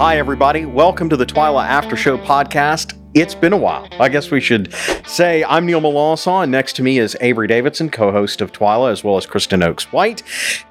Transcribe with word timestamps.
Hi, 0.00 0.16
everybody. 0.16 0.64
Welcome 0.64 1.10
to 1.10 1.16
the 1.16 1.26
TWILA 1.26 1.62
After 1.66 1.94
Show 1.94 2.16
podcast. 2.16 2.96
It's 3.12 3.34
been 3.34 3.52
a 3.52 3.56
while. 3.58 3.86
I 4.00 4.08
guess 4.08 4.30
we 4.30 4.40
should 4.40 4.72
say 5.06 5.44
I'm 5.44 5.66
Neil 5.66 5.80
Melanson. 5.82 6.48
Next 6.48 6.72
to 6.76 6.82
me 6.82 6.98
is 6.98 7.18
Avery 7.20 7.46
Davidson, 7.46 7.90
co 7.90 8.10
host 8.10 8.40
of 8.40 8.50
TWILA, 8.50 8.92
as 8.92 9.04
well 9.04 9.18
as 9.18 9.26
Kristen 9.26 9.62
Oakes 9.62 9.92
White, 9.92 10.22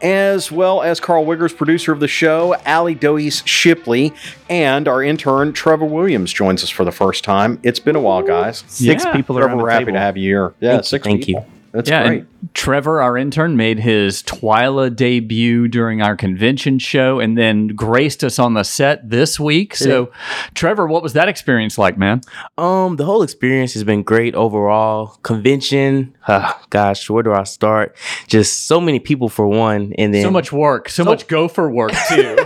as 0.02 0.52
well 0.52 0.82
as 0.82 1.00
Karl 1.00 1.26
Wiggers, 1.26 1.56
producer 1.56 1.92
of 1.92 2.00
the 2.00 2.08
show, 2.08 2.56
Ali 2.66 2.96
Doise 2.96 3.44
Shipley, 3.46 4.14
and 4.50 4.88
our 4.88 5.04
intern, 5.04 5.54
Trevor 5.54 5.86
Williams, 5.86 6.34
joins 6.34 6.64
us 6.64 6.72
for 6.72 6.84
the 6.84 6.92
first 6.92 7.24
time. 7.24 7.60
It's 7.62 7.80
been 7.80 7.96
a 7.96 8.02
while, 8.02 8.24
guys. 8.24 8.64
Six 8.68 9.06
Yeah. 9.06 9.14
people 9.14 9.36
Trevor, 9.36 9.50
around 9.52 9.62
we're 9.62 9.70
happy 9.70 9.86
table. 9.86 9.98
to 9.98 10.00
have 10.02 10.18
you 10.18 10.24
here. 10.28 10.54
Yeah, 10.60 10.70
Thank 10.72 10.80
you, 10.82 10.88
six 10.88 11.04
thank 11.06 11.28
you. 11.28 11.44
People. 11.70 11.78
That's 11.78 11.90
yeah, 11.90 12.08
great. 12.08 12.26
Trevor, 12.54 13.02
our 13.02 13.16
intern, 13.18 13.58
made 13.58 13.80
his 13.80 14.24
TWILA 14.24 14.96
debut 14.96 15.68
during 15.68 16.02
our 16.02 16.16
convention 16.16 16.80
show 16.80 17.20
and 17.20 17.38
then 17.38 17.68
graced 17.68 18.24
us 18.24 18.40
on 18.40 18.56
the 18.56 18.64
set 18.64 19.08
this 19.08 19.40
week. 19.40 19.76
So, 19.76 20.12
Trevor, 20.56 20.88
what 20.88 21.04
was 21.04 21.14
that 21.14 21.28
experience 21.28 21.78
like, 21.78 21.98
man? 21.98 22.22
Um, 22.58 22.96
the 22.96 23.06
whole 23.06 23.22
experience 23.22 23.74
has 23.74 23.84
been 23.84 24.04
great 24.04 24.36
overall. 24.36 25.20
Convention, 25.22 26.16
uh, 26.28 26.54
gosh, 26.70 27.10
where 27.10 27.24
do 27.24 27.34
I 27.34 27.44
start? 27.44 27.96
Just 28.28 28.66
so 28.66 28.82
many 28.82 29.00
people 29.00 29.30
for 29.30 29.48
one, 29.48 29.94
and 29.98 30.14
then 30.14 30.24
So 30.24 30.32
much 30.32 30.52
work, 30.52 30.90
so, 30.90 31.04
much 31.04 31.28
gopher 31.28 31.70
work, 31.70 31.92
too. 32.10 32.38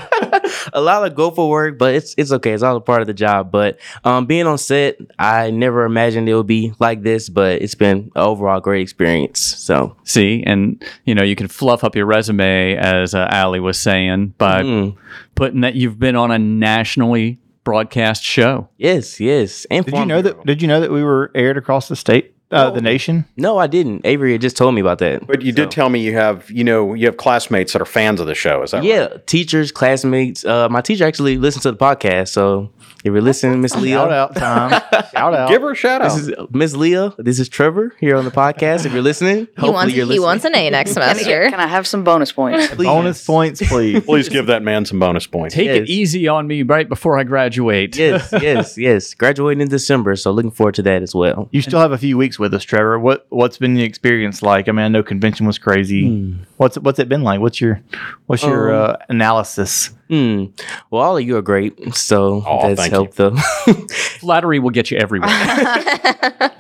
a 0.74 0.82
lot 0.82 1.06
of 1.06 1.16
go 1.16 1.32
for 1.32 1.50
work, 1.50 1.78
but 1.78 1.94
it's 1.94 2.16
it's 2.18 2.32
okay. 2.32 2.52
It's 2.52 2.64
all 2.64 2.76
a 2.76 2.82
part 2.82 3.02
of 3.02 3.08
the 3.08 3.14
job. 3.14 3.52
But 3.52 3.80
um, 4.04 4.26
being 4.26 4.48
on 4.48 4.58
set, 4.58 4.98
I 5.20 5.52
never 5.52 5.86
imagined 5.86 6.28
it 6.28 6.36
would 6.36 6.48
be 6.48 6.74
like 6.80 7.04
this, 7.04 7.30
but 7.30 7.62
it's 7.62 7.76
been 7.76 8.12
an 8.16 8.22
overall 8.22 8.60
great 8.60 8.82
experience. 8.82 9.13
So 9.40 9.96
See, 10.04 10.44
and 10.46 10.84
you 11.06 11.16
know, 11.16 11.24
you 11.24 11.36
can 11.36 11.48
fluff 11.48 11.84
up 11.84 11.96
your 11.96 12.06
resume, 12.06 12.76
as 12.76 13.14
uh, 13.14 13.28
Ali 13.32 13.60
was 13.60 13.80
saying, 13.80 14.34
by 14.38 14.62
mm, 14.64 14.96
putting 15.36 15.62
that 15.62 15.76
you've 15.76 16.00
been 16.00 16.16
on 16.16 16.32
a 16.32 16.40
nationally 16.40 17.40
broadcast 17.64 18.24
show. 18.24 18.68
yes, 18.78 19.20
yes. 19.20 19.66
And 19.72 19.86
Did 19.86 19.96
you 19.96 20.06
know 20.06 20.22
Bureau. 20.22 20.38
that? 20.38 20.46
Did 20.46 20.62
you 20.62 20.68
know 20.68 20.82
that 20.82 20.92
we 20.92 21.04
were 21.04 21.32
aired 21.34 21.58
across 21.58 21.88
the 21.88 21.96
state, 21.96 22.36
uh, 22.54 22.70
the 22.72 22.82
nation? 22.82 23.26
No, 23.36 23.58
I 23.58 23.68
didn't. 23.68 24.06
Avery 24.06 24.32
had 24.34 24.42
just 24.42 24.56
told 24.58 24.76
me 24.76 24.82
about 24.82 25.00
that. 25.00 25.26
But 25.28 25.42
you 25.42 25.52
did 25.52 25.72
tell 25.72 25.90
me 25.90 26.00
you 26.02 26.14
have, 26.14 26.50
you 26.52 26.64
know, 26.64 26.94
you 26.94 27.06
have 27.08 27.18
classmates 27.18 27.74
that 27.74 27.82
are 27.82 27.86
fans 27.86 28.20
of 28.20 28.28
the 28.28 28.36
show. 28.36 28.62
Is 28.64 28.72
that 28.72 28.78
right? 28.78 28.86
Yeah, 28.86 29.08
teachers, 29.26 29.72
classmates. 29.72 30.46
Uh, 30.46 30.70
my 30.70 30.82
teacher 30.82 31.06
actually 31.06 31.38
listens 31.38 31.64
to 31.64 31.72
the 31.72 31.78
podcast, 31.78 32.30
so 32.30 32.72
if 33.04 33.12
you're 33.12 33.22
listening, 33.22 33.62
Miss 33.62 33.76
Leah, 33.76 33.98
Shout 33.98 34.12
out 34.12 34.36
time. 34.36 34.70
Shout 35.12 35.34
out. 35.34 35.50
Give 35.50 35.62
her 35.62 35.72
a 35.72 35.76
shout 35.76 36.02
out. 36.02 36.16
This 36.16 36.28
is 36.30 36.34
Miss 36.52 36.76
Leah. 36.76 37.14
This 37.18 37.40
is 37.40 37.50
Trevor 37.50 37.94
here 38.00 38.16
on 38.16 38.24
the 38.26 38.32
podcast. 38.32 38.86
If 38.86 38.94
you're 38.94 39.02
listening, 39.02 39.48
He 39.60 39.70
wants, 39.70 39.94
you're 39.94 40.06
he 40.06 40.10
listening. 40.12 40.22
wants 40.24 40.46
an 40.46 40.56
A 40.56 40.70
next 40.70 40.92
semester. 40.94 41.50
Can 41.50 41.60
I 41.60 41.68
have 41.68 41.86
some 41.86 42.04
bonus 42.04 42.32
points? 42.32 42.68
Please. 42.68 42.86
Bonus 42.88 43.26
points, 43.26 43.62
please. 43.68 44.04
Please 44.06 44.30
give 44.30 44.48
that 44.48 44.64
man 44.64 44.86
some 44.86 45.00
bonus 45.00 45.28
points. 45.28 45.54
Take 45.56 45.68
it 45.70 45.90
easy 45.90 46.28
on 46.28 46.48
me 46.48 46.64
right 46.64 46.88
before 46.88 47.18
I 47.18 47.24
graduate. 47.24 47.96
Yes, 47.98 48.30
yes, 48.42 48.78
yes. 48.78 49.14
Graduating 49.14 49.62
in 49.62 49.68
December, 49.68 50.16
so 50.16 50.32
looking 50.32 50.52
forward 50.52 50.76
to 50.76 50.82
that 50.84 51.02
as 51.02 51.14
well. 51.14 51.50
You 51.52 51.62
still 51.62 51.80
have 51.80 51.92
a 51.92 51.98
few 51.98 52.18
weeks 52.18 52.40
with 52.44 52.54
us, 52.54 52.64
Trevor. 52.64 53.00
What 53.00 53.26
What's 53.30 53.58
been 53.58 53.74
the 53.74 53.82
experience 53.84 54.42
like? 54.44 54.70
I 54.70 54.72
mean, 54.72 54.86
I 54.86 54.88
know 54.90 55.02
convention 55.02 55.48
was 55.48 55.58
crazy. 55.58 56.38
What's 56.58 56.78
What's 56.78 57.00
it 57.00 57.10
been 57.10 57.24
like? 57.24 57.40
What's 57.40 57.60
your 57.60 57.82
What's 58.28 58.44
your 58.44 58.72
Um, 58.74 58.92
uh, 58.92 58.96
analysis? 59.10 59.90
Hmm. 60.10 60.46
Well, 60.92 61.02
all 61.02 61.18
of 61.18 61.24
you 61.24 61.38
are 61.38 61.42
great, 61.42 61.96
so 61.96 62.44
Oh, 62.46 62.68
that's 62.68 62.80
thank 62.82 62.92
you. 62.92 62.96
helped 62.98 63.16
them. 63.18 63.38
Flattery 64.20 64.60
will 64.60 64.70
get 64.70 64.92
you 64.92 64.98
everywhere. 64.98 65.30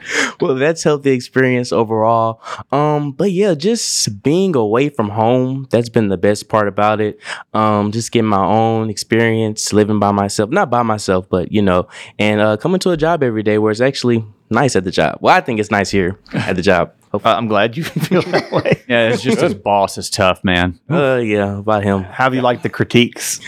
well, 0.41 0.55
that's 0.55 0.83
helped 0.83 1.03
the 1.03 1.11
experience 1.11 1.71
overall. 1.71 2.41
Um, 2.71 3.11
but 3.11 3.31
yeah, 3.31 3.53
just 3.53 4.23
being 4.23 4.55
away 4.55 4.89
from 4.89 5.09
home, 5.09 5.67
that's 5.69 5.89
been 5.89 6.07
the 6.07 6.17
best 6.17 6.49
part 6.49 6.67
about 6.67 6.99
it. 7.01 7.19
Um, 7.53 7.91
just 7.91 8.11
getting 8.11 8.29
my 8.29 8.43
own 8.43 8.89
experience, 8.89 9.71
living 9.73 9.99
by 9.99 10.11
myself, 10.11 10.49
not 10.49 10.69
by 10.71 10.81
myself, 10.83 11.29
but 11.29 11.51
you 11.51 11.61
know, 11.61 11.87
and 12.17 12.41
uh, 12.41 12.57
coming 12.57 12.79
to 12.79 12.91
a 12.91 12.97
job 12.97 13.21
every 13.23 13.43
day 13.43 13.57
where 13.57 13.71
it's 13.71 13.81
actually 13.81 14.25
nice 14.53 14.75
at 14.75 14.83
the 14.85 14.91
job. 14.91 15.17
Well, 15.21 15.35
I 15.35 15.41
think 15.41 15.59
it's 15.59 15.71
nice 15.71 15.89
here 15.89 16.17
at 16.33 16.55
the 16.55 16.61
job. 16.61 16.93
Uh, 17.13 17.19
I'm 17.25 17.45
glad 17.47 17.77
you 17.77 17.83
feel 18.07 18.23
that 18.23 18.51
way. 18.51 18.81
yeah, 18.87 19.09
it's 19.09 19.21
just 19.21 19.39
his 19.39 19.53
boss 19.53 19.99
is 19.99 20.09
tough, 20.09 20.43
man. 20.43 20.79
Uh, 20.89 21.17
yeah, 21.23 21.59
about 21.59 21.83
him. 21.83 22.01
How 22.01 22.23
have 22.23 22.33
you 22.33 22.41
liked 22.41 22.63
the 22.63 22.69
critiques? 22.69 23.39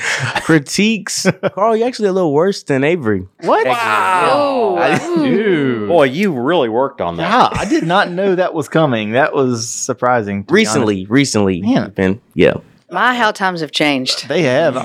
Critiques. 0.43 1.25
Karl, 1.55 1.75
you're 1.75 1.87
actually 1.87 2.09
a 2.09 2.13
little 2.13 2.31
worse 2.31 2.61
than 2.61 2.83
Avery. 2.83 3.27
What? 3.41 3.65
Oh, 3.67 5.23
Dude. 5.23 5.87
Boy, 5.87 6.03
you 6.03 6.31
really 6.39 6.69
worked 6.69 7.01
on 7.01 7.17
that. 7.17 7.27
Yeah, 7.27 7.59
I 7.59 7.65
did 7.67 7.85
not 7.87 8.11
know 8.11 8.35
that 8.35 8.53
was 8.53 8.69
coming. 8.69 9.13
That 9.13 9.33
was 9.33 9.67
surprising. 9.67 10.45
Recently, 10.47 11.07
recently, 11.07 11.63
Man. 11.63 11.89
been 11.89 12.21
yeah. 12.35 12.57
My 12.91 13.15
how 13.15 13.31
times 13.31 13.61
have 13.61 13.71
changed. 13.71 14.27
they 14.27 14.43
have. 14.43 14.75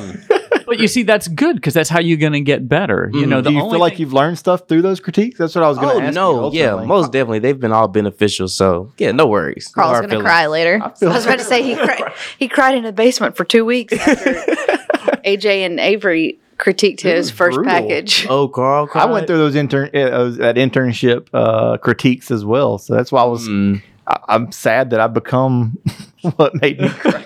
But 0.70 0.78
you 0.78 0.86
see, 0.86 1.02
that's 1.02 1.26
good 1.26 1.56
because 1.56 1.74
that's 1.74 1.88
how 1.90 1.98
you're 1.98 2.16
going 2.16 2.32
to 2.32 2.40
get 2.40 2.68
better. 2.68 3.10
You 3.12 3.26
know, 3.26 3.40
the 3.40 3.50
Do 3.50 3.56
you 3.56 3.62
feel 3.70 3.80
like 3.80 3.94
thing- 3.94 4.00
you've 4.02 4.12
learned 4.12 4.38
stuff 4.38 4.68
through 4.68 4.82
those 4.82 5.00
critiques? 5.00 5.36
That's 5.36 5.54
what 5.56 5.64
I 5.64 5.68
was 5.68 5.78
going 5.78 5.98
to 5.98 6.04
Oh 6.04 6.06
ask. 6.06 6.14
no, 6.14 6.52
you 6.52 6.60
yeah, 6.60 6.76
most 6.84 7.10
definitely. 7.10 7.40
They've 7.40 7.58
been 7.58 7.72
all 7.72 7.88
beneficial. 7.88 8.46
So 8.46 8.92
yeah, 8.96 9.10
no 9.10 9.26
worries. 9.26 9.66
Karl's 9.74 9.96
hard 9.98 10.08
gonna 10.08 10.22
cry 10.22 10.46
later. 10.46 10.80
I 10.80 10.90
feel 10.90 11.10
I 11.10 11.14
was 11.16 11.26
about 11.26 11.38
to 11.40 11.44
say 11.44 11.62
he 11.64 11.74
cried, 11.74 12.12
he 12.38 12.46
cried 12.46 12.76
in 12.76 12.84
the 12.84 12.92
basement 12.92 13.36
for 13.36 13.44
two 13.44 13.64
weeks 13.64 13.92
after 13.94 14.32
AJ 15.26 15.66
and 15.66 15.80
Avery 15.80 16.38
critiqued 16.56 17.00
his 17.00 17.30
first 17.32 17.56
brutal. 17.56 17.72
package. 17.72 18.26
Oh, 18.28 18.46
Karl, 18.46 18.88
I 18.94 19.06
went 19.06 19.26
through 19.26 19.38
those 19.38 19.56
intern 19.56 19.88
uh, 19.92 20.10
those, 20.10 20.36
that 20.36 20.54
internship 20.56 21.26
uh, 21.32 21.78
critiques 21.78 22.30
as 22.30 22.44
well, 22.44 22.78
so 22.78 22.94
that's 22.94 23.10
why 23.10 23.22
I 23.22 23.26
was. 23.26 23.48
Mm. 23.48 23.82
I, 24.06 24.18
I'm 24.28 24.52
sad 24.52 24.90
that 24.90 25.00
I've 25.00 25.14
become 25.14 25.78
what 26.36 26.54
made 26.62 26.80
me 26.80 26.88
cry. 26.90 27.24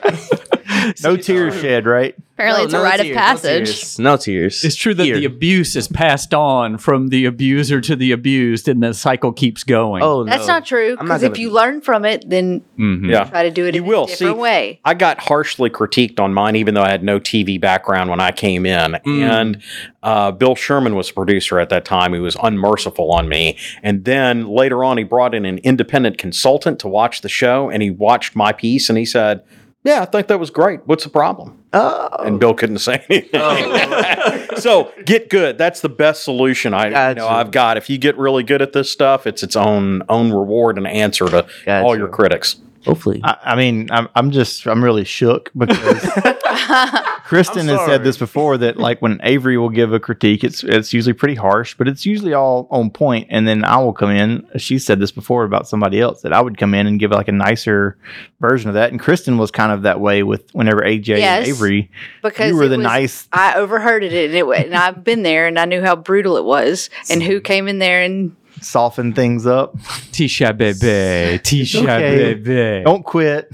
no 1.02 1.16
tears 1.16 1.60
shed, 1.60 1.86
right? 1.86 2.14
Apparently, 2.36 2.64
it's 2.64 2.74
a 2.74 2.80
rite 2.82 2.98
of 2.98 3.12
passage. 3.14 3.60
No 3.60 3.64
tears. 3.66 3.98
No 4.00 4.16
tears. 4.16 4.64
It's 4.64 4.74
true 4.74 4.92
that 4.94 5.04
Here. 5.04 5.14
the 5.14 5.24
abuse 5.24 5.76
is 5.76 5.86
passed 5.86 6.34
on 6.34 6.78
from 6.78 7.08
the 7.10 7.26
abuser 7.26 7.80
to 7.82 7.94
the 7.94 8.10
abused, 8.10 8.66
and 8.66 8.82
the 8.82 8.92
cycle 8.92 9.30
keeps 9.32 9.62
going. 9.62 10.02
Oh, 10.02 10.24
That's 10.24 10.48
not 10.48 10.66
true. 10.66 10.96
I'm 10.98 11.06
not 11.06 11.20
Because 11.20 11.22
if 11.22 11.28
gonna 11.34 11.40
you 11.42 11.48
do 11.50 11.54
learn 11.54 11.80
from 11.80 12.04
it, 12.04 12.28
then 12.28 12.62
Mhm. 12.76 13.08
Yeah. 13.08 13.24
try 13.24 13.44
to 13.44 13.52
do 13.52 13.66
it 13.66 13.76
You 13.76 13.82
in 13.82 13.86
will. 13.88 14.04
a 14.04 14.06
different 14.08 14.36
See, 14.36 14.40
way. 14.40 14.80
I 14.84 14.94
got 14.94 15.20
harshly 15.20 15.70
critiqued 15.70 16.18
on 16.18 16.34
mine, 16.34 16.56
even 16.56 16.74
though 16.74 16.82
I 16.82 16.90
had 16.90 17.04
no 17.04 17.20
TV 17.20 17.56
background 17.56 18.10
when 18.10 18.18
I 18.20 18.32
came 18.32 18.66
in. 18.66 18.96
And 19.06 19.62
uh, 20.02 20.32
Bill 20.32 20.56
Sherman 20.56 20.96
was 20.96 21.10
a 21.10 21.14
producer 21.14 21.60
at 21.60 21.68
that 21.68 21.84
time. 21.84 22.14
He 22.14 22.20
was 22.20 22.36
unmerciful 22.42 23.12
on 23.12 23.28
me. 23.28 23.56
And 23.84 24.04
then 24.04 24.48
later 24.48 24.82
on, 24.82 24.98
he 24.98 25.04
brought 25.04 25.36
in 25.36 25.44
an 25.44 25.58
independent 25.58 26.18
consultant 26.18 26.80
to 26.80 26.88
watch 26.88 27.20
the 27.20 27.28
show, 27.28 27.70
and 27.70 27.80
he 27.80 27.90
watched 27.90 28.34
my 28.34 28.50
piece, 28.52 28.88
and 28.88 28.98
he 28.98 29.04
said, 29.04 29.42
"Yeah, 29.84 30.02
I 30.02 30.04
think 30.06 30.26
that 30.26 30.40
was 30.40 30.50
great. 30.50 30.80
What's 30.86 31.04
the 31.04 31.10
problem?" 31.10 31.58
Oh. 31.72 32.08
And 32.20 32.40
Bill 32.40 32.54
couldn't 32.54 32.78
say 32.78 33.04
anything. 33.08 33.40
Oh. 33.40 34.46
so 34.56 34.92
get 35.04 35.30
good. 35.30 35.58
That's 35.58 35.80
the 35.80 35.88
best 35.88 36.24
solution 36.24 36.74
I 36.74 36.84
you 36.84 36.90
know 36.90 37.14
Gotcha. 37.14 37.26
I've 37.26 37.50
got. 37.50 37.76
If 37.76 37.90
you 37.90 37.98
get 37.98 38.16
really 38.16 38.42
good 38.42 38.62
at 38.62 38.72
this 38.72 38.90
stuff, 38.90 39.26
it's 39.26 39.42
its 39.42 39.56
own 39.56 40.02
own 40.08 40.32
reward 40.32 40.78
and 40.78 40.86
answer 40.86 41.28
to 41.28 41.46
all 41.66 41.96
your 41.96 42.08
critics. 42.08 42.56
Hopefully. 42.84 43.20
I, 43.24 43.36
I 43.44 43.56
mean, 43.56 43.88
I'm, 43.90 44.08
I'm 44.14 44.30
just, 44.30 44.66
I'm 44.66 44.82
really 44.84 45.04
shook 45.04 45.50
because 45.56 45.78
Kristen 47.24 47.68
has 47.68 47.80
said 47.86 48.04
this 48.04 48.16
before 48.18 48.58
that 48.58 48.76
like 48.76 49.00
when 49.00 49.20
Avery 49.22 49.56
will 49.56 49.70
give 49.70 49.92
a 49.92 50.00
critique, 50.00 50.44
it's 50.44 50.62
it's 50.62 50.92
usually 50.92 51.12
pretty 51.14 51.34
harsh, 51.34 51.74
but 51.74 51.88
it's 51.88 52.04
usually 52.04 52.34
all 52.34 52.68
on 52.70 52.90
point. 52.90 53.26
And 53.30 53.48
then 53.48 53.64
I 53.64 53.78
will 53.78 53.92
come 53.92 54.10
in. 54.10 54.46
She 54.56 54.78
said 54.78 55.00
this 55.00 55.10
before 55.10 55.44
about 55.44 55.68
somebody 55.68 56.00
else 56.00 56.22
that 56.22 56.32
I 56.32 56.40
would 56.40 56.58
come 56.58 56.74
in 56.74 56.86
and 56.86 57.00
give 57.00 57.10
like 57.10 57.28
a 57.28 57.32
nicer 57.32 57.96
version 58.40 58.68
of 58.68 58.74
that. 58.74 58.90
And 58.90 59.00
Kristen 59.00 59.38
was 59.38 59.50
kind 59.50 59.72
of 59.72 59.82
that 59.82 60.00
way 60.00 60.22
with 60.22 60.48
whenever 60.54 60.82
AJ 60.82 61.06
Yes, 61.18 61.46
and 61.46 61.46
Avery. 61.48 61.90
Because 62.22 62.50
you 62.50 62.56
were 62.56 62.68
the 62.68 62.76
was- 62.76 62.84
nice. 62.84 63.28
I 63.32 63.54
overheard 63.54 64.04
it, 64.04 64.12
and, 64.12 64.34
it, 64.34 64.46
wa- 64.46 64.54
and 64.54 64.74
I've 64.74 65.02
been 65.02 65.22
there, 65.22 65.46
and 65.46 65.58
I 65.58 65.64
knew 65.64 65.82
how 65.82 65.96
brutal 65.96 66.36
it 66.36 66.44
was, 66.44 66.90
and 67.10 67.22
who 67.24 67.40
came 67.40 67.68
in 67.68 67.78
there 67.78 68.02
and 68.02 68.36
Soften 68.60 69.12
things 69.12 69.46
up. 69.46 69.76
Tisha 70.12 70.56
bebe, 70.56 71.38
Tisha 71.38 71.82
okay. 71.82 72.34
bebe. 72.34 72.84
Don't 72.84 73.04
quit. 73.04 73.50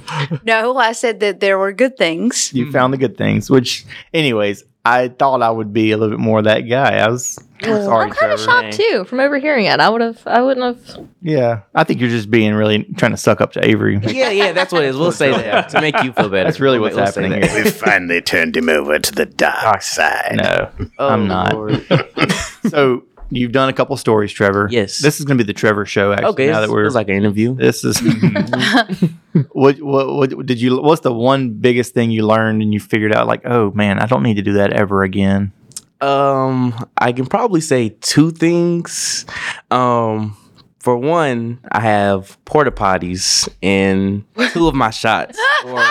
no, 0.44 0.76
I 0.76 0.92
said 0.92 1.20
that 1.20 1.40
there 1.40 1.58
were 1.58 1.72
good 1.72 1.96
things. 1.96 2.52
you 2.52 2.66
mm. 2.66 2.72
found 2.72 2.92
the 2.92 2.98
good 2.98 3.16
things. 3.16 3.50
Which, 3.50 3.84
anyways, 4.12 4.64
I 4.84 5.08
thought 5.08 5.40
I 5.42 5.50
would 5.50 5.72
be 5.72 5.92
a 5.92 5.96
little 5.96 6.16
bit 6.16 6.22
more 6.22 6.42
that 6.42 6.60
guy. 6.60 6.98
I 6.98 7.08
was 7.08 7.38
I'm 7.62 7.82
sorry, 7.84 8.04
I'm 8.04 8.10
kind 8.10 8.32
of 8.32 8.40
shocked 8.40 8.74
too 8.74 9.04
from 9.04 9.20
overhearing 9.20 9.64
it. 9.64 9.80
I 9.80 9.88
would 9.88 10.02
have, 10.02 10.20
I 10.26 10.42
wouldn't 10.42 10.78
have. 10.78 11.06
Yeah, 11.22 11.62
I 11.74 11.84
think 11.84 12.00
you're 12.00 12.10
just 12.10 12.30
being 12.30 12.54
really 12.54 12.84
trying 12.96 13.12
to 13.12 13.16
suck 13.16 13.40
up 13.40 13.52
to 13.52 13.66
Avery. 13.66 13.98
yeah, 14.02 14.30
yeah, 14.30 14.52
that's 14.52 14.72
what 14.72 14.84
it 14.84 14.88
is. 14.88 14.96
We'll 14.96 15.12
say 15.12 15.30
that 15.30 15.68
to 15.70 15.80
make 15.80 16.00
you 16.02 16.12
feel 16.12 16.28
better. 16.28 16.44
That's 16.44 16.60
really 16.60 16.78
We'll 16.78 16.94
what's 16.94 17.14
say 17.14 17.22
happening 17.22 17.42
here. 17.42 17.64
We 17.64 17.70
finally 17.70 18.20
turned 18.20 18.56
him 18.56 18.68
over 18.68 18.98
to 18.98 19.12
the 19.12 19.24
dark 19.24 19.54
ah, 19.64 19.78
side. 19.78 20.36
No, 20.36 20.70
Oh, 20.98 21.08
I'm 21.08 21.28
not. 21.28 21.54
So 22.68 23.04
you've 23.30 23.52
done 23.52 23.68
a 23.68 23.72
couple 23.72 23.96
stories, 23.96 24.32
Trevor. 24.32 24.68
Yes. 24.70 25.00
This 25.00 25.18
is 25.20 25.26
going 25.26 25.38
to 25.38 25.44
be 25.44 25.46
the 25.46 25.56
Trevor 25.58 25.86
show. 25.86 26.12
Actually, 26.12 26.28
Okay, 26.28 26.46
now 26.50 26.60
that 26.60 26.70
we're 26.70 26.84
was 26.84 26.94
like 26.94 27.08
an 27.08 27.14
interview. 27.16 27.54
this 27.54 27.84
is 27.84 27.98
what, 29.52 29.80
what 29.80 30.34
what 30.36 30.46
did 30.46 30.60
you? 30.60 30.80
What's 30.80 31.02
the 31.02 31.12
one 31.12 31.50
biggest 31.54 31.94
thing 31.94 32.10
you 32.10 32.26
learned 32.26 32.62
and 32.62 32.72
you 32.72 32.80
figured 32.80 33.12
out? 33.14 33.26
Like, 33.26 33.42
oh 33.44 33.70
man, 33.72 33.98
I 33.98 34.06
don't 34.06 34.22
need 34.22 34.34
to 34.36 34.42
do 34.42 34.54
that 34.54 34.72
ever 34.72 35.02
again. 35.02 35.52
Um, 36.00 36.74
I 36.98 37.12
can 37.12 37.26
probably 37.26 37.60
say 37.60 37.90
two 38.00 38.30
things. 38.30 39.24
Um, 39.70 40.36
for 40.80 40.98
one, 40.98 41.60
I 41.72 41.80
have 41.80 42.36
porta 42.44 42.70
potties 42.70 43.48
in 43.62 44.26
two 44.52 44.68
of 44.68 44.74
my 44.74 44.90
shots 44.90 45.38
for 45.62 45.82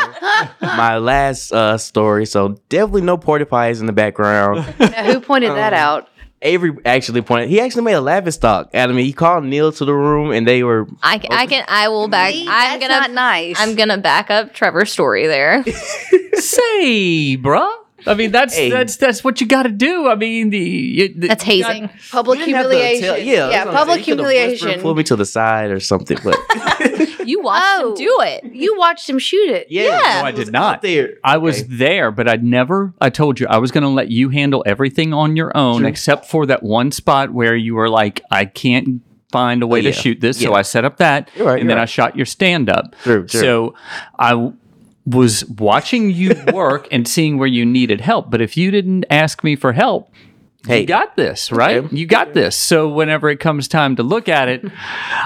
my 0.62 0.97
last 1.00 1.51
uh, 1.51 1.80
story. 1.80 2.27
So 2.27 2.59
definitely 2.69 3.01
no 3.01 3.18
porta 3.18 3.47
potties 3.47 3.80
in 3.80 3.88
the 3.88 3.94
background. 3.94 4.71
Now, 4.80 5.03
who 5.06 5.19
pointed 5.19 5.53
that 5.53 5.74
out? 5.74 6.09
Avery 6.44 6.78
actually 6.86 7.22
pointed. 7.22 7.50
He 7.50 7.60
actually 7.62 7.84
made 7.84 7.94
a 7.94 8.01
laughing 8.01 8.31
stock 8.31 8.69
out 8.75 8.90
of 8.90 8.95
me. 8.95 9.04
He 9.06 9.13
called 9.13 9.44
Neil 9.45 9.72
to 9.72 9.86
the 9.86 9.94
room, 9.94 10.31
and 10.31 10.48
they 10.48 10.63
were 10.63 10.88
I, 11.01 11.18
ca- 11.19 11.28
I 11.31 11.45
can 11.48 11.66
I 11.68 11.88
will 11.88 12.07
back. 12.07 12.34
See, 12.34 12.45
I'm 12.48 12.80
that's 12.80 12.88
gonna 12.90 13.00
not 13.01 13.12
nice. 13.12 13.56
I'm 13.60 13.75
gonna 13.75 13.98
back 13.98 14.30
up 14.30 14.54
Trevor's 14.54 14.92
story 14.92 15.25
there. 15.28 15.63
Say, 16.34 17.38
bruh. 17.38 17.72
I 18.08 18.14
mean, 18.16 18.32
that's 18.32 18.56
Hey. 18.56 18.70
that's 18.70 18.98
that's 18.98 19.24
what 19.24 19.40
you 19.42 19.48
got 19.48 19.64
to 19.64 19.70
do. 19.70 20.08
I 20.08 20.16
mean, 20.16 20.50
the, 20.50 20.60
you, 20.60 21.14
the 21.14 21.28
That's 21.30 21.46
you 21.48 21.62
got- 21.64 21.74
hazing. 21.76 21.90
public 22.12 22.40
You 22.40 22.46
didn't 22.46 22.58
have 22.58 22.66
to 22.66 22.72
humiliation. 22.78 23.06
tell- 23.08 23.18
yeah, 23.20 23.48
that's 23.50 23.70
public 23.70 23.96
saying. 24.06 24.08
You 24.08 24.16
could've 24.16 24.26
whispered, 24.28 24.36
humiliation. 24.36 24.82
Pull 24.82 24.96
me 24.96 25.04
to 25.04 25.16
the 25.16 25.26
side 25.26 25.72
or 25.72 25.80
something, 25.80 26.18
but 26.24 26.38
You 27.26 27.42
watched 27.42 27.64
Oh. 27.66 27.90
him 27.92 27.96
do 27.96 28.18
it. 28.22 28.54
You 28.54 28.78
watched 28.78 29.10
him 29.10 29.18
shoot 29.18 29.50
it. 29.50 29.68
yeah, 29.70 29.84
Yeah. 29.84 29.90
No, 30.22 30.28
I 30.28 30.32
was 30.32 30.46
did 30.46 30.52
not. 30.54 30.82
There. 30.82 31.14
I 31.24 31.38
was 31.38 31.60
Okay. 31.62 31.68
there, 31.70 32.12
but 32.12 32.28
I'd 32.28 32.44
never. 32.44 32.94
I 33.00 33.10
told 33.10 33.40
you 33.40 33.48
I 33.48 33.58
was 33.60 33.72
going 33.72 33.84
to 33.84 33.90
let 33.90 34.10
you 34.12 34.28
handle 34.30 34.62
everything 34.66 35.14
on 35.14 35.38
your 35.38 35.56
own, 35.56 35.80
True. 35.80 35.88
except 35.88 36.26
for 36.26 36.46
that 36.48 36.64
one 36.64 36.92
spot 36.92 37.32
where 37.32 37.56
you 37.56 37.76
were 37.76 37.88
like, 37.90 38.22
"I 38.30 38.44
can't 38.46 39.02
find 39.32 39.64
a 39.64 39.68
way 39.68 39.80
Oh, 39.80 39.84
to 39.84 39.92
shoot 39.94 40.20
this," 40.20 40.38
so 40.40 40.54
I 40.54 40.64
set 40.64 40.84
up 40.84 40.98
that, 40.98 41.30
right, 41.40 41.52
and 41.54 41.60
you're 41.62 41.68
then 41.70 41.80
I 41.80 41.86
shot 41.86 42.18
your 42.18 42.26
stand 42.26 42.70
up. 42.70 42.94
True, 43.04 43.26
true. 43.26 43.40
So 43.40 43.74
I 44.20 44.32
w- 44.32 44.54
was 45.06 45.46
watching 45.46 46.10
you 46.12 46.36
work 46.54 46.88
and 46.92 47.08
seeing 47.08 47.38
where 47.38 47.48
you 47.48 47.66
needed 47.66 48.02
help, 48.02 48.30
but 48.30 48.42
if 48.42 48.56
you 48.58 48.72
didn't 48.72 49.06
ask 49.10 49.44
me 49.44 49.56
for 49.56 49.74
help. 49.74 50.12
Hey. 50.66 50.82
you 50.82 50.88
got 50.88 51.18
this, 51.18 51.52
right? 51.52 51.84
Okay. 51.84 51.96
You 51.96 52.06
got 52.06 52.34
this. 52.34 52.56
So 52.56 52.88
whenever 52.88 53.30
it 53.30 53.42
comes 53.42 53.68
time 53.68 53.98
to 53.98 54.04
look 54.04 54.30
at 54.30 54.48
it, 54.48 54.64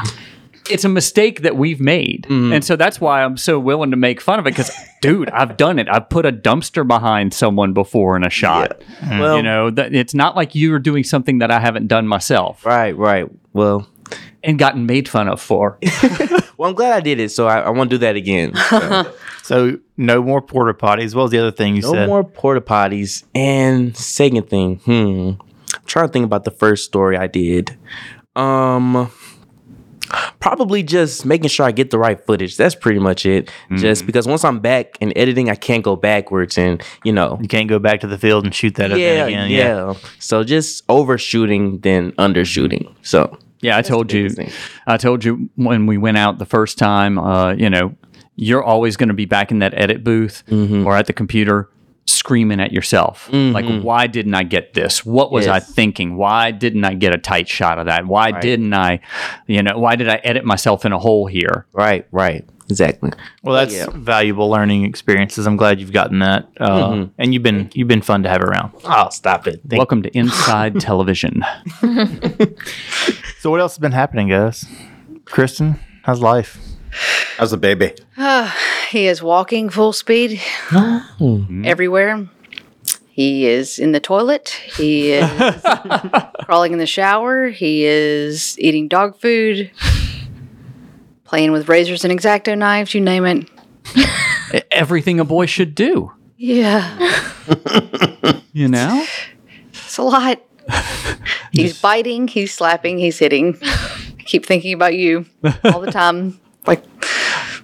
it's 0.69 0.83
a 0.83 0.89
mistake 0.89 1.41
that 1.41 1.55
we've 1.55 1.79
made. 1.79 2.25
Mm-hmm. 2.27 2.53
And 2.53 2.65
so 2.65 2.75
that's 2.75 2.99
why 2.99 3.23
I'm 3.23 3.37
so 3.37 3.59
willing 3.59 3.91
to 3.91 3.97
make 3.97 4.19
fun 4.19 4.39
of 4.39 4.47
it 4.47 4.51
because, 4.51 4.71
dude, 5.01 5.29
I've 5.29 5.57
done 5.57 5.79
it. 5.79 5.87
I've 5.89 6.09
put 6.09 6.25
a 6.25 6.31
dumpster 6.31 6.87
behind 6.87 7.33
someone 7.33 7.73
before 7.73 8.15
in 8.15 8.23
a 8.23 8.29
shot. 8.29 8.81
Well, 9.09 9.37
you 9.37 9.43
know, 9.43 9.69
that 9.69 9.93
it's 9.93 10.13
not 10.13 10.35
like 10.35 10.55
you 10.55 10.73
are 10.73 10.79
doing 10.79 11.03
something 11.03 11.39
that 11.39 11.51
I 11.51 11.59
haven't 11.59 11.87
done 11.87 12.07
myself 12.07 12.65
right, 12.65 12.95
right. 12.97 13.29
Well, 13.53 13.87
and 14.43 14.57
gotten 14.57 14.85
made 14.85 15.09
fun 15.09 15.27
of 15.27 15.41
for. 15.41 15.77
well, 16.57 16.69
I'm 16.69 16.75
glad 16.75 16.93
I 16.93 16.99
did 17.01 17.19
it, 17.19 17.29
so 17.29 17.47
I, 17.47 17.59
I 17.59 17.69
won't 17.69 17.89
do 17.89 17.97
that 17.99 18.15
again. 18.15 18.53
So, 18.55 19.13
So 19.43 19.79
no 19.95 20.21
more 20.21 20.41
porta 20.41 20.73
potties. 20.73 21.15
What 21.15 21.21
was 21.23 21.31
the 21.31 21.37
other 21.39 21.51
thing 21.51 21.75
you 21.77 21.81
no 21.83 21.93
said? 21.93 22.07
more 22.07 22.23
porta 22.23 22.59
potties. 22.59 23.23
And 23.33 23.95
second 23.95 24.49
thing, 24.49 24.77
hmm, 24.79 25.31
I'm 25.39 25.85
trying 25.85 26.07
to 26.07 26.11
think 26.11 26.25
about 26.25 26.43
the 26.43 26.51
first 26.51 26.83
story 26.83 27.15
I 27.17 27.27
did. 27.27 27.77
Um, 28.35 29.09
probably 30.39 30.83
just 30.83 31.25
making 31.25 31.49
sure 31.49 31.65
I 31.65 31.71
get 31.71 31.91
the 31.91 31.97
right 31.97 32.19
footage. 32.25 32.57
That's 32.57 32.75
pretty 32.75 32.99
much 32.99 33.25
it. 33.25 33.49
Just 33.75 34.05
because 34.05 34.27
once 34.27 34.43
I'm 34.43 34.59
back 34.59 34.97
in 35.01 35.17
editing, 35.17 35.49
I 35.49 35.55
can't 35.55 35.83
go 35.83 35.95
backwards, 35.95 36.57
and 36.57 36.81
you 37.03 37.11
know, 37.13 37.37
You 37.41 37.47
can't 37.47 37.67
go 37.69 37.79
back 37.79 38.01
to 38.01 38.07
the 38.07 38.17
field 38.17 38.45
and 38.45 38.53
shoot 38.53 38.75
that 38.75 38.91
yeah, 38.97 39.25
again. 39.25 39.49
yeah. 39.49 39.93
So 40.19 40.43
just 40.43 40.83
overshooting 40.89 41.79
than 41.79 42.11
undershooting. 42.13 42.93
So 43.01 43.37
Yeah, 43.61 43.77
I 43.77 43.81
told 43.81 44.11
you. 44.13 44.29
I 44.85 44.97
told 44.97 45.23
you 45.25 45.49
when 45.55 45.85
we 45.87 45.97
went 45.97 46.17
out 46.17 46.37
the 46.37 46.45
first 46.45 46.77
time. 46.77 47.17
Uh, 47.17 47.53
you 47.53 47.69
know, 47.69 47.95
you're 48.35 48.63
always 48.63 48.97
going 48.97 49.09
to 49.09 49.15
be 49.15 49.25
back 49.25 49.51
in 49.51 49.59
that 49.59 49.73
edit 49.75 50.03
booth 50.03 50.43
Mm-hmm. 50.47 50.85
or 50.85 50.95
at 50.95 51.07
the 51.07 51.13
computer 51.13 51.69
screaming 52.07 52.59
at 52.61 52.71
yourself 52.71 53.29
like 53.31 53.65
why 53.83 54.07
didn't 54.07 54.33
i 54.33 54.41
get 54.43 54.73
this 54.73 55.05
what 55.05 55.31
was 55.31 55.45
i 55.47 55.59
thinking 55.59 56.15
why 56.15 56.51
didn't 56.51 56.83
i 56.85 56.93
get 56.93 57.13
a 57.13 57.17
tight 57.17 57.47
shot 57.49 57.77
of 57.79 57.85
that 57.87 58.05
why 58.07 58.31
didn't 58.39 58.73
i 58.73 58.99
you 59.45 59.61
know 59.61 59.77
why 59.77 59.95
did 59.95 60.07
i 60.07 60.15
edit 60.23 60.45
myself 60.45 60.85
in 60.85 60.93
a 60.93 60.97
hole 60.99 61.25
here 61.27 61.65
right, 61.73 62.07
right, 62.11 62.45
exactly. 62.69 63.11
Well, 63.43 63.55
that's 63.55 63.73
Yeah. 63.73 63.87
valuable 63.93 64.49
learning 64.49 64.83
experiences. 64.85 65.45
I'm 65.47 65.55
glad 65.57 65.79
you've 65.79 65.91
gotten 65.93 66.19
that, 66.19 66.47
uh, 66.59 66.89
Mm-hmm. 66.91 67.11
and 67.17 67.33
you've 67.33 67.43
been 67.43 67.69
you've 67.73 67.87
been 67.87 68.01
fun 68.01 68.23
to 68.23 68.29
have 68.29 68.41
around. 68.41 68.71
Oh, 68.85 69.09
stop 69.09 69.47
it. 69.47 69.61
Thank 69.67 69.77
welcome 69.79 70.01
to 70.03 70.09
inside 70.17 70.79
television 70.79 71.43
So 73.39 73.49
what 73.51 73.59
else 73.59 73.73
has 73.73 73.79
been 73.79 73.91
happening, 73.93 74.29
guys? 74.29 74.65
Kristen, 75.25 75.79
how's 76.03 76.21
life? 76.21 76.57
How's 77.37 77.51
the 77.51 77.57
baby? 77.57 77.93
Ah, 78.17 78.55
he 78.89 79.07
is 79.07 79.21
walking 79.21 79.69
full 79.69 79.93
speed 79.93 80.41
oh. 80.71 81.45
hmm? 81.47 81.65
everywhere. 81.65 82.27
He 83.09 83.47
is 83.47 83.79
in 83.79 83.93
the 83.93 83.99
toilet. 83.99 84.49
He 84.49 85.11
is 85.11 85.29
crawling 86.45 86.73
in 86.73 86.79
the 86.79 86.85
shower. 86.85 87.47
He 87.47 87.85
is 87.85 88.57
eating 88.59 88.87
dog 88.87 89.19
food, 89.19 89.71
playing 91.23 91.51
with 91.51 91.67
razors 91.67 92.05
and 92.05 92.13
exacto 92.17 92.57
knives, 92.57 92.93
you 92.93 93.01
name 93.01 93.25
it. 93.25 93.49
Everything 94.71 95.19
a 95.19 95.25
boy 95.25 95.47
should 95.47 95.73
do 95.73 96.11
Yeah, 96.37 96.97
you 98.53 98.67
know 98.67 99.05
it's 99.97 99.97
a 99.97 100.03
lot. 100.03 100.41
He's 101.51 101.81
biting, 101.81 102.27
he's 102.27 102.53
slapping, 102.53 102.99
he's 102.99 103.17
hitting. 103.17 103.57
I 103.63 104.23
keep 104.25 104.45
thinking 104.45 104.73
about 104.73 104.93
you 104.93 105.25
all 105.63 105.79
the 105.79 105.91
time. 105.91 106.39
Like, 106.67 106.83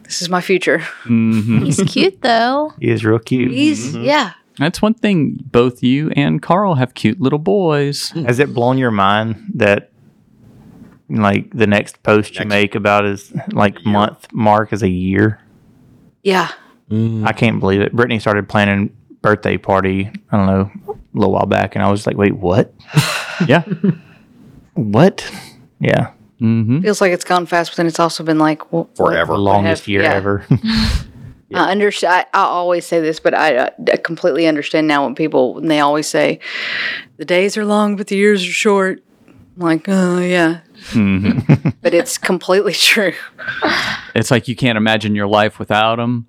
this 0.03 0.21
is 0.21 0.29
my 0.29 0.41
future. 0.41 0.79
Mm-hmm. 1.03 1.65
He's 1.65 1.81
cute 1.87 2.21
though. 2.21 2.73
He 2.79 2.89
is 2.89 3.03
real 3.05 3.19
cute. 3.19 3.51
He's, 3.51 3.93
mm-hmm. 3.93 4.03
yeah. 4.03 4.33
that's 4.57 4.81
one 4.81 4.93
thing 4.93 5.39
both 5.51 5.83
you 5.83 6.11
and 6.15 6.41
Karl 6.41 6.75
have 6.75 6.93
cute 6.93 7.19
little 7.19 7.39
boys 7.39 8.11
mm. 8.11 8.25
Has 8.25 8.39
it 8.39 8.53
blown 8.53 8.77
your 8.77 8.91
mind 8.91 9.51
that 9.55 9.91
like 11.09 11.51
the 11.53 11.67
next 11.67 12.01
post 12.03 12.39
you 12.39 12.45
make 12.45 12.75
about 12.75 13.03
his 13.03 13.33
like 13.51 13.85
month 13.85 14.27
mark 14.33 14.73
is 14.73 14.83
a 14.83 14.89
year? 14.89 15.41
Yeah. 16.23 16.51
Mm. 16.89 17.27
I 17.27 17.33
can't 17.33 17.59
believe 17.59 17.81
it. 17.81 17.93
Brittany 17.93 18.19
started 18.19 18.47
planning 18.47 18.95
birthday 19.21 19.57
party. 19.57 20.11
I 20.31 20.37
don't 20.37 20.45
know 20.45 20.71
a 20.87 21.17
little 21.17 21.33
while 21.33 21.45
back, 21.45 21.75
and 21.75 21.83
I 21.83 21.89
was 21.89 22.05
like, 22.07 22.17
wait, 22.17 22.35
what? 22.35 22.73
yeah 23.47 23.63
What? 24.73 25.29
Yeah, 25.79 26.11
mm-hmm. 26.43 26.81
Feels 26.81 27.01
like 27.01 27.11
it's 27.11 27.23
gone 27.23 27.45
fast, 27.45 27.71
but 27.71 27.77
then 27.77 27.87
it's 27.87 27.99
also 27.99 28.23
been 28.23 28.39
like, 28.39 28.71
well, 28.71 28.89
Forever. 28.95 29.33
the 29.33 29.39
longest 29.39 29.83
have- 29.83 29.87
year 29.87 30.01
yeah. 30.03 30.13
ever. 30.13 30.45
I 31.53 31.71
understand. 31.71 32.25
I, 32.33 32.39
I 32.39 32.43
always 32.43 32.85
say 32.85 32.99
this, 32.99 33.19
but 33.19 33.33
I, 33.33 33.69
I 33.91 33.97
completely 33.97 34.47
understand 34.47 34.87
now 34.87 35.05
when 35.05 35.15
people 35.15 35.53
when 35.55 35.67
they 35.67 35.79
always 35.79 36.07
say, 36.07 36.39
"The 37.17 37.25
days 37.25 37.57
are 37.57 37.65
long, 37.65 37.95
but 37.95 38.07
the 38.07 38.15
years 38.15 38.43
are 38.43 38.51
short." 38.51 39.03
I'm 39.55 39.61
like, 39.61 39.85
oh 39.87 40.19
yeah, 40.19 40.61
mm-hmm. 40.91 41.69
but 41.81 41.93
it's 41.93 42.17
completely 42.17 42.73
true. 42.73 43.13
it's 44.15 44.31
like 44.31 44.47
you 44.47 44.55
can't 44.55 44.77
imagine 44.77 45.13
your 45.13 45.27
life 45.27 45.59
without 45.59 45.97
them, 45.97 46.25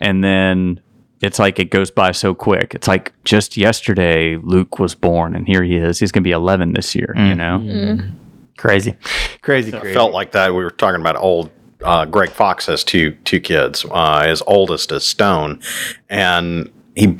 and 0.00 0.24
then 0.24 0.80
it's 1.20 1.38
like 1.38 1.58
it 1.58 1.70
goes 1.70 1.90
by 1.90 2.10
so 2.10 2.34
quick 2.34 2.74
it's 2.74 2.88
like 2.88 3.12
just 3.24 3.56
yesterday 3.56 4.36
luke 4.42 4.80
was 4.80 4.94
born 4.94 5.36
and 5.36 5.46
here 5.46 5.62
he 5.62 5.76
is 5.76 6.00
he's 6.00 6.10
going 6.10 6.22
to 6.22 6.26
be 6.26 6.32
11 6.32 6.72
this 6.72 6.96
year 6.96 7.14
you 7.16 7.22
mm. 7.22 7.36
know 7.36 7.58
mm. 7.60 8.12
Crazy, 8.56 8.96
crazy, 9.42 9.70
crazy. 9.72 9.88
It 9.88 9.94
felt 9.94 10.12
like 10.12 10.32
that. 10.32 10.54
We 10.54 10.62
were 10.62 10.70
talking 10.70 11.00
about 11.00 11.16
old. 11.16 11.50
Uh, 11.82 12.04
Greg 12.04 12.30
Fox 12.30 12.66
has 12.66 12.84
two 12.84 13.12
two 13.24 13.40
kids. 13.40 13.84
Uh, 13.90 14.28
his 14.28 14.42
oldest 14.46 14.92
is 14.92 15.04
Stone, 15.04 15.60
and 16.08 16.70
he. 16.94 17.18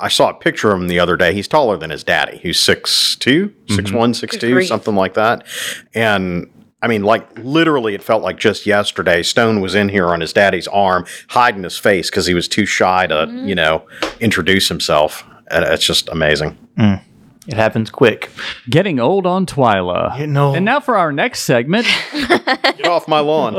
I 0.00 0.08
saw 0.08 0.30
a 0.30 0.34
picture 0.34 0.70
of 0.70 0.80
him 0.80 0.86
the 0.86 1.00
other 1.00 1.16
day. 1.16 1.34
He's 1.34 1.48
taller 1.48 1.76
than 1.76 1.90
his 1.90 2.04
daddy. 2.04 2.38
He's 2.38 2.60
six 2.60 3.16
two, 3.16 3.52
six 3.68 3.90
one, 3.90 4.14
six 4.14 4.36
two, 4.36 4.52
grief. 4.54 4.68
something 4.68 4.94
like 4.94 5.14
that. 5.14 5.44
And 5.92 6.48
I 6.80 6.86
mean, 6.86 7.02
like 7.02 7.38
literally, 7.38 7.94
it 7.94 8.02
felt 8.02 8.22
like 8.22 8.38
just 8.38 8.64
yesterday. 8.66 9.22
Stone 9.24 9.60
was 9.60 9.74
in 9.74 9.88
here 9.88 10.06
on 10.08 10.20
his 10.20 10.32
daddy's 10.32 10.68
arm, 10.68 11.06
hiding 11.28 11.64
his 11.64 11.76
face 11.76 12.10
because 12.10 12.26
he 12.26 12.34
was 12.34 12.46
too 12.46 12.66
shy 12.66 13.06
to, 13.08 13.26
you 13.44 13.54
know, 13.56 13.84
introduce 14.20 14.68
himself. 14.68 15.24
And 15.50 15.64
it's 15.64 15.84
just 15.84 16.08
amazing. 16.10 16.56
It 17.48 17.56
happens 17.56 17.90
quick. 17.90 18.30
getting 18.68 19.00
old 19.00 19.26
on 19.26 19.46
TWILA 19.46 20.18
Getting 20.18 20.36
old. 20.36 20.54
and 20.56 20.64
now 20.64 20.80
for 20.80 20.96
our 20.98 21.10
next 21.12 21.40
segment 21.40 21.86
Get 22.12 22.86
off 22.86 23.08
my 23.08 23.20
lawn. 23.20 23.54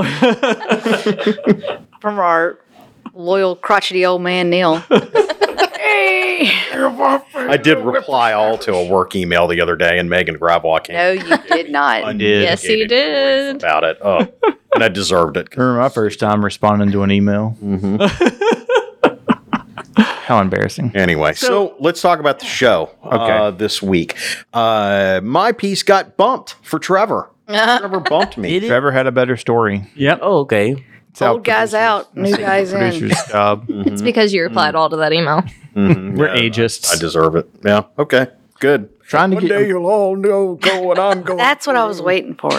From 2.00 2.19
our 2.19 2.60
loyal 3.13 3.55
crotchety 3.55 4.05
old 4.05 4.22
man 4.22 4.50
Neil. 4.51 4.77
hey, 4.77 6.50
I 6.72 7.58
did 7.62 7.79
reply 7.79 8.34
all 8.34 8.58
to 8.60 8.74
a 8.74 8.86
work 8.88 9.15
email 9.15 9.48
the 9.48 9.60
other 9.62 9.75
day, 9.75 9.98
and 10.00 10.10
Megan 10.10 10.38
Gravois 10.38 10.84
came 10.84 10.96
no, 10.96 11.12
you 11.12 11.38
did 11.50 11.72
not. 11.72 12.03
I 12.03 12.13
did. 12.13 12.43
Yes, 12.43 12.62
he 12.62 12.86
did. 12.86 13.55
about 13.58 13.84
it. 13.84 13.98
Oh, 14.01 14.19
and 14.74 14.84
I 14.84 14.88
deserved 14.89 15.36
it. 15.38 15.50
I 15.51 15.60
remember 15.60 15.81
my 15.81 15.89
first 15.89 16.19
time 16.19 16.43
responding 16.46 16.91
to 16.91 17.03
an 17.03 17.12
email. 17.12 17.58
Mm-hmm. 17.62 17.98
How 20.29 20.39
embarrassing. 20.41 20.91
Anyway, 20.95 21.33
so, 21.33 21.75
let's 21.79 22.03
talk 22.03 22.19
about 22.19 22.38
the 22.38 22.45
show 22.45 22.91
uh, 23.01 23.50
this 23.50 23.81
week. 23.81 24.15
Uh, 24.53 25.21
my 25.24 25.51
piece 25.51 25.81
got 25.81 26.17
bumped 26.17 26.53
for 26.62 26.77
Trevor. 26.77 27.31
Trevor 27.48 28.00
bumped 28.00 28.38
me. 28.38 28.51
Did 28.51 28.65
it? 28.65 28.67
Trevor 28.67 28.91
had 28.91 29.07
a 29.07 29.12
better 29.12 29.36
story. 29.36 29.89
yep 29.95 30.19
Oh, 30.21 30.41
okay. 30.41 30.86
It's 31.09 31.19
how 31.19 31.31
Old 31.33 31.43
guys 31.43 31.74
out, 31.74 32.15
new 32.15 32.38
guys 32.38 32.71
in. 32.71 32.77
Producer's 32.77 33.25
job. 33.27 33.65
It's 33.69 34.03
because 34.03 34.31
you 34.31 34.43
replied 34.43 34.75
all 34.75 34.91
to 34.91 34.98
that 34.98 35.13
email. 35.13 35.43
we're 35.75 36.29
ageist 36.29 36.95
I 36.95 37.00
deserve 37.00 37.36
it. 37.36 37.50
Yeah. 37.65 37.86
Okay. 37.98 38.27
Good. 38.59 39.01
trying 39.01 39.31
to 39.31 39.41
get 39.41 39.48
day 39.48 39.67
you'll 39.67 39.88
all 39.88 40.15
know 40.15 40.57
go 40.62 40.91
and 40.91 41.00
I'm 41.00 41.24
going. 41.24 41.38
That's 41.39 41.65
what 41.65 41.75
I 41.75 41.86
was 41.86 42.03
waiting 42.03 42.36
for. 42.36 42.51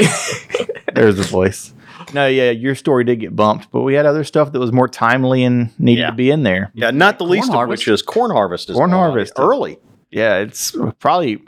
there's 0.92 1.18
the 1.18 1.22
voice. 1.22 1.72
No, 2.14 2.26
yeah, 2.26 2.50
your 2.50 2.74
story 2.74 3.04
did 3.04 3.20
get 3.20 3.34
bumped, 3.36 3.70
but 3.70 3.82
we 3.82 3.94
had 3.94 4.06
other 4.06 4.24
stuff 4.24 4.52
that 4.52 4.58
was 4.58 4.72
more 4.72 4.88
timely 4.88 5.44
and 5.44 5.70
needed 5.78 6.02
Yeah. 6.02 6.06
to 6.10 6.16
be 6.16 6.30
in 6.30 6.42
there. 6.42 6.70
yeah, 6.74 6.90
not 6.90 7.18
the 7.18 7.24
least 7.24 7.52
of 7.52 7.68
which 7.68 7.86
is 7.88 8.02
corn 8.02 8.30
harvest. 8.30 8.70
Is 8.70 8.76
Corn 8.76 8.90
gone 8.90 8.98
harvest. 9.10 9.32
early. 9.38 9.78
Yeah, 10.10 10.38
it's 10.38 10.76
probably 10.98 11.40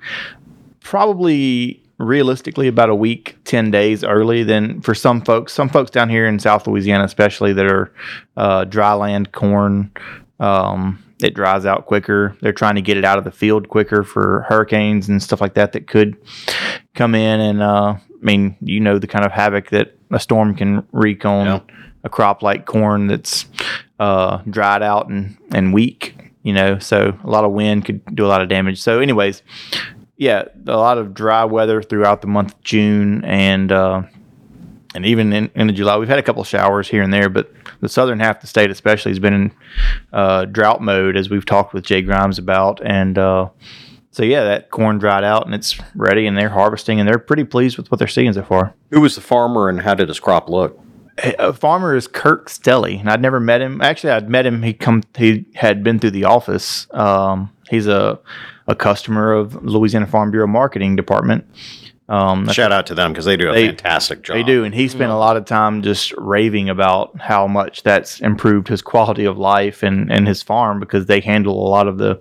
probably 0.81 1.83
realistically 1.99 2.67
about 2.69 2.91
a 2.91 2.95
week, 2.95 3.37
10 3.45 3.71
days 3.71 4.03
early 4.05 4.43
than 4.43 4.81
for 4.81 4.95
some 4.95 5.21
folks. 5.21 5.53
Some 5.53 5.69
folks 5.69 5.91
down 5.91 6.09
here 6.09 6.27
in 6.27 6.39
South 6.39 6.67
Louisiana, 6.67 7.05
especially 7.05 7.53
that 7.53 7.67
are 7.67 7.93
uh, 8.37 8.65
dry 8.65 8.93
land 8.95 9.33
corn, 9.33 9.91
um, 10.41 10.99
it 11.23 11.35
dries 11.35 11.65
out 11.67 11.87
quicker. 11.87 12.37
They're 12.41 12.53
trying 12.53 12.75
to 12.77 12.83
get 12.83 12.97
it 12.97 13.05
out 13.05 13.19
of 13.19 13.25
the 13.25 13.31
field 13.31 13.69
quicker 13.69 14.05
for 14.05 14.43
hurricanes 14.49 15.09
and 15.09 15.23
stuff 15.23 15.41
like 15.41 15.55
that 15.55 15.73
that 15.73 15.87
could 15.87 16.17
come 16.95 17.15
in. 17.15 17.41
And 17.41 17.63
uh, 17.63 17.95
I 17.99 18.25
mean, 18.25 18.57
you 18.61 18.81
know, 18.81 18.99
the 18.99 19.07
kind 19.07 19.25
of 19.25 19.33
havoc 19.33 19.71
that 19.71 19.97
a 20.11 20.21
storm 20.21 20.55
can 20.55 20.87
wreak 20.93 21.25
on 21.25 21.47
Yeah. 21.47 21.61
a 22.05 22.09
crop 22.09 22.43
like 22.43 22.67
corn 22.67 23.07
that's 23.07 23.47
uh, 23.99 24.39
dried 24.51 24.83
out 24.83 25.09
and, 25.09 25.37
and 25.53 25.73
weak. 25.73 26.17
You 26.43 26.53
know, 26.53 26.79
so 26.81 27.17
a 27.23 27.31
lot 27.31 27.45
of 27.45 27.53
wind 27.53 27.85
could 27.85 28.05
do 28.17 28.27
a 28.27 28.29
lot 28.29 28.43
of 28.43 28.49
damage. 28.49 28.81
So, 28.83 28.99
anyways, 28.99 29.43
yeah, 30.17 30.45
a 30.67 30.77
lot 30.77 30.99
of 30.99 31.15
dry 31.15 31.45
weather 31.45 31.81
throughout 31.83 32.21
the 32.21 32.27
month 32.27 32.55
of 32.55 32.61
June 32.63 33.25
and 33.25 33.71
uh, 33.71 34.03
and 34.95 35.07
even 35.07 35.33
in, 35.33 35.51
into 35.55 35.73
July. 35.73 35.97
We've 35.97 36.09
had 36.09 36.19
a 36.19 36.23
couple 36.23 36.45
showers 36.45 36.89
here 36.89 37.03
and 37.03 37.13
there, 37.13 37.29
but 37.29 37.51
the 37.81 37.89
southern 37.89 38.21
half 38.21 38.37
of 38.37 38.43
the 38.43 38.49
state, 38.49 38.71
especially, 38.71 39.11
has 39.11 39.19
been 39.19 39.35
in 39.35 39.53
uh, 40.13 40.45
drought 40.47 40.81
mode, 40.81 41.17
as 41.17 41.31
we've 41.31 41.47
talked 41.47 41.75
with 41.75 41.85
Jay 41.85 42.03
Grymes 42.03 42.39
about. 42.39 42.81
And 42.85 43.19
uh, 43.19 43.49
so, 44.11 44.23
yeah, 44.23 44.45
that 44.45 44.71
corn 44.71 44.99
dried 44.99 45.25
out 45.25 45.47
and 45.47 45.55
it's 45.55 45.79
ready, 45.95 46.27
and 46.27 46.37
they're 46.37 46.51
harvesting, 46.51 47.01
and 47.01 47.09
they're 47.09 47.19
pretty 47.19 47.45
pleased 47.45 47.77
with 47.77 47.91
what 47.91 47.99
they're 47.99 48.09
seeing 48.09 48.33
so 48.33 48.43
far. 48.43 48.75
Who 48.91 49.01
was 49.01 49.15
the 49.15 49.21
farmer 49.21 49.69
and 49.69 49.81
how 49.81 49.95
did 49.95 50.09
his 50.09 50.21
crop 50.21 50.49
look? 50.49 50.79
A 51.19 51.53
farmer 51.53 51.95
is 51.95 52.09
Kirk 52.09 52.49
Stelly, 52.49 52.99
and 52.99 53.11
I'd 53.11 53.21
never 53.21 53.39
met 53.39 53.61
him. 53.61 53.83
Actually, 53.83 54.15
I'd 54.15 54.31
met 54.31 54.47
him. 54.47 54.63
He 54.63 54.73
come. 54.73 55.03
He 55.15 55.45
had 55.55 55.85
been 55.85 55.99
through 55.99 56.13
the 56.13 56.25
office. 56.25 56.87
Um, 56.91 57.53
he's 57.69 57.87
a 57.87 58.19
a 58.67 58.75
customer 58.75 59.33
of 59.33 59.63
Louisiana 59.63 60.07
Farm 60.07 60.31
Bureau 60.31 60.47
Marketing 60.47 60.97
Department. 60.97 61.45
Um, 62.09 62.49
Shout 62.49 62.73
out 62.73 62.87
to 62.87 62.95
them 62.95 63.13
because 63.13 63.25
they 63.25 63.37
do 63.37 63.49
a 63.51 63.53
They- 63.53 63.67
fantastic 63.69 64.23
job. 64.23 64.35
They 64.37 64.43
do, 64.43 64.65
and 64.65 64.75
he 64.75 64.89
spent 64.89 65.11
a 65.13 65.17
lot 65.17 65.37
of 65.37 65.45
time 65.45 65.83
just 65.83 66.13
raving 66.19 66.69
about 66.69 67.19
how 67.21 67.47
much 67.47 67.83
that's 67.85 68.21
improved 68.21 68.69
his 68.69 68.83
quality 68.83 69.25
of 69.25 69.39
life 69.39 69.83
and, 69.83 70.11
and 70.13 70.27
his 70.27 70.43
farm 70.43 70.81
because 70.81 71.07
they 71.07 71.21
handle 71.21 71.55
a 71.67 71.71
lot 71.71 71.87
of 71.89 71.99
the 71.99 72.21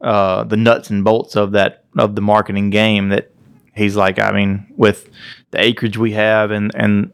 uh, 0.00 0.44
the 0.44 0.56
nuts 0.56 0.90
and 0.90 1.04
bolts 1.04 1.36
of 1.36 1.52
that 1.52 1.84
of 1.96 2.16
the 2.16 2.20
marketing 2.20 2.70
game. 2.70 3.08
That 3.10 3.30
he's 3.74 3.96
like, 3.96 4.18
I 4.18 4.32
mean, 4.32 4.66
with 4.76 5.08
the 5.52 5.62
acreage 5.62 5.96
we 5.96 6.12
have 6.12 6.50
and 6.50 6.70
and 6.74 7.10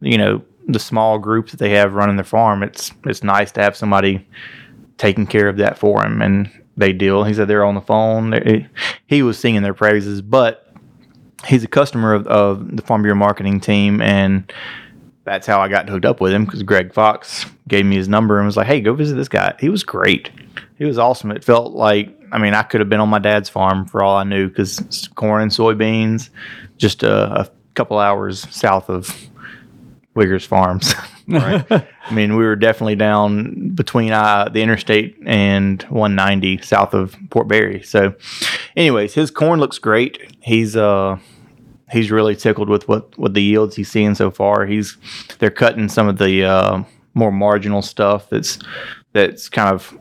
you 0.00 0.18
know 0.18 0.42
the 0.66 0.80
small 0.80 1.18
group 1.18 1.50
that 1.50 1.58
they 1.60 1.70
have 1.70 1.94
running 1.94 2.16
their 2.16 2.24
farm, 2.24 2.62
it's 2.62 2.90
it's 3.06 3.22
nice 3.22 3.52
to 3.52 3.62
have 3.62 3.76
somebody 3.76 4.26
taking 4.98 5.26
care 5.26 5.48
of 5.48 5.56
that 5.58 5.78
for 5.78 6.04
him, 6.04 6.20
and 6.20 6.50
they 6.76 6.92
deal. 6.92 7.22
He 7.24 7.32
said 7.32 7.48
they're 7.48 7.64
on 7.64 7.74
the 7.76 7.80
phone. 7.80 8.30
They- 8.30 8.66
He 9.06 9.22
was 9.22 9.38
singing 9.38 9.62
their 9.62 9.74
praises, 9.74 10.20
but 10.20 10.63
he's 11.46 11.64
a 11.64 11.68
customer 11.68 12.14
of, 12.14 12.26
of 12.26 12.76
the 12.76 12.82
Farm 12.82 13.02
Bureau 13.02 13.16
marketing 13.16 13.60
team, 13.60 14.00
and 14.00 14.52
that's 15.24 15.46
how 15.46 15.60
I 15.60 15.68
got 15.68 15.88
hooked 15.88 16.04
up 16.04 16.20
with 16.20 16.32
him 16.32 16.44
because 16.44 16.62
Greg 16.62 16.92
Fox 16.92 17.46
gave 17.68 17.86
me 17.86 17.96
his 17.96 18.08
number 18.08 18.38
and 18.38 18.46
was 18.46 18.56
like, 18.56 18.66
"Hey, 18.66 18.80
go 18.80 18.94
visit 18.94 19.14
this 19.14 19.28
guy. 19.28 19.54
He 19.58 19.68
was 19.68 19.82
great. 19.82 20.30
He 20.76 20.84
was 20.84 20.98
awesome. 20.98 21.30
It 21.30 21.44
felt 21.44 21.72
like 21.72 22.14
I 22.32 22.38
mean 22.38 22.54
I 22.54 22.62
could 22.62 22.80
have 22.80 22.88
been 22.88 23.00
on 23.00 23.08
my 23.08 23.18
dad's 23.18 23.48
farm 23.48 23.86
for 23.86 24.02
all 24.02 24.16
I 24.16 24.24
knew 24.24 24.48
because 24.48 25.08
corn 25.14 25.42
and 25.42 25.50
soybeans, 25.50 26.30
just 26.76 27.02
a, 27.02 27.42
a 27.42 27.50
couple 27.74 27.98
hours 27.98 28.46
south 28.54 28.90
of 28.90 29.14
Wiggers 30.14 30.46
Farms. 30.46 30.94
Right. 31.26 31.64
I 31.70 32.12
mean, 32.12 32.36
we 32.36 32.44
were 32.44 32.54
definitely 32.54 32.96
down 32.96 33.70
between 33.70 34.12
uh, 34.12 34.50
the 34.52 34.60
interstate 34.60 35.16
and 35.24 35.82
190 35.84 36.60
south 36.60 36.92
of 36.92 37.16
Port 37.30 37.48
Barre. 37.48 37.82
So, 37.82 38.14
anyways, 38.76 39.14
his 39.14 39.30
corn 39.30 39.58
looks 39.58 39.78
great. 39.78 40.36
He's 40.42 40.76
uh 40.76 41.18
he's 41.94 42.10
really 42.10 42.36
tickled 42.36 42.68
with 42.68 42.86
what 42.88 43.16
what 43.18 43.34
the 43.34 43.42
yields 43.42 43.76
he's 43.76 43.90
seeing 43.90 44.14
so 44.14 44.30
far. 44.30 44.66
He's 44.66 44.96
they're 45.38 45.50
cutting 45.50 45.88
some 45.88 46.08
of 46.08 46.18
the 46.18 46.44
uh, 46.44 46.82
more 47.14 47.32
marginal 47.32 47.80
stuff 47.80 48.28
that's 48.28 48.58
that's 49.12 49.48
kind 49.48 49.72
of 49.72 49.96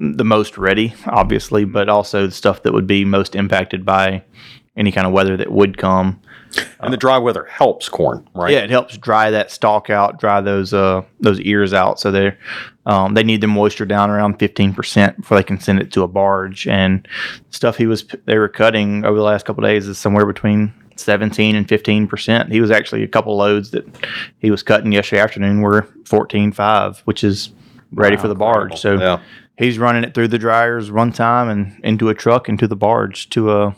the 0.00 0.24
most 0.24 0.58
ready, 0.58 0.94
obviously, 1.06 1.64
but 1.64 1.88
also 1.88 2.26
the 2.26 2.32
stuff 2.32 2.62
that 2.64 2.72
would 2.72 2.86
be 2.86 3.04
most 3.04 3.34
impacted 3.34 3.84
by 3.84 4.22
any 4.76 4.92
kind 4.92 5.06
of 5.06 5.12
weather 5.12 5.36
that 5.36 5.50
would 5.50 5.76
come. 5.76 6.20
and 6.80 6.92
the 6.92 6.96
dry 6.96 7.18
weather 7.18 7.44
helps 7.44 7.88
corn, 7.88 8.26
right? 8.34 8.52
Yeah, 8.52 8.60
it 8.60 8.70
helps 8.70 8.96
dry 8.96 9.30
that 9.30 9.50
stalk 9.50 9.90
out, 9.90 10.18
dry 10.18 10.40
those 10.40 10.72
uh 10.72 11.02
those 11.20 11.40
ears 11.40 11.72
out. 11.72 12.00
So 12.00 12.10
they 12.10 12.36
um, 12.86 13.14
they 13.14 13.22
need 13.22 13.40
the 13.40 13.48
moisture 13.48 13.84
down 13.84 14.10
around 14.10 14.38
fifteen 14.38 14.72
percent 14.72 15.16
before 15.18 15.36
they 15.36 15.44
can 15.44 15.60
send 15.60 15.80
it 15.80 15.92
to 15.92 16.02
a 16.02 16.08
barge. 16.08 16.66
And 16.66 17.06
stuff 17.50 17.76
he 17.76 17.86
was 17.86 18.04
they 18.24 18.38
were 18.38 18.48
cutting 18.48 19.04
over 19.04 19.16
the 19.16 19.24
last 19.24 19.46
couple 19.46 19.64
of 19.64 19.68
days 19.68 19.86
is 19.86 19.98
somewhere 19.98 20.26
between 20.26 20.72
seventeen 21.00 21.54
and 21.56 21.68
fifteen 21.68 22.06
percent. 22.06 22.50
He 22.52 22.60
was 22.60 22.70
actually 22.70 23.02
a 23.02 23.08
couple 23.08 23.36
loads 23.36 23.70
that 23.70 23.84
he 24.38 24.50
was 24.50 24.62
cutting 24.62 24.92
yesterday 24.92 25.20
afternoon 25.22 25.60
were 25.60 25.88
fourteen 26.04 26.52
five, 26.52 27.00
which 27.00 27.22
is 27.24 27.50
ready 27.92 28.16
for 28.16 28.28
the 28.28 28.34
barge. 28.34 28.78
So 28.78 28.98
Yeah. 28.98 29.20
he's 29.58 29.78
running 29.78 30.04
it 30.04 30.14
through 30.14 30.28
the 30.28 30.38
dryers 30.38 30.90
one 30.90 31.12
time 31.12 31.48
and 31.48 31.80
into 31.84 32.08
a 32.08 32.14
truck 32.14 32.48
into 32.48 32.66
the 32.68 32.76
barge 32.76 33.28
to 33.30 33.50
uh 33.50 33.72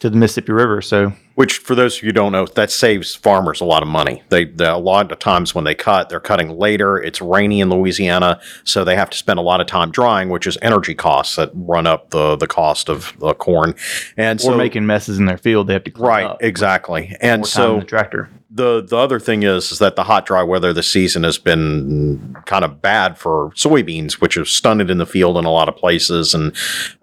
to 0.00 0.10
the 0.10 0.16
Mississippi 0.16 0.52
River. 0.52 0.80
So 0.82 1.12
Which, 1.34 1.58
for 1.58 1.74
those 1.74 1.96
of 1.96 2.02
you 2.02 2.08
who 2.08 2.12
don't 2.12 2.32
know, 2.32 2.46
that 2.46 2.70
saves 2.70 3.14
farmers 3.14 3.60
a 3.60 3.64
lot 3.64 3.82
of 3.82 3.88
money. 3.88 4.22
They, 4.28 4.44
they 4.44 4.66
a 4.66 4.76
lot 4.76 5.10
of 5.10 5.18
times 5.18 5.54
when 5.54 5.64
they 5.64 5.74
cut, 5.74 6.08
they're 6.08 6.20
cutting 6.20 6.58
later. 6.58 6.98
It's 6.98 7.20
rainy 7.22 7.60
in 7.60 7.70
Louisiana, 7.70 8.40
so 8.64 8.84
they 8.84 8.96
have 8.96 9.10
to 9.10 9.16
spend 9.16 9.38
a 9.38 9.42
lot 9.42 9.60
of 9.60 9.66
time 9.66 9.90
drying, 9.90 10.28
which 10.28 10.46
is 10.46 10.58
energy 10.62 10.94
costs 10.94 11.36
that 11.36 11.50
run 11.54 11.86
up 11.86 12.10
the 12.10 12.36
the 12.36 12.46
cost 12.46 12.88
of 12.88 13.14
the 13.18 13.34
corn. 13.34 13.74
And 14.16 14.40
or 14.40 14.42
so 14.42 14.56
making 14.56 14.86
messes 14.86 15.18
in 15.18 15.26
their 15.26 15.38
field, 15.38 15.68
they 15.68 15.72
have 15.72 15.84
to 15.84 15.90
clean 15.90 16.06
right, 16.06 16.26
up. 16.26 16.42
exactly. 16.42 17.16
And 17.20 17.40
more 17.40 17.46
time 17.48 17.64
in 17.64 17.76
so 17.76 17.80
the 17.80 17.86
tractor. 17.86 18.28
the 18.50 18.82
the 18.82 18.96
other 18.96 19.18
thing 19.18 19.42
is 19.42 19.72
is 19.72 19.78
that 19.78 19.96
the 19.96 20.04
hot 20.04 20.26
dry 20.26 20.42
weather 20.42 20.72
this 20.72 20.92
season 20.92 21.22
has 21.24 21.38
been 21.38 22.36
kind 22.44 22.64
of 22.64 22.82
bad 22.82 23.16
for 23.16 23.50
soybeans, 23.54 24.14
which 24.14 24.36
are 24.36 24.44
stunted 24.44 24.90
in 24.90 24.98
the 24.98 25.06
field 25.06 25.38
in 25.38 25.44
a 25.44 25.50
lot 25.50 25.68
of 25.68 25.76
places, 25.76 26.34
and 26.34 26.54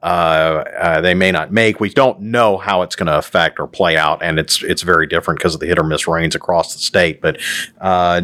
uh, 0.03 0.63
uh, 0.79 1.01
they 1.01 1.13
may 1.13 1.31
not 1.31 1.51
make. 1.51 1.79
We 1.79 1.89
don't 1.89 2.19
know 2.21 2.57
how 2.57 2.83
it's 2.83 2.95
going 2.95 3.07
to 3.07 3.17
affect 3.17 3.59
or 3.59 3.67
play 3.67 3.97
out, 3.97 4.18
and 4.21 4.39
it's 4.39 4.63
it's 4.63 4.81
very 4.81 5.07
different 5.07 5.39
because 5.39 5.53
of 5.53 5.59
the 5.59 5.67
hit 5.67 5.79
or 5.79 5.83
miss 5.83 6.07
rains 6.07 6.35
across 6.35 6.73
the 6.73 6.79
state. 6.79 7.21
But 7.21 7.39
uh, 7.81 8.21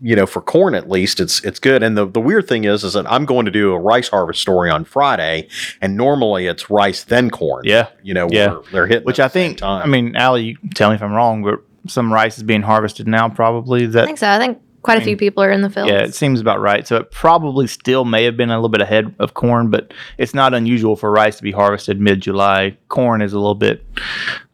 you 0.00 0.14
know, 0.14 0.26
for 0.26 0.40
corn 0.42 0.74
at 0.74 0.88
least, 0.88 1.18
it's 1.20 1.42
it's 1.44 1.58
good. 1.58 1.82
And 1.82 1.96
the, 1.96 2.06
the 2.06 2.20
weird 2.20 2.46
thing 2.46 2.64
is, 2.64 2.84
is 2.84 2.92
that 2.92 3.10
I'm 3.10 3.24
going 3.24 3.46
to 3.46 3.50
do 3.50 3.72
a 3.72 3.78
rice 3.78 4.08
harvest 4.08 4.40
story 4.40 4.70
on 4.70 4.84
Friday, 4.84 5.48
and 5.80 5.96
normally 5.96 6.46
it's 6.46 6.68
rice 6.70 7.04
then 7.04 7.30
corn. 7.30 7.62
Yeah. 7.64 7.88
you 8.02 8.14
know, 8.14 8.28
Yeah. 8.30 8.48
where 8.52 8.60
they're 8.72 8.86
hitting, 8.86 9.04
Which 9.04 9.18
I 9.20 9.28
think, 9.28 9.58
time. 9.58 9.82
I 9.82 9.86
mean, 9.86 10.14
Allie, 10.16 10.56
tell 10.74 10.90
me 10.90 10.96
if 10.96 11.02
I'm 11.02 11.12
wrong, 11.12 11.42
but 11.42 11.60
some 11.90 12.12
rice 12.12 12.36
is 12.36 12.44
being 12.44 12.62
harvested 12.62 13.08
now, 13.08 13.28
probably. 13.28 13.84
Is 13.84 13.96
I 13.96 14.04
think 14.04 14.18
so. 14.18 14.28
I 14.28 14.38
think 14.38 14.60
quite 14.82 14.98
a 14.98 15.00
few 15.00 15.16
people 15.16 15.42
are 15.42 15.50
in 15.50 15.62
the 15.62 15.70
field. 15.70 15.88
Yeah, 15.88 16.02
it 16.02 16.14
seems 16.14 16.40
about 16.40 16.60
right. 16.60 16.86
So 16.86 16.96
it 16.96 17.10
probably 17.10 17.66
still 17.66 18.04
may 18.04 18.24
have 18.24 18.36
been 18.36 18.50
a 18.50 18.56
little 18.56 18.68
bit 18.68 18.80
ahead 18.80 19.14
of 19.18 19.34
corn, 19.34 19.70
but 19.70 19.92
it's 20.18 20.34
not 20.34 20.54
unusual 20.54 20.96
for 20.96 21.10
rice 21.10 21.36
to 21.36 21.42
be 21.42 21.52
harvested 21.52 22.00
mid 22.00 22.20
July. 22.20 22.76
Corn 22.88 23.22
is 23.22 23.32
a 23.32 23.38
little 23.38 23.54
bit 23.54 23.84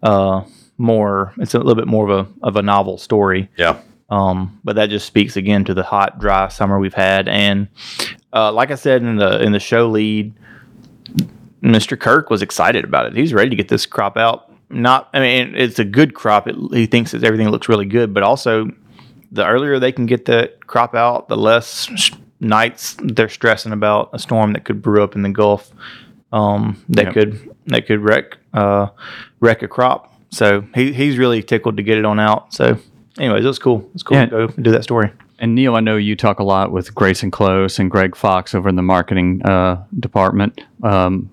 uh, 0.03 0.43
more. 0.77 1.33
It's 1.39 1.55
a 1.55 1.59
little 1.59 1.75
bit 1.75 1.87
more 1.87 2.09
of 2.11 2.27
a 2.27 2.47
of 2.47 2.57
a 2.57 2.63
novel 2.63 2.99
story. 2.99 3.49
yeah. 3.57 3.81
Um, 4.11 4.59
but 4.65 4.77
that 4.77 4.89
just 4.89 5.07
speaks 5.07 5.37
again 5.37 5.67
to 5.67 5.75
the 5.75 5.83
hot, 5.83 6.19
dry 6.19 6.49
summer 6.49 6.79
we've 6.79 6.95
had, 6.95 7.29
and 7.29 7.69
uh, 8.33 8.51
like 8.53 8.71
I 8.71 8.75
said 8.75 9.03
in 9.03 9.17
the 9.17 9.43
in 9.43 9.53
the 9.53 9.61
show 9.61 9.91
lead, 9.91 10.33
Mr. 11.63 11.99
Kirk 11.99 12.31
was 12.31 12.41
excited 12.41 12.85
about 12.85 13.05
it. 13.07 13.15
He's 13.15 13.35
ready 13.35 13.51
to 13.51 13.57
get 13.57 13.69
this 13.69 13.85
crop 13.85 14.17
out. 14.17 14.51
Not, 14.71 15.09
I 15.13 15.21
mean, 15.21 15.55
it's 15.55 15.79
a 15.79 15.85
good 15.85 16.15
crop. 16.15 16.47
It, 16.47 16.57
he 16.73 16.87
thinks 16.87 17.13
that 17.13 17.25
everything 17.25 17.49
looks 17.49 17.69
really 17.69 17.87
good, 17.87 18.13
but 18.13 18.23
also 18.23 18.71
the 19.33 19.47
earlier 19.47 19.79
they 19.79 19.93
can 19.93 20.07
get 20.07 20.25
the 20.25 20.53
crop 20.67 20.95
out, 20.95 21.29
the 21.29 21.37
less 21.37 21.89
sh- 21.97 22.13
nights 22.41 22.97
they're 23.03 23.29
stressing 23.29 23.73
about 23.73 24.11
a 24.13 24.19
storm 24.19 24.53
that 24.55 24.65
could 24.65 24.81
brew 24.83 25.03
up 25.03 25.15
in 25.15 25.23
the 25.23 25.29
Gulf. 25.31 25.71
Um, 26.33 26.83
that 26.91 27.07
Yep. 27.07 27.15
could 27.15 27.51
that 27.67 27.87
could 27.87 28.01
wreck 28.01 28.37
uh, 28.55 28.89
wreck 29.41 29.63
a 29.63 29.69
crop. 29.69 30.15
So 30.31 30.63
he, 30.75 30.93
he's 30.93 31.17
really 31.19 31.43
tickled 31.43 31.77
to 31.79 31.83
get 31.83 31.97
it 31.97 32.05
on 32.05 32.21
out. 32.21 32.53
So, 32.53 32.79
anyways, 33.19 33.45
it 33.45 33.49
was 33.49 33.59
cool. 33.59 33.89
It's 33.95 34.03
cool 34.03 34.19
Yeah. 34.19 34.27
to 34.27 34.31
go 34.31 34.47
do 34.49 34.71
that 34.73 34.83
story. 34.85 35.11
And 35.39 35.55
Neil, 35.55 35.75
I 35.77 35.81
know 35.81 35.97
you 35.97 36.17
talk 36.17 36.39
a 36.39 36.43
lot 36.45 36.71
with 36.73 36.95
Grayson 36.95 37.31
Close 37.31 37.79
and 37.79 37.91
Greg 37.91 38.15
Fox 38.17 38.55
over 38.55 38.69
in 38.69 38.77
the 38.77 38.83
marketing 38.83 39.41
uh, 39.47 39.83
department. 40.01 40.61
Um, 40.83 41.31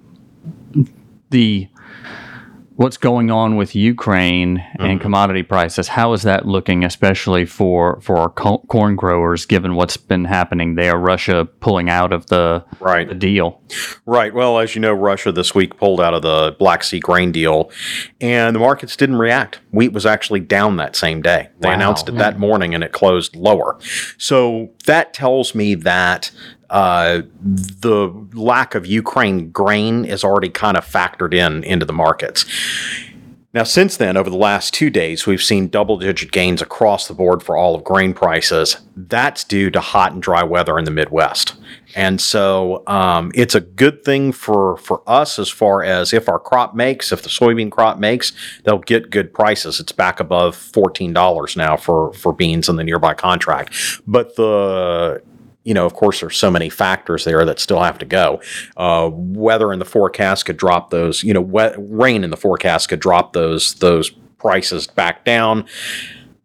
the 1.31 1.67
what's 2.75 2.97
going 2.97 3.31
on 3.31 3.55
with 3.55 3.75
Ukraine 3.75 4.63
and 4.79 4.81
mm-hmm. 4.81 5.01
commodity 5.01 5.43
prices, 5.43 5.89
how 5.89 6.13
is 6.13 6.23
that 6.23 6.45
looking, 6.45 6.83
especially 6.83 7.45
for 7.45 7.99
for 8.01 8.17
our 8.17 8.29
co- 8.29 8.65
corn 8.67 8.95
growers, 8.95 9.45
given 9.45 9.75
what's 9.75 9.97
been 9.97 10.25
happening 10.25 10.75
there? 10.75 10.97
Russia 10.97 11.45
pulling 11.59 11.89
out 11.89 12.11
of 12.11 12.27
the 12.27 12.63
Right. 12.79 13.07
the 13.07 13.15
deal. 13.15 13.61
Right. 14.05 14.33
Well, 14.33 14.59
as 14.59 14.75
you 14.75 14.81
know, 14.81 14.93
Russia 14.93 15.31
this 15.31 15.55
week 15.55 15.77
pulled 15.77 16.01
out 16.01 16.13
of 16.13 16.21
the 16.21 16.55
Black 16.59 16.83
Sea 16.83 16.99
grain 16.99 17.31
deal, 17.31 17.69
and 18.19 18.55
the 18.55 18.59
markets 18.59 18.95
didn't 18.95 19.17
react. 19.17 19.59
Wheat 19.71 19.93
was 19.93 20.05
actually 20.05 20.41
down 20.41 20.77
that 20.77 20.95
same 20.95 21.21
day. 21.21 21.49
They 21.59 21.69
Wow. 21.69 21.75
announced 21.75 22.09
it 22.09 22.17
that 22.17 22.35
mm. 22.35 22.39
morning, 22.39 22.75
and 22.75 22.83
it 22.83 22.91
closed 22.91 23.35
lower. 23.35 23.77
So 24.17 24.69
that 24.85 25.13
tells 25.13 25.55
me 25.55 25.75
that 25.75 26.31
uh, 26.75 27.21
the 27.41 28.09
lack 28.33 28.75
of 28.75 28.85
Ukraine 28.85 29.49
grain 29.49 30.03
is 30.03 30.25
already 30.25 30.49
kind 30.49 30.75
of 30.75 30.85
factored 30.85 31.33
in 31.33 31.63
into 31.63 31.85
the 31.85 31.93
markets. 31.93 32.45
Now, 33.53 33.63
since 33.63 33.95
then, 33.95 34.17
over 34.17 34.29
the 34.29 34.35
last 34.35 34.73
two 34.73 34.89
days, 34.89 35.25
we've 35.25 35.41
seen 35.41 35.69
double 35.69 35.97
digit 35.97 36.33
gains 36.33 36.61
across 36.61 37.07
the 37.07 37.13
board 37.13 37.41
for 37.41 37.55
all 37.55 37.75
of 37.75 37.85
grain 37.85 38.13
prices. 38.13 38.75
That's 38.97 39.45
due 39.45 39.71
to 39.71 39.79
hot 39.79 40.11
and 40.11 40.21
dry 40.21 40.43
weather 40.43 40.77
in 40.77 40.83
the 40.83 40.91
Midwest. 40.91 41.53
And 41.95 42.19
so 42.19 42.83
um, 42.87 43.31
it's 43.33 43.55
a 43.55 43.61
good 43.61 44.03
thing 44.03 44.33
for, 44.33 44.75
for 44.75 45.01
us 45.07 45.39
as 45.39 45.47
far 45.47 45.81
as 45.81 46.11
if 46.11 46.27
our 46.27 46.39
crop 46.39 46.75
makes, 46.75 47.13
if 47.13 47.21
the 47.21 47.29
soybean 47.29 47.71
crop 47.71 47.99
makes, 47.99 48.33
they'll 48.65 48.79
get 48.79 49.09
good 49.09 49.33
prices. 49.33 49.79
It's 49.79 49.93
back 49.93 50.19
above 50.19 50.57
$14 50.57 51.55
now 51.55 51.77
for, 51.77 52.11
for 52.11 52.33
beans 52.33 52.67
in 52.67 52.75
the 52.75 52.83
nearby 52.83 53.13
contract. 53.13 54.01
But 54.05 54.35
the 54.35 55.23
you 55.65 55.73
know, 55.73 55.85
of 55.85 55.93
course, 55.93 56.21
there's 56.21 56.37
so 56.37 56.49
many 56.49 56.69
factors 56.69 57.25
there 57.25 57.43
that 57.43 57.59
still 57.59 57.81
have 57.81 57.97
to 57.97 58.05
go. 58.05 58.41
Uh, 58.77 59.09
weather 59.11 59.73
in 59.73 59.79
the 59.79 59.85
forecast 59.85 60.45
could 60.45 60.57
drop 60.57 60.91
those. 60.91 61.23
You 61.23 61.33
know, 61.33 61.41
wet, 61.41 61.75
rain 61.77 62.23
in 62.23 62.29
the 62.29 62.37
forecast 62.37 62.87
could 62.87 63.01
drop 63.01 63.33
those 63.33 63.73
those 63.75 64.11
prices 64.37 64.87
back 64.87 65.25
down. 65.25 65.65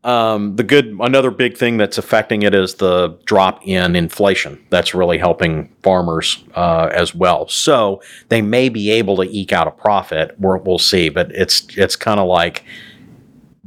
Um, 0.03 0.57
the 0.57 0.63
good, 0.63 0.97
another 1.01 1.31
big 1.31 1.59
thing 1.59 1.77
that's 1.77 1.99
affecting 1.99 2.43
it 2.43 2.55
is 2.55 2.77
the 2.77 3.19
drop 3.27 3.61
in 3.67 3.95
inflation. 3.95 4.59
That's 4.71 4.95
really 4.95 5.19
helping 5.19 5.69
farmers 5.83 6.43
uh, 6.55 6.89
as 6.91 7.15
well. 7.15 7.47
So 7.49 8.01
they 8.31 8.41
may 8.41 8.71
be 8.71 8.91
able 8.91 9.17
to 9.17 9.25
eke 9.25 9.53
out 9.53 9.69
a 9.69 9.71
profit. 9.71 10.35
We're, 10.41 10.57
we'll 10.57 10.79
see, 10.79 11.11
but 11.11 11.31
it's 11.33 11.67
it's 11.77 11.97
kind 11.97 12.19
of 12.19 12.27
like 12.27 12.65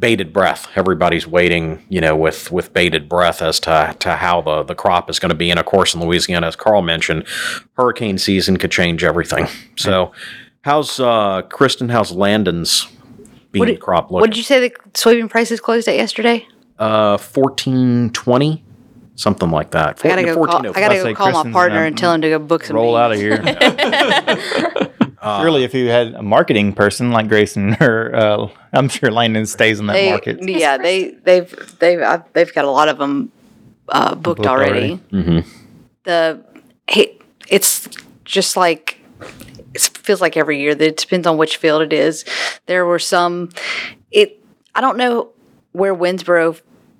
bated 0.03 0.33
breath. 0.33 0.67
Everybody's 0.75 1.25
waiting, 1.25 1.81
you 1.88 2.01
know, 2.01 2.13
with 2.13 2.51
with 2.51 2.74
bated 2.74 3.07
breath 3.07 3.41
as 3.41 3.57
to 3.62 3.95
to 4.00 4.15
how 4.17 4.41
the 4.41 4.62
the 4.63 4.75
crop 4.75 5.10
is 5.10 5.17
going 5.17 5.29
to 5.29 5.36
be. 5.36 5.50
And 5.50 5.57
of 5.57 5.65
course, 5.65 5.93
in 5.95 6.01
Louisiana, 6.01 6.48
as 6.48 6.57
Karl 6.57 6.81
mentioned, 6.81 7.25
hurricane 7.77 8.17
season 8.17 8.57
could 8.57 8.69
change 8.69 9.01
everything. 9.05 9.48
So, 9.77 10.12
how's 10.63 11.00
uh, 11.00 11.43
Kristen? 11.43 11.88
How's 11.88 12.12
Landon's 12.12 12.86
bean 13.53 13.62
What 13.62 13.65
did- 13.67 13.79
crop 13.79 14.12
What 14.12 14.19
look? 14.24 14.31
did 14.31 14.38
you 14.38 14.43
say 14.43 14.60
the 14.67 14.75
soybean 14.91 15.29
prices 15.29 15.62
closed 15.62 15.88
at 15.88 15.95
yesterday? 15.95 16.45
uh, 16.79 17.15
fourteen 17.17 18.10
twenty, 18.10 18.62
something 19.15 19.51
like 19.51 19.72
that. 19.72 20.03
I 20.03 20.10
gotta 20.10 20.24
go. 20.25 20.45
Call, 20.45 20.67
I 20.67 20.79
gotta 20.81 21.00
say 21.01 21.13
go 21.13 21.15
call 21.15 21.45
my 21.45 21.51
partner 21.53 21.77
gonna 21.77 21.88
and 21.88 21.98
tell 21.98 22.13
him 22.13 22.22
to 22.24 22.29
go 22.29 22.39
book 22.39 22.65
some. 22.65 22.75
Roll 22.75 22.98
out 22.98 23.13
of 23.13 23.19
beans. 23.19 24.89
here. 25.24 25.42
Surely, 25.42 25.63
if 25.63 25.74
you 25.74 25.89
had 25.89 26.13
a 26.15 26.22
marketing 26.24 26.74
person 26.74 27.12
like 27.12 27.27
Grayson, 27.27 27.75
or 27.82 28.15
uh, 28.15 28.48
I'm 28.74 28.89
sure 28.89 29.12
Landon 29.12 29.46
stays 29.46 29.80
in 29.80 29.88
that 29.88 29.94
They, 29.94 30.10
market. 30.10 30.38
yeah, 30.42 30.77
they 30.77 31.12
they've 31.12 31.80
they've 31.80 32.01
I've, 32.01 32.32
they've 32.34 32.53
got 32.53 32.65
a 32.65 32.72
lot 32.72 32.89
of 32.89 32.98
them 32.98 33.32
uh, 33.89 34.15
booked, 34.15 34.38
Booked 34.38 34.48
already. 34.48 35.00
Mhm. 35.12 35.46
The 36.03 36.44
hey, 36.88 37.18
it's 37.50 37.88
just 38.25 38.58
like 38.58 39.00
it 39.74 39.82
feels 39.82 40.22
like 40.22 40.38
every 40.38 40.60
year. 40.60 40.75
That 40.75 40.86
it 40.88 40.98
depends 40.98 41.25
on 41.27 41.38
which 41.38 41.58
field 41.58 41.82
it 41.82 41.94
is. 41.94 42.25
There 42.65 42.86
were 42.86 43.00
some. 43.00 43.50
It 44.12 44.44
I 44.75 44.82
don't 44.82 44.98
know 44.98 45.30
where 45.72 45.96
Winnsboro 45.96 46.60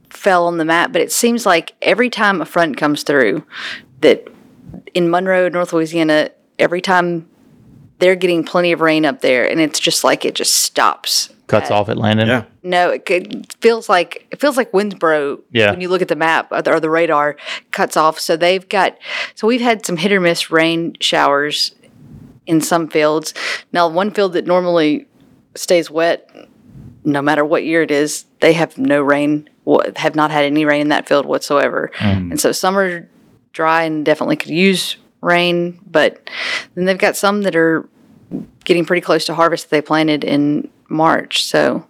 fell 0.10 0.48
on 0.48 0.58
the 0.58 0.66
map, 0.66 0.92
but 0.94 1.02
it 1.02 1.12
seems 1.12 1.46
like 1.46 1.74
every 1.82 2.10
time 2.10 2.42
a 2.42 2.46
front 2.46 2.78
comes 2.78 3.04
through, 3.04 3.44
that 4.02 4.28
in 4.94 5.10
Monroe, 5.10 5.50
North 5.50 5.74
Louisiana, 5.74 6.30
every 6.60 6.82
time 6.82 7.28
they're 8.04 8.18
getting 8.18 8.44
plenty 8.44 8.74
of 8.74 8.82
rain 8.82 9.06
up 9.06 9.22
there, 9.22 9.50
and 9.50 9.62
it's 9.62 9.80
just 9.80 10.04
like 10.04 10.26
it 10.26 10.36
just 10.36 10.58
stops. 10.58 11.30
Cuts 11.48 11.72
off 11.72 11.88
at 11.88 11.98
Landon. 11.98 12.28
Yeah. 12.28 12.44
No, 12.62 12.90
it, 12.90 13.10
it 13.10 13.54
feels 13.62 13.88
like 13.88 14.28
it 14.30 14.42
feels 14.42 14.58
like 14.58 14.74
Winnsboro. 14.74 15.42
Yeah. 15.52 15.72
When 15.72 15.80
you 15.80 15.88
look 15.88 16.02
at 16.02 16.10
the 16.10 16.16
map 16.18 16.52
or 16.52 16.62
the, 16.62 16.74
or 16.74 16.80
the 16.82 16.90
radar, 16.90 17.38
cuts 17.72 17.96
off. 17.96 18.20
So 18.20 18.36
they've 18.36 18.68
got. 18.68 18.98
So 19.36 19.48
we've 19.48 19.62
had 19.62 19.86
some 19.86 19.96
hit 19.96 20.12
or 20.12 20.20
miss 20.20 20.52
rain 20.52 20.98
showers 21.00 21.74
in 22.46 22.60
some 22.60 22.90
fields. 22.90 23.34
Now, 23.72 23.88
one 23.88 24.12
field 24.12 24.34
that 24.34 24.46
normally 24.46 25.08
stays 25.56 25.90
wet, 25.90 26.30
no 27.06 27.22
matter 27.22 27.46
what 27.46 27.64
year 27.64 27.84
it 27.84 27.92
is, 27.92 28.26
they 28.42 28.52
have 28.54 28.78
no 28.78 29.02
rain. 29.02 29.50
wa- 29.64 29.84
Have 29.96 30.16
not 30.16 30.30
had 30.30 30.44
any 30.44 30.66
rain 30.66 30.82
in 30.82 30.90
that 30.90 31.08
field 31.08 31.26
whatsoever. 31.26 31.90
Mm. 32.00 32.32
And 32.32 32.40
so 32.42 32.52
some 32.52 32.78
are 32.78 33.08
dry 33.54 33.84
and 33.84 34.04
definitely 34.04 34.36
could 34.36 34.50
use 34.52 34.98
rain, 35.22 35.80
but 35.90 36.30
then 36.76 36.84
they've 36.86 36.98
got 36.98 37.16
some 37.16 37.44
that 37.44 37.56
are 37.56 37.88
getting 38.64 38.86
pretty 38.86 39.02
close 39.02 39.26
to 39.26 39.34
harvest 39.34 39.70
that 39.70 39.76
they 39.76 39.82
planted 39.82 40.24
in 40.24 40.70
March. 40.90 41.46
So 41.46 41.86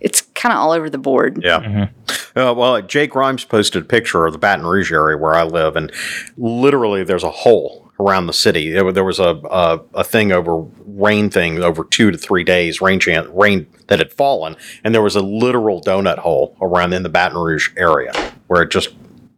it's 0.00 0.22
kind 0.34 0.52
of 0.52 0.58
all 0.58 0.72
over 0.72 0.90
the 0.90 0.98
board. 0.98 1.40
Yeah. 1.42 1.88
Uh, 2.36 2.54
well, 2.56 2.80
Jay 2.82 3.06
Grymes 3.06 3.44
posted 3.44 3.82
a 3.82 3.84
picture 3.84 4.26
of 4.26 4.32
the 4.32 4.38
Baton 4.38 4.66
Rouge 4.66 4.92
area 4.92 5.16
where 5.16 5.34
I 5.34 5.44
live, 5.44 5.76
and 5.76 5.92
literally 6.36 7.04
there's 7.04 7.24
a 7.24 7.30
hole 7.30 7.90
around 7.98 8.26
the 8.26 8.32
city. 8.32 8.70
There, 8.70 9.04
was 9.04 9.18
a, 9.18 9.40
a 9.50 9.80
a 9.94 10.04
thing 10.04 10.32
over 10.32 10.64
rain 10.86 11.30
thing 11.30 11.62
over 11.62 11.84
two 11.84 12.10
to 12.10 12.18
three 12.18 12.44
days, 12.44 12.80
rain 12.80 12.98
chance, 12.98 13.28
rain 13.28 13.66
that 13.88 13.98
had 13.98 14.12
fallen, 14.12 14.56
and 14.82 14.94
there 14.94 15.02
was 15.02 15.16
a 15.16 15.20
literal 15.20 15.82
donut 15.82 16.18
hole 16.18 16.56
around 16.60 16.92
in 16.92 17.02
the 17.02 17.08
Baton 17.08 17.38
Rouge 17.38 17.70
area 17.76 18.12
where 18.46 18.62
it 18.62 18.70
just. 18.70 18.90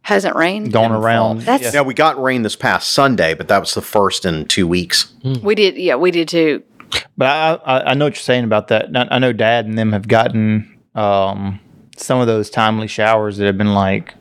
Hasn't 0.05 0.35
rained. 0.35 0.73
Going 0.73 0.91
around. 0.91 1.43
That's 1.43 1.73
Yeah, 1.73 1.79
we 1.79 1.93
got 1.93 2.21
rain 2.21 2.41
this 2.41 2.57
past 2.57 2.89
Sunday, 2.89 3.33
but 3.33 3.47
that 3.47 3.59
was 3.59 3.73
the 3.73 3.81
first 3.81 4.25
in 4.25 4.45
two 4.47 4.67
weeks. 4.67 5.13
we 5.41 5.55
did. 5.55 5.77
Yeah, 5.77 5.95
we 5.95 6.11
did 6.11 6.27
too. 6.27 6.61
But 7.17 7.27
I, 7.27 7.53
I, 7.65 7.91
I 7.91 7.93
know 7.93 8.05
what 8.05 8.13
you're 8.15 8.21
saying 8.21 8.43
about 8.43 8.67
that. 8.69 8.89
I, 8.95 9.19
know 9.19 9.33
Dad 9.33 9.65
and 9.65 9.77
them 9.77 9.91
have 9.93 10.07
gotten 10.07 10.79
um, 10.95 11.59
some 11.97 12.19
of 12.19 12.27
those 12.27 12.49
timely 12.49 12.87
showers 12.87 13.37
that 13.37 13.45
have 13.45 13.57
been 13.57 13.73
like 13.73 14.13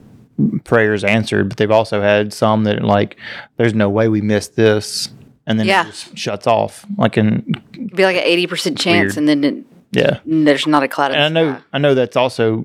prayers 0.64 1.04
answered, 1.04 1.48
but 1.48 1.56
they've 1.58 1.70
also 1.70 2.00
had 2.00 2.32
some 2.32 2.64
that 2.64 2.82
like, 2.82 3.16
there's 3.56 3.74
no 3.74 3.88
way 3.88 4.08
we 4.08 4.20
missed 4.20 4.56
this, 4.56 5.10
and 5.46 5.58
then 5.58 5.66
Yeah. 5.66 5.82
it 5.84 5.90
just 5.90 6.16
shuts 6.18 6.46
off. 6.46 6.84
Like 6.98 7.16
in 7.18 7.54
It'd 7.74 7.94
be 7.96 8.04
like 8.04 8.16
an 8.16 8.22
eighty 8.24 8.46
percent 8.46 8.78
chance, 8.78 9.16
Weird. 9.16 9.18
and 9.18 9.28
then 9.28 9.44
it, 9.44 9.64
yeah, 9.92 10.20
there's 10.24 10.66
not 10.66 10.82
a 10.82 10.88
cloud. 10.88 11.12
and 11.12 11.22
I 11.22 11.28
know 11.28 11.52
sky. 11.54 11.62
I 11.74 11.78
know 11.78 11.94
that's 11.94 12.16
also 12.16 12.64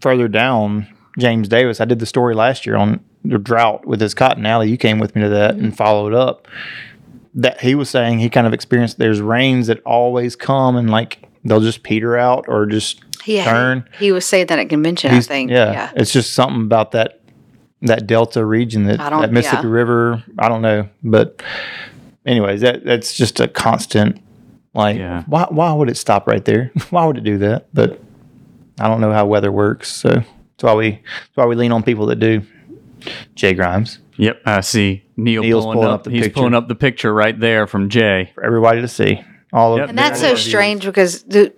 further 0.00 0.28
down. 0.28 0.86
James 1.18 1.48
Davis, 1.48 1.80
I 1.80 1.84
did 1.84 1.98
the 1.98 2.06
story 2.06 2.34
last 2.34 2.64
year 2.66 2.76
on 2.76 3.00
the 3.24 3.38
drought 3.38 3.86
with 3.86 4.00
his 4.00 4.14
cotton 4.14 4.46
alley. 4.46 4.70
You 4.70 4.76
came 4.78 4.98
with 4.98 5.14
me 5.14 5.22
to 5.22 5.28
that 5.28 5.56
and 5.56 5.76
followed 5.76 6.14
up. 6.14 6.48
That 7.34 7.60
he 7.62 7.74
was 7.74 7.88
saying 7.88 8.18
he 8.18 8.28
kind 8.28 8.46
of 8.46 8.52
experienced 8.52 8.98
there's 8.98 9.20
rains 9.22 9.68
that 9.68 9.80
always 9.84 10.36
come 10.36 10.76
and 10.76 10.90
like 10.90 11.26
they'll 11.44 11.60
just 11.60 11.82
peter 11.82 12.16
out 12.16 12.44
or 12.46 12.66
just 12.66 13.00
Yeah, 13.24 13.44
turn. 13.44 13.88
He 13.98 14.12
was 14.12 14.26
saying 14.26 14.46
that 14.46 14.58
at 14.58 14.68
convention. 14.68 15.10
I 15.10 15.14
He's- 15.14 15.26
think. 15.26 15.50
Yeah, 15.50 15.72
Yeah. 15.72 15.90
it's 15.96 16.12
just 16.12 16.34
something 16.34 16.62
about 16.62 16.92
that 16.92 17.20
that 17.84 18.06
Delta 18.06 18.44
region 18.44 18.84
that, 18.84 19.00
I 19.00 19.10
don't- 19.10 19.22
that 19.22 19.32
Mississippi 19.32 19.66
yeah. 19.66 19.72
River. 19.72 20.22
I 20.38 20.48
don't 20.48 20.62
know, 20.62 20.88
but 21.02 21.42
anyways, 22.26 22.60
that 22.60 22.84
that's 22.84 23.12
just 23.14 23.40
a 23.40 23.48
constant. 23.48 24.20
Like, 24.74 24.98
Yeah. 24.98 25.22
why 25.26 25.46
why 25.50 25.72
would 25.72 25.88
it 25.88 25.96
stop 25.96 26.26
right 26.26 26.44
there? 26.44 26.70
why 26.90 27.06
would 27.06 27.16
it 27.16 27.24
do 27.24 27.38
that? 27.38 27.66
But 27.74 27.98
I 28.78 28.88
don't 28.88 29.00
know 29.00 29.12
how 29.12 29.24
weather 29.26 29.50
works, 29.52 29.90
so 29.90 30.08
that's 30.10 30.24
why 30.62 30.74
we 30.74 30.90
that's 30.90 31.36
why 31.36 31.46
we 31.46 31.56
lean 31.56 31.72
on 31.72 31.82
people 31.82 32.06
that 32.06 32.16
do. 32.20 32.42
Jay 33.34 33.52
Grymes 33.54 33.98
Yep, 34.16 34.42
I 34.46 34.60
see 34.60 35.02
Neil 35.16 35.42
Neil's 35.42 35.64
pulling, 35.64 35.76
pulling 35.78 35.88
up. 35.92 36.00
up 36.00 36.04
the 36.04 36.10
he's 36.10 36.22
picture. 36.22 36.34
pulling 36.34 36.54
up 36.54 36.68
the 36.68 36.74
picture 36.74 37.12
right 37.12 37.38
there 37.38 37.66
from 37.66 37.88
Jay. 37.88 38.30
for 38.34 38.42
everybody 38.44 38.80
to 38.80 38.88
see. 38.88 39.22
All 39.52 39.76
Yep. 39.76 39.84
of 39.84 39.88
And 39.90 39.98
that's 39.98 40.20
so 40.20 40.34
strange 40.34 40.84
because, 40.86 41.22
the, 41.24 41.52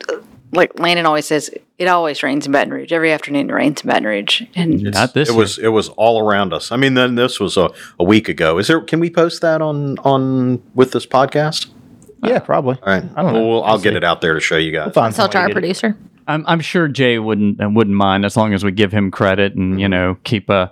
like 0.52 0.78
Landon 0.80 1.06
always 1.06 1.26
says, 1.26 1.50
it 1.78 1.86
always 1.86 2.22
rains 2.22 2.46
in 2.46 2.52
Baton 2.52 2.72
Rouge. 2.72 2.90
Every 2.92 3.12
afternoon 3.12 3.50
it 3.50 3.52
rains 3.52 3.82
in 3.82 3.88
Baton 3.88 4.04
Rouge. 4.04 4.42
And 4.56 4.82
Not 4.82 5.14
this. 5.14 5.28
It 5.28 5.32
year. 5.32 5.38
was 5.40 5.58
it 5.58 5.68
was 5.68 5.88
all 5.90 6.20
around 6.20 6.52
us. 6.52 6.72
I 6.72 6.76
mean, 6.76 6.94
then 6.94 7.14
this 7.16 7.38
was 7.40 7.56
a, 7.56 7.70
a 8.00 8.04
week 8.04 8.28
ago. 8.28 8.58
Is 8.58 8.66
there? 8.68 8.80
Can 8.80 8.98
we 9.00 9.10
post 9.10 9.40
that 9.42 9.62
on 9.62 9.98
on 10.00 10.62
with 10.74 10.90
this 10.92 11.06
podcast? 11.06 11.68
yeah, 12.24 12.38
probably. 12.38 12.76
All 12.82 12.92
right, 12.92 13.04
I 13.16 13.22
don't 13.22 13.32
know. 13.32 13.40
Well, 13.40 13.50
we'll- 13.50 13.64
I'll 13.64 13.78
get 13.78 13.94
it 13.94 14.02
out 14.04 14.20
there 14.20 14.34
to 14.34 14.40
show 14.40 14.56
you 14.56 14.72
guys. 14.72 14.92
Find 14.94 15.14
Tell 15.14 15.26
to 15.28 15.32
somebody 15.32 15.38
our 15.38 15.48
to 15.48 15.54
get 15.54 15.56
it. 15.58 15.60
producer. 15.80 15.96
I'm, 16.26 16.42
I'm 16.46 16.60
sure 16.60 16.88
Jay 16.88 17.18
wouldn't 17.18 17.62
uh, 17.62 17.68
wouldn't 17.68 17.96
mind 17.96 18.24
as 18.24 18.36
long 18.36 18.54
as 18.54 18.64
we 18.64 18.72
give 18.72 18.92
him 18.92 19.10
credit 19.10 19.54
and 19.56 19.80
you 19.80 19.88
know 19.88 20.16
keep 20.24 20.48
uh 20.48 20.68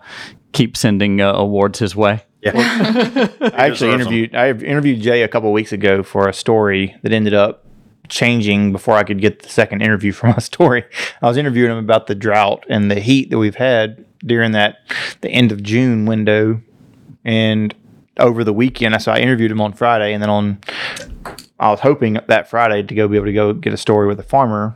keep 0.52 0.76
sending 0.76 1.20
uh, 1.20 1.32
awards 1.34 1.78
his 1.78 1.94
way. 1.94 2.24
Yeah. 2.42 2.52
I 3.40 3.68
actually 3.68 3.92
interviewed 3.92 4.34
I 4.34 4.48
interviewed 4.50 5.00
Jay 5.00 5.22
a 5.22 5.28
couple 5.28 5.52
weeks 5.52 5.72
ago 5.72 6.02
for 6.02 6.28
a 6.28 6.32
story 6.32 6.96
that 7.02 7.12
ended 7.12 7.34
up 7.34 7.64
changing 8.08 8.72
before 8.72 8.96
I 8.96 9.04
could 9.04 9.20
get 9.20 9.42
the 9.42 9.48
second 9.48 9.80
interview 9.80 10.12
for 10.12 10.26
my 10.26 10.38
story. 10.38 10.84
I 11.22 11.26
was 11.26 11.36
interviewing 11.36 11.70
him 11.70 11.78
about 11.78 12.08
the 12.08 12.16
drought 12.16 12.66
and 12.68 12.90
the 12.90 13.00
heat 13.00 13.30
that 13.30 13.38
we've 13.38 13.54
had 13.54 14.04
during 14.24 14.52
that 14.52 14.78
the 15.20 15.30
end 15.30 15.52
of 15.52 15.62
June 15.62 16.04
window 16.04 16.60
and 17.24 17.74
over 18.18 18.42
the 18.42 18.52
weekend. 18.52 19.00
So 19.00 19.12
I 19.12 19.18
interviewed 19.18 19.50
him 19.50 19.60
on 19.60 19.72
Friday 19.72 20.12
and 20.12 20.20
then 20.20 20.30
on 20.30 20.58
I 21.60 21.70
was 21.70 21.80
hoping 21.80 22.18
that 22.26 22.50
Friday 22.50 22.82
to 22.82 22.94
go 22.94 23.06
be 23.06 23.16
able 23.16 23.26
to 23.26 23.32
go 23.32 23.52
get 23.52 23.72
a 23.72 23.76
story 23.76 24.08
with 24.08 24.18
a 24.18 24.24
farmer 24.24 24.74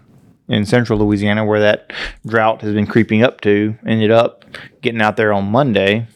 in 0.49 0.65
central 0.65 1.01
Louisiana 1.01 1.45
where 1.45 1.59
that 1.59 1.93
drought 2.25 2.61
has 2.63 2.73
been 2.73 2.87
creeping 2.87 3.25
up 3.25 3.41
to. 3.41 3.77
Ended 3.85 4.13
up 4.13 4.45
getting 4.83 5.03
out 5.03 5.17
there 5.17 5.33
on 5.33 5.51
Monday 5.51 6.07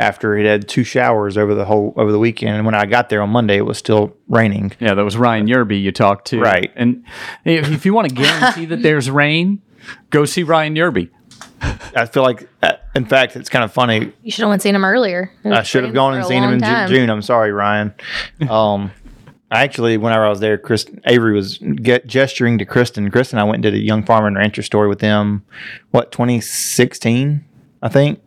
after 0.00 0.36
it 0.36 0.46
had 0.46 0.66
two 0.66 0.82
showers 0.82 1.36
over 1.36 1.54
the 1.54 1.66
whole 1.66 1.92
over 1.96 2.10
the 2.10 2.18
weekend. 2.18 2.56
And 2.56 2.64
when 2.64 2.74
I 2.74 2.86
got 2.86 3.10
there 3.10 3.20
on 3.20 3.28
Monday, 3.28 3.58
it 3.58 3.66
was 3.66 3.76
still 3.76 4.16
raining. 4.28 4.72
Yeah, 4.80 4.94
that 4.94 5.04
was 5.04 5.16
Ryan 5.16 5.46
Yerby 5.46 5.80
you 5.80 5.92
talked 5.92 6.28
to. 6.28 6.40
Right. 6.40 6.72
And 6.74 7.04
if, 7.44 7.70
if 7.70 7.84
you 7.84 7.92
want 7.92 8.08
to 8.08 8.14
guarantee 8.14 8.64
that 8.64 8.82
there's 8.82 9.10
rain, 9.10 9.60
go 10.08 10.24
see 10.24 10.42
Ryan 10.42 10.74
Yerby. 10.74 11.10
I 11.62 12.06
feel 12.06 12.22
like, 12.22 12.48
uh, 12.62 12.72
in 12.94 13.04
fact, 13.04 13.36
it's 13.36 13.50
kind 13.50 13.62
of 13.62 13.72
funny. 13.72 14.12
You 14.22 14.30
should 14.30 14.42
have 14.42 14.48
went 14.48 14.62
seen 14.62 14.74
him 14.74 14.84
earlier. 14.84 15.30
I 15.44 15.62
should 15.62 15.84
have 15.84 15.92
gone 15.92 16.14
and 16.14 16.24
seen 16.24 16.42
him 16.42 16.54
in 16.54 16.60
time. 16.60 16.88
June. 16.88 17.10
I'm 17.10 17.22
sorry, 17.22 17.52
Ryan. 17.52 17.94
Um, 18.48 18.92
I 19.50 19.64
actually, 19.64 19.98
whenever 19.98 20.24
I 20.24 20.30
was 20.30 20.40
there, 20.40 20.56
Chris 20.56 20.86
Avery 21.04 21.34
was 21.34 21.58
get, 21.58 22.06
gesturing 22.06 22.56
to 22.58 22.64
Kristen. 22.64 23.10
Kristen, 23.10 23.38
and 23.38 23.46
I 23.46 23.50
went 23.50 23.56
and 23.56 23.62
did 23.64 23.74
a 23.74 23.78
young 23.78 24.04
farmer 24.04 24.28
and 24.28 24.36
rancher 24.36 24.62
story 24.62 24.88
with 24.88 25.00
them. 25.00 25.44
What 25.90 26.12
2016, 26.12 27.44
I 27.82 27.88
think. 27.88 28.20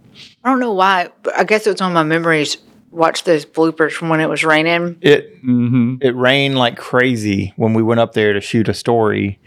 I 0.43 0.49
don't 0.49 0.60
know 0.60 0.73
why. 0.73 1.10
But 1.23 1.38
I 1.38 1.43
guess 1.43 1.65
it 1.67 1.71
was 1.71 1.82
on 1.82 1.93
my 1.93 2.03
memories. 2.03 2.58
Watch 2.91 3.23
those 3.23 3.43
bloopers 3.45 3.91
from 3.91 4.10
when 4.10 4.19
it 4.19 4.29
was 4.29 4.43
raining. 4.43 4.97
It 5.01 5.43
Mm-hmm. 5.43 5.95
it 6.01 6.15
rained 6.15 6.58
like 6.58 6.77
crazy 6.77 7.53
when 7.56 7.73
we 7.73 7.82
went 7.84 7.99
up 7.99 8.13
there 8.13 8.34
to 8.34 8.39
shoot 8.41 8.69
a 8.69 8.73
story, 8.73 9.39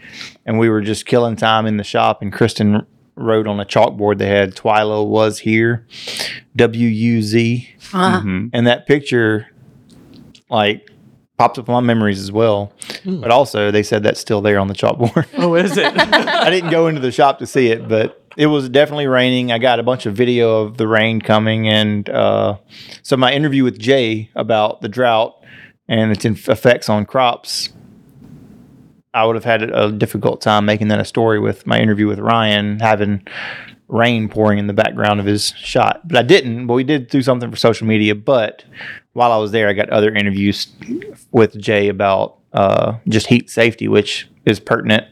and 0.45 0.59
we 0.59 0.69
were 0.69 0.81
just 0.81 1.05
killing 1.05 1.35
time 1.35 1.65
in 1.65 1.77
the 1.77 1.83
shop. 1.83 2.21
And 2.21 2.31
Kristen 2.33 2.85
wrote 3.15 3.47
on 3.47 3.59
a 3.59 3.65
chalkboard 3.65 4.17
they 4.19 4.27
had 4.27 4.53
TWILA 4.55 5.07
was 5.07 5.39
here," 5.39 5.87
W 6.55 6.87
U 6.87 7.21
Z, 7.21 7.69
Uh, 7.93 8.19
Mm-hmm. 8.19 8.47
and 8.53 8.67
that 8.67 8.85
picture 8.85 9.47
like 10.49 10.89
pops 11.37 11.59
up 11.59 11.67
in 11.67 11.73
my 11.73 11.79
memories 11.79 12.19
as 12.19 12.31
well. 12.31 12.73
But 13.05 13.31
also, 13.31 13.71
they 13.71 13.83
said 13.83 14.03
that's 14.03 14.19
still 14.19 14.41
there 14.41 14.59
on 14.59 14.67
the 14.67 14.73
chalkboard. 14.73 15.27
Oh, 15.37 15.55
is 15.55 15.77
it? 15.77 15.85
I 15.97 16.49
didn't 16.49 16.71
go 16.71 16.87
into 16.87 16.99
the 16.99 17.11
shop 17.11 17.39
to 17.39 17.47
see 17.47 17.67
it, 17.67 17.87
but 17.87 18.23
it 18.35 18.47
was 18.47 18.69
definitely 18.69 19.07
raining. 19.07 19.51
I 19.51 19.59
got 19.59 19.79
a 19.79 19.83
bunch 19.83 20.05
of 20.05 20.15
video 20.15 20.61
of 20.63 20.77
the 20.77 20.87
rain 20.87 21.21
coming, 21.21 21.67
and 21.67 22.09
uh, 22.09 22.57
so 23.03 23.17
my 23.17 23.33
interview 23.33 23.63
with 23.63 23.79
Jay 23.79 24.29
about 24.35 24.81
the 24.81 24.89
drought 24.89 25.43
and 25.87 26.11
its 26.11 26.25
effects 26.25 26.89
on 26.89 27.05
crops. 27.05 27.69
I 29.13 29.25
would 29.25 29.35
have 29.35 29.45
had 29.45 29.63
a 29.63 29.91
difficult 29.91 30.41
time 30.41 30.65
making 30.65 30.89
that 30.89 30.99
a 30.99 31.05
story 31.05 31.39
with 31.39 31.65
my 31.65 31.79
interview 31.79 32.07
with 32.07 32.19
Ryan, 32.19 32.79
having 32.79 33.25
rain 33.87 34.27
pouring 34.29 34.59
in 34.59 34.67
the 34.67 34.73
background 34.73 35.19
of 35.19 35.25
his 35.25 35.53
shot. 35.57 36.07
But 36.07 36.17
I 36.17 36.21
didn't. 36.21 36.67
But 36.67 36.73
we 36.73 36.83
did 36.83 37.07
do 37.07 37.21
something 37.21 37.49
for 37.49 37.57
social 37.57 37.87
media. 37.87 38.15
But 38.15 38.63
while 39.17 39.31
I 39.31 39.37
was 39.37 39.51
there, 39.51 39.67
I 39.67 39.73
got 39.73 39.89
other 39.89 40.13
interviews 40.13 40.67
with 41.31 41.59
Jay 41.59 41.87
about 41.87 42.37
uh, 42.53 42.97
just 43.07 43.25
heat 43.25 43.49
safety, 43.49 43.87
which 43.87 44.29
is 44.45 44.59
pertinent 44.59 45.05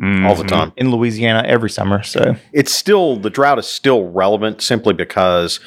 all 0.00 0.34
the 0.34 0.44
time. 0.44 0.72
in 0.78 0.90
Louisiana 0.90 1.42
every 1.46 1.68
summer. 1.68 2.02
So 2.02 2.36
It's 2.54 2.72
still 2.72 3.16
the 3.18 3.28
drought 3.28 3.58
is 3.58 3.66
still 3.66 4.08
relevant 4.10 4.62
simply 4.62 4.94
because 4.94 5.60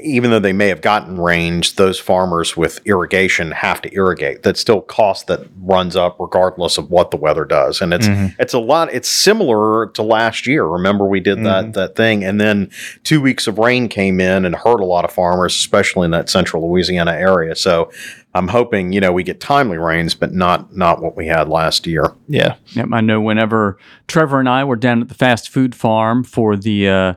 even 0.00 0.30
though 0.30 0.38
they 0.38 0.52
may 0.52 0.68
have 0.68 0.80
gotten 0.80 1.20
range, 1.20 1.76
those 1.76 1.98
farmers 1.98 2.56
with 2.56 2.80
irrigation 2.84 3.50
have 3.52 3.80
to 3.82 3.94
irrigate. 3.94 4.42
That's 4.42 4.60
still 4.60 4.80
cost 4.80 5.26
that 5.26 5.46
runs 5.60 5.96
up 5.96 6.16
regardless 6.18 6.78
of 6.78 6.90
what 6.90 7.10
the 7.10 7.16
weather 7.16 7.44
does. 7.44 7.80
And 7.80 7.92
it's 7.92 8.08
mm-hmm. 8.08 8.40
it's 8.40 8.54
a 8.54 8.58
lot 8.58 8.92
it's 8.92 9.08
similar 9.08 9.88
to 9.88 10.02
last 10.02 10.46
year. 10.46 10.64
Remember 10.64 11.06
we 11.06 11.20
did 11.20 11.38
that 11.44 11.64
mm-hmm. 11.64 11.72
that 11.72 11.96
thing 11.96 12.24
and 12.24 12.40
then 12.40 12.70
2 13.04 13.20
weeks 13.20 13.46
of 13.46 13.58
rain 13.58 13.88
came 13.88 14.20
in 14.20 14.44
and 14.44 14.54
hurt 14.54 14.80
a 14.80 14.84
lot 14.86 15.04
of 15.04 15.12
farmers 15.12 15.54
especially 15.54 16.04
in 16.04 16.10
that 16.12 16.28
central 16.28 16.68
Louisiana 16.70 17.12
area. 17.12 17.54
So 17.56 17.90
I'm 18.38 18.48
hoping, 18.48 18.92
you 18.92 19.00
know, 19.00 19.12
we 19.12 19.22
get 19.22 19.40
timely 19.40 19.76
rains 19.78 20.14
but 20.14 20.32
not 20.32 20.74
not 20.76 21.02
what 21.02 21.16
we 21.16 21.26
had 21.26 21.48
last 21.48 21.86
year. 21.86 22.04
yeah, 22.28 22.54
Yep, 22.68 22.88
I 22.92 23.00
know. 23.00 23.20
Whenever 23.20 23.78
Trevor 24.06 24.40
and 24.40 24.48
I 24.48 24.64
were 24.64 24.76
down 24.76 25.02
at 25.02 25.08
the 25.08 25.14
fast 25.14 25.48
food 25.50 25.74
farm 25.74 26.24
for 26.24 26.56
the 26.56 26.88
uh, 26.88 27.14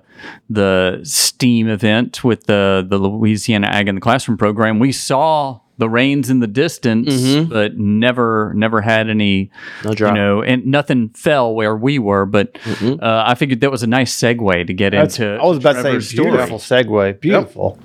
the 0.49 0.99
STEAM 1.03 1.67
event 1.69 2.23
with 2.23 2.45
the 2.45 2.85
the 2.87 2.97
Louisiana 2.97 3.67
Ag 3.67 3.87
in 3.87 3.95
the 3.95 4.01
Classroom 4.01 4.37
program, 4.37 4.79
we 4.79 4.91
saw 4.91 5.59
the 5.77 5.89
rains 5.89 6.29
in 6.29 6.39
the 6.41 6.47
distance, 6.47 7.11
Mhm. 7.11 7.49
but 7.49 7.75
never 7.77 8.53
never 8.55 8.81
had 8.81 9.09
any, 9.09 9.49
No 9.83 9.93
drought. 9.93 10.15
you 10.15 10.21
know, 10.21 10.41
and 10.43 10.65
nothing 10.67 11.09
fell 11.15 11.55
where 11.55 11.75
we 11.75 11.97
were. 11.97 12.25
But 12.27 12.53
Mm-mm. 12.65 13.01
uh, 13.01 13.23
I 13.25 13.33
figured 13.35 13.61
that 13.61 13.71
was 13.71 13.81
a 13.81 13.87
nice 13.87 14.15
segue 14.15 14.67
to 14.67 14.73
get 14.73 14.91
That's- 14.91 15.17
into. 15.19 15.37
I 15.41 15.45
was 15.45 15.57
about 15.57 15.77
Trevor's 15.81 16.09
to 16.11 16.17
say 16.17 16.21
beautiful 16.23 16.59
segue, 16.59 17.19
beautiful. 17.19 17.79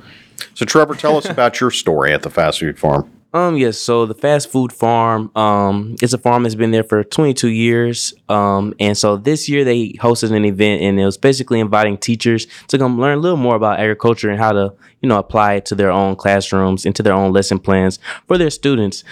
So 0.52 0.66
Trevor, 0.66 0.94
tell 0.94 1.16
us 1.16 1.24
about 1.30 1.58
your 1.60 1.70
story 1.70 2.12
at 2.12 2.22
the 2.22 2.28
fast 2.30 2.60
food 2.60 2.78
farm. 2.78 3.10
Um, 3.36 3.58
yes. 3.58 3.76
So 3.76 4.06
the 4.06 4.14
fast 4.14 4.50
food 4.50 4.72
farm, 4.72 5.30
um, 5.36 5.94
it's 6.00 6.14
a 6.14 6.18
farm 6.18 6.44
that's 6.44 6.54
been 6.54 6.70
there 6.70 6.82
for 6.82 7.04
22 7.04 7.48
years. 7.48 8.14
Um, 8.30 8.72
and 8.80 8.96
so 8.96 9.18
this 9.18 9.46
year 9.46 9.62
they 9.62 9.90
hosted 9.92 10.32
an 10.32 10.46
event, 10.46 10.80
and 10.80 10.98
it 10.98 11.04
was 11.04 11.18
basically 11.18 11.60
inviting 11.60 11.98
teachers 11.98 12.46
to 12.68 12.78
come 12.78 12.98
learn 12.98 13.18
a 13.18 13.20
little 13.20 13.36
more 13.36 13.54
about 13.54 13.78
agriculture 13.78 14.30
and 14.30 14.38
how 14.38 14.52
to, 14.52 14.72
you 15.02 15.08
know, 15.08 15.18
apply 15.18 15.54
it 15.54 15.66
to 15.66 15.74
their 15.74 15.90
own 15.90 16.16
classrooms, 16.16 16.86
into 16.86 17.02
their 17.02 17.12
own 17.12 17.30
lesson 17.34 17.58
plans 17.58 17.98
for 18.26 18.38
their 18.38 18.48
students. 18.48 19.04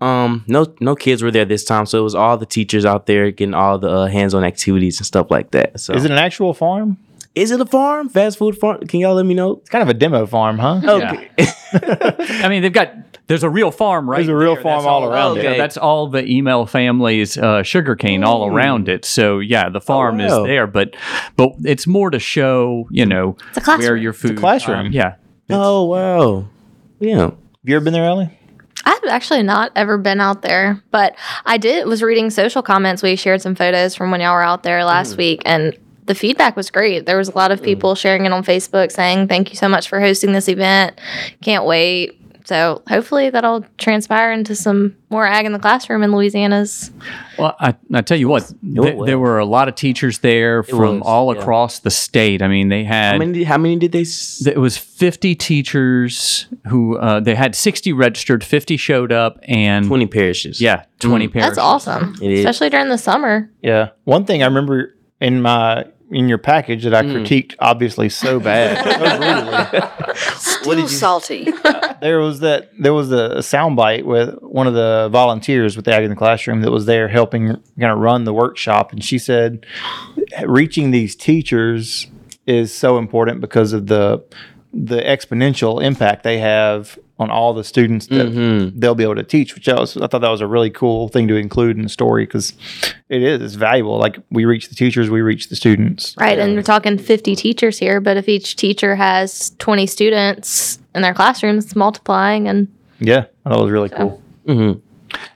Um, 0.00 0.44
no, 0.46 0.72
no 0.78 0.94
kids 0.94 1.20
were 1.20 1.32
there 1.32 1.44
this 1.44 1.64
time, 1.64 1.86
so 1.86 1.98
it 1.98 2.04
was 2.04 2.14
all 2.14 2.38
the 2.38 2.46
teachers 2.46 2.84
out 2.84 3.06
there 3.06 3.32
getting 3.32 3.54
all 3.54 3.78
the 3.78 3.90
uh, 3.90 4.06
hands-on 4.06 4.44
activities 4.44 5.00
and 5.00 5.06
stuff 5.06 5.28
like 5.28 5.50
that. 5.50 5.80
So 5.80 5.92
Is 5.92 6.04
it 6.04 6.12
an 6.12 6.18
actual 6.18 6.54
farm? 6.54 6.98
Is 7.34 7.50
it 7.50 7.60
a 7.60 7.66
farm? 7.66 8.10
Fast 8.10 8.38
food 8.38 8.58
farm? 8.58 8.86
Can 8.86 9.00
y'all 9.00 9.14
let 9.14 9.24
me 9.24 9.34
know? 9.34 9.54
It's 9.54 9.70
kind 9.70 9.82
of 9.82 9.88
a 9.88 9.94
demo 9.94 10.26
farm, 10.26 10.58
huh? 10.58 10.80
Okay. 10.84 11.30
I 12.44 12.48
mean, 12.48 12.62
they've 12.62 12.72
got. 12.72 12.92
There's 13.28 13.42
a 13.44 13.50
real 13.50 13.70
farm 13.70 14.10
right 14.10 14.18
There's 14.18 14.28
a 14.28 14.34
real 14.34 14.54
there. 14.54 14.62
farm 14.62 14.80
That's 14.80 14.86
all 14.86 15.04
around 15.04 15.36
yeah, 15.36 15.52
it. 15.52 15.58
That's 15.58 15.76
all 15.76 16.08
the 16.08 16.24
email 16.26 16.66
family's 16.66 17.38
uh, 17.38 17.62
sugarcane 17.62 18.24
all 18.24 18.46
around 18.46 18.88
it. 18.88 19.04
So 19.04 19.38
yeah, 19.38 19.68
the 19.68 19.80
farm 19.80 20.18
wow. 20.18 20.42
is 20.42 20.46
there, 20.46 20.66
but 20.66 20.96
but 21.36 21.54
it's 21.64 21.86
more 21.86 22.10
to 22.10 22.18
show 22.18 22.88
you 22.90 23.06
know 23.06 23.36
It's 23.48 23.58
a 23.58 23.60
classroom. 23.60 23.88
where 23.88 23.96
your 23.96 24.12
food 24.12 24.36
classroom. 24.38 24.86
um, 24.86 24.92
yeah. 24.92 25.14
oh 25.50 25.84
wow. 25.84 26.48
Yeah. 27.00 27.20
Have 27.30 27.36
you 27.64 27.76
ever 27.76 27.84
been 27.84 27.92
there, 27.94 28.04
Ellie? 28.04 28.30
I've 28.84 29.04
actually 29.08 29.44
not 29.44 29.70
ever 29.76 29.96
been 29.98 30.20
out 30.20 30.42
there, 30.42 30.82
but 30.90 31.14
I 31.46 31.56
did 31.56 31.86
was 31.86 32.02
reading 32.02 32.30
social 32.30 32.62
comments. 32.62 33.02
We 33.02 33.14
shared 33.16 33.40
some 33.40 33.54
photos 33.54 33.94
from 33.94 34.10
when 34.10 34.20
y'all 34.20 34.34
were 34.34 34.42
out 34.42 34.64
there 34.64 34.84
last 34.84 35.16
week, 35.16 35.40
and 35.44 35.78
the 36.06 36.16
feedback 36.16 36.56
was 36.56 36.70
great. 36.70 37.06
There 37.06 37.16
was 37.16 37.28
a 37.28 37.36
lot 37.36 37.52
of 37.52 37.62
people 37.62 37.94
sharing 37.94 38.26
it 38.26 38.32
on 38.32 38.42
Facebook 38.42 38.90
saying, 38.90 39.28
"Thank 39.28 39.50
you 39.50 39.56
so 39.56 39.68
much 39.68 39.88
for 39.88 40.00
hosting 40.00 40.32
this 40.32 40.48
event. 40.48 41.00
Can't 41.40 41.64
wait." 41.64 42.18
So 42.52 42.82
hopefully 42.86 43.30
that'll 43.30 43.64
transpire 43.78 44.30
into 44.30 44.54
some 44.54 44.94
more 45.08 45.26
ag 45.26 45.46
in 45.46 45.52
the 45.52 45.58
classroom 45.58 46.02
in 46.02 46.12
Louisiana's. 46.14 46.90
Well, 47.38 47.56
I, 47.58 47.74
I 47.94 48.02
tell 48.02 48.18
you 48.18 48.28
what, 48.28 48.42
th- 48.62 48.98
there 49.06 49.18
were 49.18 49.38
a 49.38 49.46
lot 49.46 49.68
of 49.68 49.74
teachers 49.74 50.18
there 50.18 50.62
from 50.62 50.98
was, 50.98 51.02
all 51.06 51.34
yeah. 51.34 51.40
across 51.40 51.78
the 51.78 51.90
state. 51.90 52.42
I 52.42 52.48
mean, 52.48 52.68
they 52.68 52.84
had 52.84 53.12
How 53.12 53.18
many? 53.18 53.32
Did, 53.32 53.46
how 53.46 53.56
many 53.56 53.76
did 53.76 53.92
they? 53.92 54.02
s- 54.02 54.46
it 54.46 54.58
was 54.58 54.76
50 54.76 55.34
teachers 55.34 56.46
who 56.68 56.98
uh, 56.98 57.20
they 57.20 57.34
had 57.34 57.54
60 57.54 57.90
registered, 57.94 58.44
50 58.44 58.76
showed 58.76 59.12
up, 59.12 59.38
and 59.44 59.86
Twenty 59.86 60.06
parishes. 60.06 60.60
yeah, 60.60 60.84
20 61.00 61.28
Mm. 61.28 61.32
pairs. 61.32 61.46
That's 61.46 61.58
awesome, 61.58 62.16
It 62.20 62.32
is. 62.32 62.38
especially 62.40 62.68
during 62.68 62.90
the 62.90 62.98
summer. 62.98 63.50
Yeah. 63.62 63.90
One 64.04 64.26
thing 64.26 64.42
I 64.42 64.46
remember 64.46 64.94
in 65.22 65.40
my 65.40 65.86
in 66.12 66.28
your 66.28 66.38
package 66.38 66.84
that 66.84 66.94
I 66.94 67.02
Mm. 67.02 67.12
critiqued 67.26 67.54
obviously 67.58 68.08
so 68.08 68.38
bad, 68.50 68.78
so 68.84 69.18
brutally. 69.18 70.14
Still 70.36 70.88
salty. 70.88 71.52
There 72.02 72.18
was 72.18 72.40
that 72.40 72.70
there 72.76 72.92
was 72.92 73.12
a, 73.12 73.36
soundbite 73.38 74.02
with 74.04 74.34
one 74.40 74.66
of 74.66 74.74
the 74.74 75.08
volunteers 75.12 75.76
with 75.76 75.84
the 75.84 75.94
Ag 75.94 76.02
in 76.02 76.10
the 76.10 76.16
Classroom 76.16 76.60
that 76.62 76.70
was 76.72 76.84
there 76.86 77.06
helping 77.06 77.46
kind 77.78 77.92
of 77.92 77.98
run 77.98 78.24
the 78.24 78.32
workshop, 78.32 78.92
and 78.92 79.04
she 79.04 79.18
said 79.18 79.64
reaching 80.44 80.90
these 80.90 81.14
teachers 81.14 82.08
is 82.46 82.74
so 82.74 82.98
important 82.98 83.40
because 83.40 83.72
of 83.72 83.86
the 83.86 84.20
the 84.74 85.00
exponential 85.00 85.80
impact 85.80 86.24
they 86.24 86.38
have 86.38 86.98
on 87.22 87.30
all 87.30 87.54
the 87.54 87.64
students 87.64 88.06
that 88.08 88.28
Mhm. 88.28 88.72
they'll 88.78 88.94
be 88.94 89.04
able 89.04 89.14
to 89.14 89.22
teach. 89.22 89.54
Which 89.54 89.68
I, 89.68 89.78
was, 89.80 89.96
I 89.96 90.06
thought 90.06 90.20
that 90.20 90.30
was 90.30 90.40
a 90.40 90.46
really 90.46 90.70
cool 90.70 91.08
thing 91.08 91.28
to 91.28 91.36
include 91.36 91.76
in 91.76 91.82
the 91.82 91.88
story 91.88 92.24
because 92.26 92.52
it 93.08 93.22
is 93.22 93.40
it's 93.42 93.54
valuable. 93.54 93.96
Like 93.98 94.18
we 94.30 94.44
reach 94.44 94.68
the 94.68 94.74
teachers, 94.74 95.08
we 95.08 95.20
reach 95.22 95.48
the 95.48 95.56
students. 95.56 96.14
Right, 96.18 96.38
and 96.38 96.54
we're 96.54 96.62
talking 96.62 96.98
50 96.98 97.34
teachers 97.36 97.78
here, 97.78 98.00
but 98.00 98.16
if 98.16 98.28
each 98.28 98.56
teacher 98.56 98.96
has 98.96 99.50
20 99.58 99.86
students 99.86 100.78
in 100.94 101.02
their 101.02 101.14
classrooms, 101.14 101.74
multiplying 101.76 102.48
and 102.48 102.68
Yeah, 103.00 103.24
that 103.44 103.58
was 103.58 103.70
really 103.70 103.88
cool. 103.88 104.20
Mhm. 104.46 104.80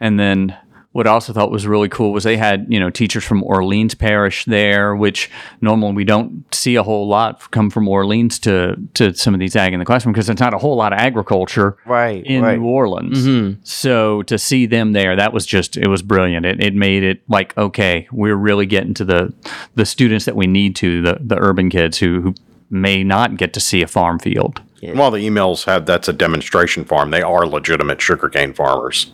And 0.01 0.19
then 0.21 0.55
what 0.97 1.07
I 1.07 1.11
also 1.11 1.33
thought 1.33 1.51
was 1.51 1.67
really 1.67 1.89
cool 1.89 2.13
was 2.13 2.25
they 2.25 2.37
had, 2.39 2.67
you 2.69 2.81
know, 2.81 2.91
teachers 2.91 3.23
from 3.23 3.43
Orleans 3.45 3.95
Parish 3.95 4.45
there, 4.47 4.97
which 4.97 5.31
normally 5.61 5.93
we 5.93 6.05
don't 6.05 6.45
see 6.55 6.75
a 6.77 6.83
whole 6.83 7.07
lot 7.07 7.51
come 7.51 7.69
from 7.71 7.87
Orleans 7.87 8.39
to, 8.41 8.77
to 8.95 9.15
some 9.15 9.35
of 9.35 9.41
these 9.41 9.55
ag 9.55 9.73
in 9.75 9.79
the 9.79 9.85
classroom 9.85 10.13
because 10.15 10.27
there's 10.27 10.41
not 10.41 10.55
a 10.55 10.59
whole 10.59 10.75
lot 10.77 10.93
of 10.93 10.99
agriculture 10.99 11.77
Right. 11.85 12.25
in 12.25 12.43
right. 12.43 12.59
New 12.59 12.65
Orleans. 12.67 13.27
Mhm. 13.27 13.59
So 13.63 14.23
to 14.23 14.39
see 14.39 14.65
them 14.67 14.93
there, 14.93 15.15
that 15.17 15.33
was 15.33 15.45
just 15.47 15.77
it 15.77 15.89
was 15.89 16.03
brilliant. 16.03 16.47
It, 16.47 16.63
it 16.63 16.75
made 16.75 17.03
it 17.03 17.21
like 17.29 17.57
okay, 17.59 18.09
we're 18.11 18.35
really 18.35 18.67
getting 18.67 18.95
to 18.95 19.05
the 19.05 19.33
the 19.75 19.85
students 19.85 20.25
that 20.25 20.35
we 20.35 20.47
need 20.47 20.75
to 20.77 21.03
the 21.03 21.19
the 21.21 21.37
urban 21.39 21.69
kids 21.71 21.99
who 21.99 22.21
who 22.23 22.35
may 22.71 23.05
not 23.05 23.37
get 23.37 23.53
to 23.53 23.61
see 23.61 23.83
a 23.83 23.87
farm 23.87 24.19
field. 24.19 24.61
While 24.95 25.11
the 25.11 25.19
emails 25.29 25.65
had 25.67 25.85
that's 25.87 26.09
a 26.09 26.13
demonstration 26.13 26.85
farm, 26.85 27.11
they 27.11 27.21
are 27.23 27.47
legitimate 27.47 28.01
sugarcane 28.01 28.55
farmers. 28.55 29.11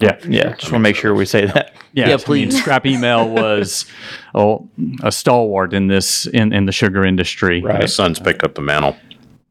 Yeah, 0.00 0.18
yeah. 0.28 0.50
Just 0.54 0.64
want 0.64 0.72
to 0.74 0.78
make 0.80 0.96
sure 0.96 1.14
we 1.14 1.24
say 1.24 1.46
that. 1.46 1.74
Yeah, 1.92 2.06
Yeah, 2.08 2.14
I 2.14 2.16
mean, 2.16 2.18
please. 2.18 2.58
scrap 2.60 2.84
email 2.86 3.28
was 3.28 3.86
oh, 4.34 4.68
a 5.02 5.12
stalwart 5.12 5.72
in 5.72 5.86
this 5.86 6.26
in, 6.26 6.52
in 6.52 6.66
the 6.66 6.72
sugar 6.72 7.04
industry. 7.04 7.60
The 7.60 7.86
son's 7.86 8.18
picked 8.18 8.42
up 8.42 8.54
the 8.56 8.62
mantle. 8.62 8.96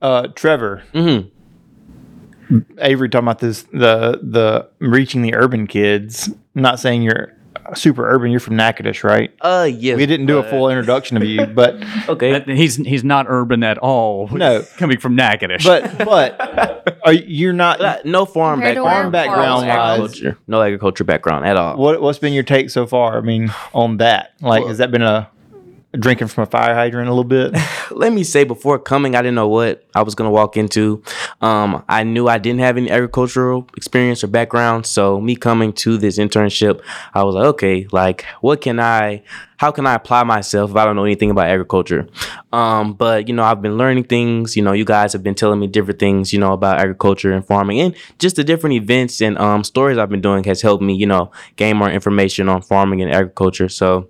Uh, 0.02 0.28
Trevor, 0.36 0.84
Mhm. 0.94 1.30
Avery 2.80 3.08
talking 3.10 3.26
about 3.26 3.40
this 3.40 3.64
the 3.72 4.20
the 4.22 4.68
reaching 4.80 5.22
the 5.22 5.34
urban 5.34 5.66
kids. 5.66 6.28
I'm 6.56 6.62
not 6.62 6.80
saying 6.80 7.02
you're 7.04 7.34
super 7.76 8.08
urban. 8.10 8.32
You're 8.32 8.40
from 8.40 8.56
Natchitoches, 8.56 9.04
right? 9.04 9.34
Uh, 9.42 9.68
yes. 9.72 9.98
We 9.98 10.06
didn't 10.06 10.26
do 10.28 10.38
a 10.38 10.44
full 10.44 10.70
introduction 10.70 11.18
of 11.18 11.24
you, 11.24 11.46
but 11.62 11.76
Okay. 12.10 12.34
That- 12.34 12.48
He's 12.48 12.76
he's 12.76 13.04
not 13.04 13.26
urban 13.30 13.64
at 13.64 13.78
all. 13.78 14.28
No. 14.32 14.64
coming 14.78 15.00
from 15.00 15.16
Natchitoches. 15.16 15.66
but 15.66 15.98
but 16.00 17.00
are 17.06 17.14
you- 17.14 17.24
you're 17.28 17.54
not. 17.54 17.80
Uh, 17.82 17.98
no 18.06 18.26
farm 18.26 18.60
Compared 18.60 18.76
to 18.78 18.84
background. 18.84 19.04
where 19.04 19.12
background 19.12 19.66
Karl's 19.66 20.04
agriculture. 20.12 20.38
No 20.48 20.62
agriculture 20.62 21.04
background 21.04 21.46
at 21.46 21.58
all. 21.58 21.78
What 21.78 22.02
what's 22.02 22.20
been 22.20 22.34
your 22.34 22.44
take 22.44 22.70
so 22.70 22.86
far? 22.86 23.18
I 23.18 23.22
mean, 23.22 23.54
on 23.74 23.98
that, 23.98 24.34
like, 24.42 24.66
has 24.66 24.78
that 24.80 24.92
been 24.92 25.02
a, 25.02 25.30
drinking 25.94 26.28
from 26.28 26.44
a 26.44 26.48
fire 26.48 26.74
hydrant 26.74 27.08
a 27.08 27.12
little 27.12 27.24
bit? 27.24 27.56
let 27.92 28.12
me 28.14 28.24
say 28.24 28.44
before 28.44 28.80
coming 28.80 29.16
i 29.16 29.22
didn't 29.22 29.36
know 29.36 29.48
what 29.48 29.86
i 29.96 30.02
was 30.02 30.16
going 30.16 30.28
to 30.28 30.32
walk 30.32 30.58
into. 30.58 31.02
Um, 31.42 31.84
i 31.88 32.04
knew 32.04 32.28
i 32.28 32.38
didn't 32.38 32.60
have 32.60 32.78
any 32.78 32.90
agricultural 32.90 33.68
experience 33.78 34.24
or 34.24 34.28
background 34.28 34.86
so 34.86 35.20
me 35.20 35.36
coming 35.36 35.74
to 35.74 35.98
this 35.98 36.18
internship 36.18 36.82
i 37.14 37.24
was 37.24 37.36
like 37.36 37.46
okay 37.46 37.88
like 37.92 38.26
what 38.42 38.62
can 38.62 38.80
i 38.80 39.24
how 39.58 39.72
can 39.72 39.86
i 39.86 39.94
apply 39.96 40.24
myself 40.24 40.72
if 40.72 40.76
i 40.76 40.86
don't 40.86 40.96
know 40.96 41.06
anything 41.06 41.30
about 41.30 41.48
agriculture? 41.48 42.08
Um, 42.52 42.94
but 42.94 43.28
you 43.28 43.34
know 43.34 43.44
i've 43.44 43.62
been 43.62 43.78
learning 43.78 44.06
things. 44.06 44.56
You 44.56 44.64
know 44.64 44.74
you 44.74 44.86
guys 44.86 45.14
have 45.14 45.24
been 45.24 45.36
telling 45.36 45.60
me 45.60 45.68
different 45.68 46.00
things 46.00 46.34
you 46.34 46.40
know 46.40 46.54
about 46.54 46.80
agriculture 46.80 47.32
and 47.32 47.46
farming. 47.46 47.80
And 47.80 47.96
just 48.20 48.36
the 48.36 48.44
different 48.44 48.76
events 48.76 49.22
and 49.22 49.38
um, 49.38 49.64
stories 49.64 49.98
i've 49.98 50.10
been 50.10 50.22
doing 50.22 50.44
has 50.46 50.62
helped 50.62 50.84
me 50.84 50.96
you 50.96 51.06
know 51.06 51.32
gain 51.56 51.78
more 51.78 51.90
information 51.90 52.50
on 52.50 52.62
farming 52.62 53.02
and 53.02 53.12
agriculture. 53.12 53.70
So 53.70 54.10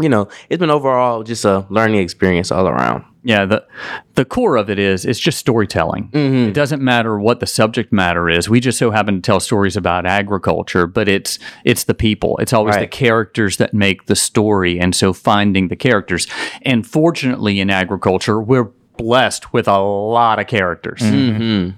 you 0.00 0.08
know, 0.08 0.28
it's 0.48 0.60
been 0.60 0.70
overall 0.70 1.22
just 1.22 1.44
a 1.44 1.66
learning 1.70 2.00
experience 2.00 2.50
all 2.52 2.68
around. 2.68 3.04
yeah, 3.24 3.44
the 3.44 3.66
the 4.14 4.24
core 4.24 4.56
of 4.56 4.70
it 4.70 4.78
is 4.78 5.04
it's 5.04 5.18
just 5.18 5.38
storytelling. 5.38 6.08
Mm-hmm. 6.10 6.48
It 6.50 6.54
doesn't 6.54 6.82
matter 6.82 7.18
what 7.18 7.40
the 7.40 7.46
subject 7.46 7.92
matter 7.92 8.28
is. 8.28 8.48
We 8.48 8.60
just 8.60 8.78
so 8.78 8.90
happen 8.90 9.16
to 9.16 9.20
tell 9.20 9.40
stories 9.40 9.76
about 9.76 10.06
agriculture, 10.06 10.86
but 10.86 11.08
it's 11.08 11.38
it's 11.64 11.84
the 11.84 11.94
people. 11.94 12.38
It's 12.38 12.52
always 12.52 12.76
the 12.76 12.86
characters 12.86 13.56
that 13.58 13.74
make 13.74 14.06
the 14.06 14.16
story, 14.16 14.78
and 14.80 14.94
so 14.94 15.12
finding 15.12 15.68
the 15.68 15.76
characters. 15.76 16.26
And 16.62 16.86
fortunately, 16.86 17.60
in 17.60 17.70
agriculture, 17.70 18.40
we're 18.40 18.70
blessed 18.96 19.52
with 19.52 19.68
a 19.68 19.78
lot 19.78 20.38
of 20.38 20.46
characters. 20.46 21.00
Mm-hmm. 21.00 21.70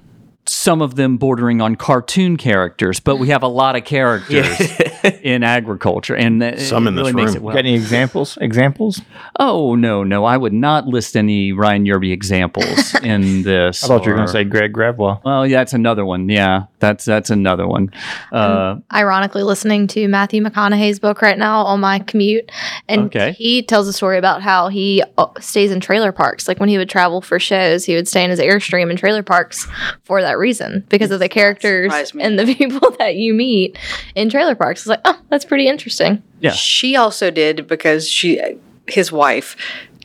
Some 0.51 0.83
of 0.83 0.97
them 0.97 1.17
bordering 1.17 1.61
on 1.61 1.77
cartoon 1.77 2.37
characters, 2.37 2.99
but 2.99 3.17
we 3.17 3.29
have 3.29 3.45
a 3.45 3.49
lot 3.49 3.77
of 3.77 3.85
characters 3.85 4.59
in 5.23 5.45
agriculture, 5.45 6.17
and 6.17 6.43
that- 6.43 6.59
Some 6.61 6.87
it 6.87 6.91
in 6.91 6.95
this 6.97 7.03
really 7.03 7.13
makes 7.15 7.29
room. 7.29 7.37
it 7.37 7.43
well. 7.43 7.55
Got 7.55 7.61
any 7.61 7.75
examples? 7.75 8.37
Examples? 8.41 9.01
Oh 9.39 9.77
no, 9.77 10.03
no, 10.03 10.25
I 10.25 10.37
would 10.37 10.53
not 10.53 10.87
list 10.89 11.17
any 11.17 11.53
Ryan 11.53 11.85
Yerby 11.85 12.11
examples 12.13 12.95
in 12.97 13.43
this. 13.43 13.85
I 13.85 13.87
thought 13.87 14.05
you 14.05 14.11
were 14.11 14.17
going 14.17 14.27
to 14.27 14.33
say 14.33 14.43
Greg 14.45 14.73
Gravwell. 14.73 15.23
Well, 15.25 15.47
yeah, 15.47 15.59
that's 15.59 15.73
another 15.73 16.05
one. 16.05 16.29
Yeah, 16.29 16.65
that's 16.81 17.05
that's 17.05 17.31
another 17.31 17.66
one. 17.69 17.90
Uh, 18.33 18.77
ironically 18.93 19.43
listening 19.43 19.87
to 19.88 20.09
Matthew 20.09 20.43
McConaughey's 20.43 20.99
book 20.99 21.23
right 21.23 21.38
now 21.38 21.62
on 21.62 21.81
my 21.81 22.01
commute, 22.01 22.51
and 22.88 23.03
Okay. 23.03 23.33
he 23.33 23.62
tells 23.62 23.87
a 23.87 23.93
story 23.93 24.19
about 24.19 24.43
how 24.43 24.69
he 24.69 25.03
uh, 25.19 25.27
stays 25.38 25.71
in 25.71 25.79
trailer 25.81 26.11
parks. 26.11 26.49
Like 26.49 26.59
when 26.59 26.69
he 26.69 26.79
would 26.79 26.88
travel 26.90 27.21
for 27.21 27.38
shows, 27.38 27.85
he 27.85 27.95
would 27.95 28.09
stay 28.09 28.25
in 28.25 28.31
his 28.31 28.40
airstream 28.40 28.90
in 28.90 28.97
trailer 28.97 29.23
parks 29.23 29.66
for 30.05 30.21
that 30.23 30.38
reason 30.38 30.85
because 30.88 31.11
of 31.11 31.21
the 31.21 31.29
characters 31.29 31.93
and 32.19 32.38
the 32.38 32.53
people 32.55 32.90
that 32.99 33.14
you 33.16 33.35
meet 33.35 33.79
in 34.14 34.29
trailer 34.31 34.55
parks. 34.55 34.81
It's 34.81 34.87
like, 34.88 35.01
oh, 35.05 35.21
that's 35.29 35.45
pretty 35.45 35.69
interesting. 35.69 36.23
Yeah. 36.40 36.53
She 36.53 36.97
also 36.97 37.31
did 37.31 37.66
because 37.66 38.09
she, 38.09 38.40
his 38.88 39.12
wife, 39.12 39.57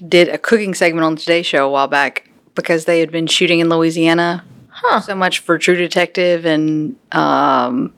did 0.05 0.27
a 0.27 0.37
cooking 0.37 0.73
segment 0.73 1.05
on 1.05 1.15
the 1.15 1.21
Today 1.21 1.41
Show 1.41 1.65
a 1.65 1.71
while 1.71 1.87
back 1.87 2.29
because 2.53 2.85
they 2.85 2.99
had 2.99 3.11
been 3.11 3.27
shooting 3.27 3.59
in 3.59 3.69
Louisiana. 3.69 4.43
Huh. 4.77 4.99
So 4.99 5.15
much 5.15 5.39
for 5.39 5.57
True 5.57 5.75
Detective, 5.75 6.45
and 6.45 6.97
um, 7.13 7.93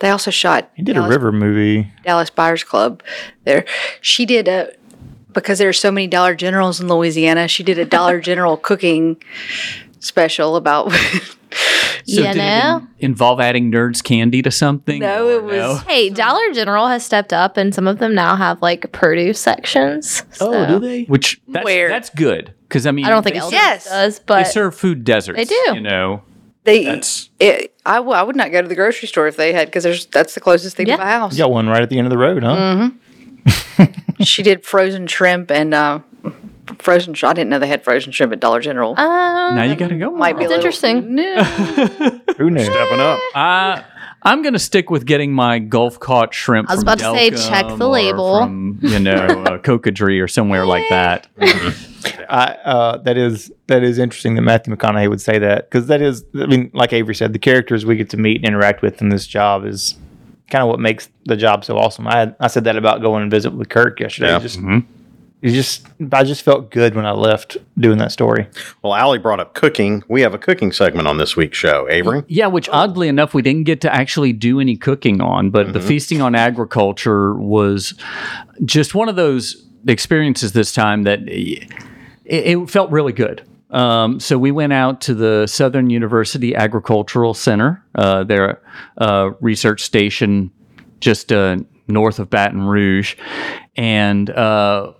they 0.00 0.10
also 0.10 0.30
shot. 0.30 0.70
He 0.74 0.82
did 0.82 0.98
a 0.98 1.08
river 1.08 1.32
movie. 1.32 1.90
Dallas 2.04 2.28
Buyers 2.28 2.62
Club. 2.62 3.02
There, 3.44 3.64
she 4.02 4.26
did 4.26 4.48
a 4.48 4.74
because 5.32 5.58
there 5.58 5.68
are 5.70 5.72
so 5.72 5.90
many 5.90 6.06
Dollar 6.06 6.34
Generals 6.34 6.78
in 6.78 6.88
Louisiana. 6.88 7.48
She 7.48 7.62
did 7.62 7.78
a 7.78 7.86
Dollar 7.86 8.20
General 8.30 8.58
cooking 8.58 9.16
special 9.98 10.56
about. 10.56 10.92
so 10.92 10.98
you 12.04 12.22
did 12.22 12.36
it 12.36 12.36
know? 12.36 12.86
in- 12.98 13.10
involve 13.10 13.40
adding 13.40 13.72
nerds 13.72 14.04
candy 14.04 14.42
to 14.42 14.50
something? 14.50 15.00
No, 15.00 15.30
it 15.30 15.42
was- 15.42 15.80
Hey, 15.84 16.10
Dollar 16.10 16.52
General 16.52 16.88
has 16.88 17.02
stepped 17.02 17.32
up, 17.32 17.56
and 17.56 17.74
some 17.74 17.88
of 17.88 17.98
them 17.98 18.14
now 18.14 18.36
have 18.36 18.60
like 18.60 18.92
produce 18.92 19.40
sections. 19.40 20.22
Oh, 20.38 20.66
do 20.66 20.78
they? 20.80 21.04
Which 21.04 21.40
that's, 21.48 21.64
Where? 21.64 21.88
that's 21.88 22.10
good 22.10 22.52
because 22.68 22.86
I 22.86 22.90
mean 22.90 23.04
I 23.06 23.10
don't 23.10 23.22
think 23.22 23.34
they, 23.34 23.40
Elders 23.40 23.52
Yes. 23.54 23.84
does, 23.88 24.20
but 24.20 24.44
they 24.44 24.50
serve 24.50 24.74
food 24.74 25.04
deserts. 25.04 25.38
They 25.38 25.44
do. 25.44 25.74
You 25.74 25.80
know, 25.80 26.22
they, 26.64 26.84
That's- 26.84 27.30
it, 27.40 27.74
I, 27.86 27.94
w- 27.96 28.14
I 28.14 28.22
would 28.22 28.36
not 28.36 28.52
go 28.52 28.60
to 28.62 28.68
the 28.68 28.74
grocery 28.74 29.08
store 29.08 29.26
if 29.26 29.36
they 29.36 29.52
had 29.52 29.68
because 29.68 29.84
there's 29.84 30.06
that's 30.06 30.34
the 30.34 30.40
closest 30.40 30.76
thing 30.76 30.86
Yeah. 30.86 30.96
to 30.96 31.02
my 31.04 31.10
house. 31.10 31.32
You 31.32 31.38
got 31.44 31.50
one 31.50 31.66
right 31.68 31.82
at 31.82 31.88
the 31.90 31.98
end 31.98 32.06
of 32.06 32.10
the 32.10 32.18
road, 32.18 32.42
huh? 32.42 32.90
She 34.20 34.42
did 34.42 34.64
frozen 34.66 35.06
shrimp 35.06 35.50
and 35.50 35.72
uh, 35.72 36.00
frozen. 36.78 37.14
sh- 37.14 37.22
I 37.24 37.32
didn't 37.32 37.50
know 37.50 37.58
they 37.60 37.68
had 37.68 37.84
frozen 37.84 38.10
shrimp 38.12 38.32
at 38.32 38.40
Dollar 38.40 38.60
General. 38.60 38.90
um, 38.98 39.54
now 39.54 39.62
you 39.62 39.76
got 39.76 39.88
to 39.90 39.96
go. 39.96 40.10
Might 40.10 40.36
be 40.36 40.44
That's 40.44 40.54
interesting. 40.56 41.14
No. 41.14 41.42
Who 42.36 42.50
knew? 42.50 42.64
Stepping 42.64 43.00
up. 43.00 43.20
Uh, 43.34 43.82
I'm 44.24 44.42
gonna 44.42 44.58
stick 44.58 44.90
with 44.90 45.06
getting 45.06 45.32
my 45.32 45.60
Gulf 45.60 46.00
caught 46.00 46.34
shrimp. 46.34 46.68
I 46.68 46.74
was 46.74 46.82
from 46.82 46.92
about 46.92 46.98
to 46.98 47.16
say, 47.16 47.30
check 47.30 47.66
the 47.78 47.88
label. 47.88 48.40
From, 48.40 48.78
you 48.82 48.98
know, 48.98 49.14
uh, 49.14 49.58
Cocodrie 49.58 50.20
or 50.22 50.26
somewhere 50.26 50.66
like 50.66 50.88
that. 50.90 51.28
I, 52.28 52.56
uh, 52.64 52.96
that 52.98 53.16
is 53.16 53.50
that 53.66 53.82
is 53.82 53.98
interesting 53.98 54.34
that 54.34 54.42
Matthew 54.42 54.74
McConaughey 54.74 55.08
would 55.08 55.20
say 55.20 55.38
that 55.38 55.70
because 55.70 55.86
that 55.86 56.02
is, 56.02 56.24
I 56.34 56.46
mean, 56.46 56.70
like 56.74 56.92
Avery 56.92 57.14
said, 57.14 57.32
the 57.32 57.38
characters 57.38 57.86
we 57.86 57.96
get 57.96 58.10
to 58.10 58.16
meet 58.16 58.36
and 58.36 58.46
interact 58.46 58.82
with 58.82 59.00
in 59.00 59.08
this 59.08 59.26
job 59.26 59.64
is 59.64 59.96
kind 60.50 60.62
of 60.62 60.68
what 60.68 60.80
makes 60.80 61.08
the 61.24 61.36
job 61.36 61.64
so 61.64 61.76
awesome. 61.76 62.06
I 62.06 62.18
had, 62.18 62.36
I 62.40 62.46
said 62.48 62.64
that 62.64 62.76
about 62.76 63.00
going 63.00 63.22
and 63.22 63.30
visit 63.30 63.52
with 63.52 63.68
Kirk 63.68 64.00
yesterday. 64.00 64.28
Yeah. 64.28 64.38
Just, 64.38 64.58
it 65.40 65.50
just 65.50 65.86
I 66.12 66.24
just 66.24 66.42
felt 66.42 66.70
good 66.70 66.94
when 66.94 67.06
I 67.06 67.12
left 67.12 67.56
doing 67.78 67.98
that 67.98 68.12
story. 68.12 68.48
Well, 68.82 68.94
Allie 68.94 69.18
brought 69.18 69.40
up 69.40 69.54
cooking. 69.54 70.02
We 70.08 70.20
have 70.22 70.34
a 70.34 70.38
cooking 70.38 70.72
segment 70.72 71.06
on 71.06 71.18
this 71.18 71.36
week's 71.36 71.58
show. 71.58 71.86
Avery? 71.88 72.24
Yeah, 72.26 72.48
which 72.48 72.68
oddly 72.70 73.08
enough, 73.08 73.34
we 73.34 73.42
didn't 73.42 73.64
get 73.64 73.80
to 73.82 73.94
actually 73.94 74.32
do 74.32 74.58
any 74.58 74.76
cooking 74.76 75.20
on, 75.20 75.50
but 75.50 75.72
the 75.72 75.80
feasting 75.80 76.20
on 76.20 76.34
agriculture 76.34 77.34
was 77.34 77.94
just 78.64 78.94
one 78.94 79.08
of 79.08 79.16
those 79.16 79.67
experiences 79.86 80.52
this 80.52 80.72
time 80.72 81.04
that 81.04 81.20
it, 81.28 81.70
it 82.24 82.70
felt 82.70 82.90
really 82.90 83.12
good. 83.12 83.44
Um, 83.70 84.18
so 84.18 84.38
we 84.38 84.50
went 84.50 84.72
out 84.72 85.00
to 85.02 85.14
the 85.14 85.46
Southern 85.46 85.90
University 85.90 86.54
Agricultural 86.54 87.34
Center, 87.34 87.84
uh, 87.94 88.24
their 88.24 88.62
uh, 88.96 89.30
research 89.40 89.82
station 89.82 90.50
just 91.00 91.32
uh, 91.32 91.58
north 91.86 92.18
of 92.18 92.30
Baton 92.30 92.62
Rouge, 92.62 93.14
and 93.76 94.30
uh, 94.30 94.92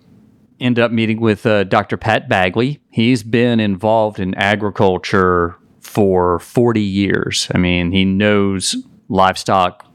ended 0.60 0.84
up 0.84 0.92
meeting 0.92 1.20
with 1.20 1.46
uh, 1.46 1.64
Dr. 1.64 1.96
Pat 1.96 2.28
Bagley. 2.28 2.80
He's 2.90 3.22
been 3.22 3.58
involved 3.58 4.20
in 4.20 4.34
agriculture 4.34 5.56
for 5.80 6.38
40 6.40 6.80
years. 6.80 7.48
I 7.54 7.58
mean, 7.58 7.92
he 7.92 8.04
knows 8.04 8.76
livestock 9.08 9.86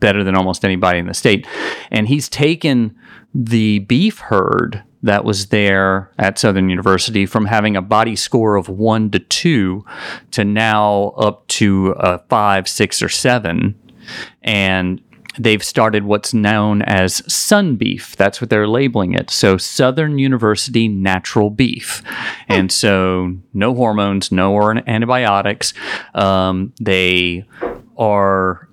better 0.00 0.24
than 0.24 0.34
almost 0.34 0.64
anybody 0.64 0.98
in 0.98 1.06
the 1.06 1.14
state. 1.14 1.46
And 1.90 2.08
he's 2.08 2.28
taken 2.28 2.96
the 3.34 3.80
beef 3.80 4.18
herd 4.18 4.82
that 5.02 5.24
was 5.24 5.48
there 5.48 6.10
at 6.18 6.38
Southern 6.38 6.70
University 6.70 7.26
from 7.26 7.44
having 7.44 7.76
a 7.76 7.82
body 7.82 8.16
score 8.16 8.56
of 8.56 8.68
one 8.68 9.10
to 9.10 9.18
two 9.18 9.84
to 10.30 10.44
now 10.44 11.08
up 11.18 11.46
to 11.48 11.94
a 11.98 12.18
five, 12.30 12.66
six, 12.66 13.02
or 13.02 13.10
seven. 13.10 13.78
And 14.42 15.02
they've 15.38 15.62
started 15.62 16.04
what's 16.04 16.32
known 16.32 16.80
as 16.82 17.22
sun 17.32 17.76
beef. 17.76 18.16
That's 18.16 18.40
what 18.40 18.50
they're 18.50 18.68
labeling 18.68 19.14
it. 19.14 19.30
So 19.30 19.58
Southern 19.58 20.18
University 20.18 20.88
natural 20.88 21.50
beef. 21.50 22.02
And 22.48 22.70
so 22.72 23.36
no 23.52 23.74
hormones, 23.74 24.32
no 24.32 24.54
or- 24.54 24.88
antibiotics. 24.88 25.74
Um, 26.14 26.72
they 26.80 27.44
are 27.98 28.68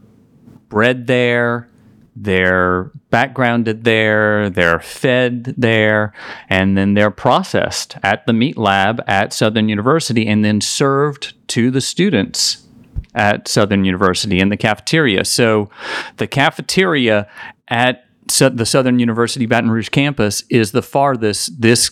bred 0.70 1.08
there, 1.08 1.68
they're 2.16 2.92
backgrounded 3.10 3.84
there, 3.84 4.50
they're 4.50 4.80
fed 4.80 5.56
there, 5.58 6.14
and 6.50 6.78
then 6.78 6.94
they're 6.94 7.12
processed 7.12 7.98
at 8.04 8.26
the 8.26 8.34
meat 8.34 8.58
lab 8.58 9.02
at 9.08 9.34
Southern 9.34 9.70
University 9.70 10.28
and 10.28 10.44
then 10.44 10.62
served 10.62 11.34
to 11.50 11.72
the 11.72 11.82
students 11.82 12.68
at 13.14 13.48
Southern 13.48 13.86
University 13.86 14.40
in 14.40 14.50
the 14.50 14.58
cafeteria. 14.58 15.26
So 15.26 15.70
the 16.18 16.28
cafeteria 16.28 17.30
at 17.68 18.06
the 18.28 18.66
Southern 18.66 19.00
University 19.00 19.46
Baton 19.46 19.72
Rouge 19.72 19.90
campus 19.90 20.44
is 20.50 20.72
the 20.72 20.82
farthest 20.82 21.62
this 21.62 21.92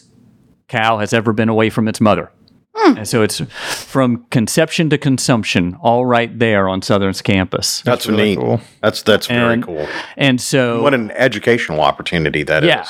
cow 0.67 0.99
has 0.99 1.13
ever 1.13 1.34
been 1.34 1.49
away 1.49 1.69
from 1.69 1.88
its 1.88 1.99
mother. 1.99 2.32
And 2.75 3.08
so 3.08 3.21
it's 3.21 3.39
from 3.39 4.25
conception 4.32 4.89
to 4.89 4.97
consumption, 4.97 5.75
all 5.82 6.05
right 6.05 6.38
there 6.39 6.67
on 6.69 6.82
Southern's 6.82 7.21
campus. 7.21 7.82
That's, 7.82 8.08
really 8.08 8.23
neat. 8.23 8.39
cool. 8.39 8.62
That's 8.82 9.03
that's 9.03 9.27
very 9.27 9.62
cool. 9.62 9.88
And 10.17 10.39
so 10.39 10.82
What 10.82 10.93
an 10.93 11.12
educational 11.12 11.82
opportunity 11.82 12.43
that 12.43 12.63
is. 12.63 12.69
yeah. 12.69 12.86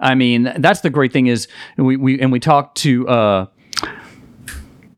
I 0.00 0.14
mean, 0.14 0.52
that's 0.58 0.80
the 0.80 0.90
great 0.90 1.12
thing 1.12 1.26
is 1.26 1.48
we, 1.76 1.96
we 1.96 2.20
and 2.20 2.30
we 2.30 2.40
talked 2.40 2.78
to 2.78 3.08
uh, 3.08 3.46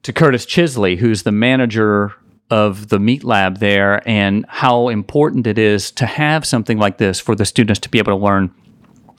to 0.03 0.12
Curtis 0.12 0.47
Chisley, 0.47 0.99
who's 0.99 1.23
the 1.23 1.33
manager 1.33 2.12
of 2.51 2.88
the 2.88 2.99
meat 2.99 3.23
lab 3.25 3.59
there, 3.59 4.07
and 4.09 4.45
how 4.49 4.88
important 4.88 5.47
it 5.47 5.59
is 5.59 5.90
to 5.93 6.07
have 6.07 6.45
something 6.45 6.79
like 6.79 6.99
this 6.99 7.21
for 7.21 7.35
the 7.35 7.45
students 7.45 7.79
to 7.81 7.88
be 7.88 7.99
able 7.99 8.12
to 8.12 8.23
learn 8.23 8.53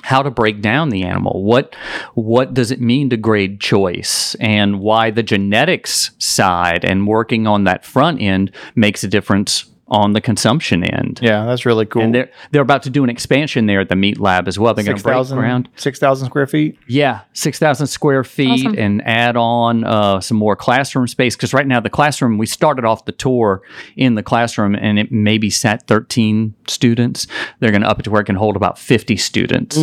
how 0.04 0.22
to 0.22 0.32
break 0.32 0.62
down 0.62 0.90
the 0.90 1.04
animal. 1.04 1.44
What 1.44 1.76
what 2.14 2.54
does 2.54 2.72
it 2.72 2.82
mean 2.82 3.10
to 3.10 3.18
grade 3.18 3.60
choice, 3.60 4.36
and 4.36 4.80
why 4.80 5.12
the 5.12 5.24
genetics 5.24 6.12
side 6.18 6.84
and 6.84 7.08
working 7.08 7.48
on 7.48 7.64
that 7.66 7.86
front 7.86 8.22
end 8.22 8.52
makes 8.76 9.04
a 9.04 9.08
difference 9.08 9.71
on 9.92 10.14
the 10.14 10.22
consumption 10.22 10.86
end. 10.86 11.20
Yeah, 11.22 11.46
that's 11.46 11.66
really 11.66 11.86
cool. 11.86 12.02
And 12.02 12.16
they're 12.16 12.32
they're 12.52 12.62
about 12.62 12.82
to 12.84 12.90
do 12.90 13.04
an 13.04 13.10
expansion 13.10 13.66
there 13.66 13.82
at 13.82 13.90
the 13.90 13.96
meat 13.98 14.20
lab 14.22 14.48
as 14.48 14.58
well. 14.58 14.74
They're 14.74 14.86
going 14.86 14.96
to 14.98 15.04
break 15.04 15.14
6,000 15.16 15.38
ground. 15.38 15.70
6,000 15.76 16.28
square 16.28 16.48
feet. 16.48 16.80
Yeah, 16.88 17.22
six 17.34 17.60
thousand 17.60 17.88
square 17.88 18.24
feet, 18.24 18.66
Awesome. 18.68 18.80
and 18.80 19.02
add 19.06 19.36
on 19.36 19.84
uh, 19.84 20.22
some 20.22 20.38
more 20.38 20.56
classroom 20.56 21.08
space. 21.08 21.36
Because 21.36 21.54
right 21.54 21.68
now 21.68 21.82
the 21.82 21.90
classroom, 21.90 22.38
we 22.38 22.46
started 22.46 22.86
off 22.86 23.04
the 23.04 23.12
tour 23.12 23.62
in 23.98 24.16
the 24.16 24.24
classroom, 24.24 24.76
and 24.76 24.98
it 24.98 25.12
maybe 25.12 25.50
sat 25.50 25.86
thirteen 25.88 26.56
students. 26.68 27.28
They're 27.60 27.72
going 27.72 27.84
to 27.84 27.90
up 27.90 28.00
it 28.00 28.04
to 28.04 28.12
where 28.12 28.22
it 28.22 28.26
can 28.26 28.38
hold 28.38 28.56
about 28.56 28.80
fifty 28.80 29.18
students, 29.18 29.78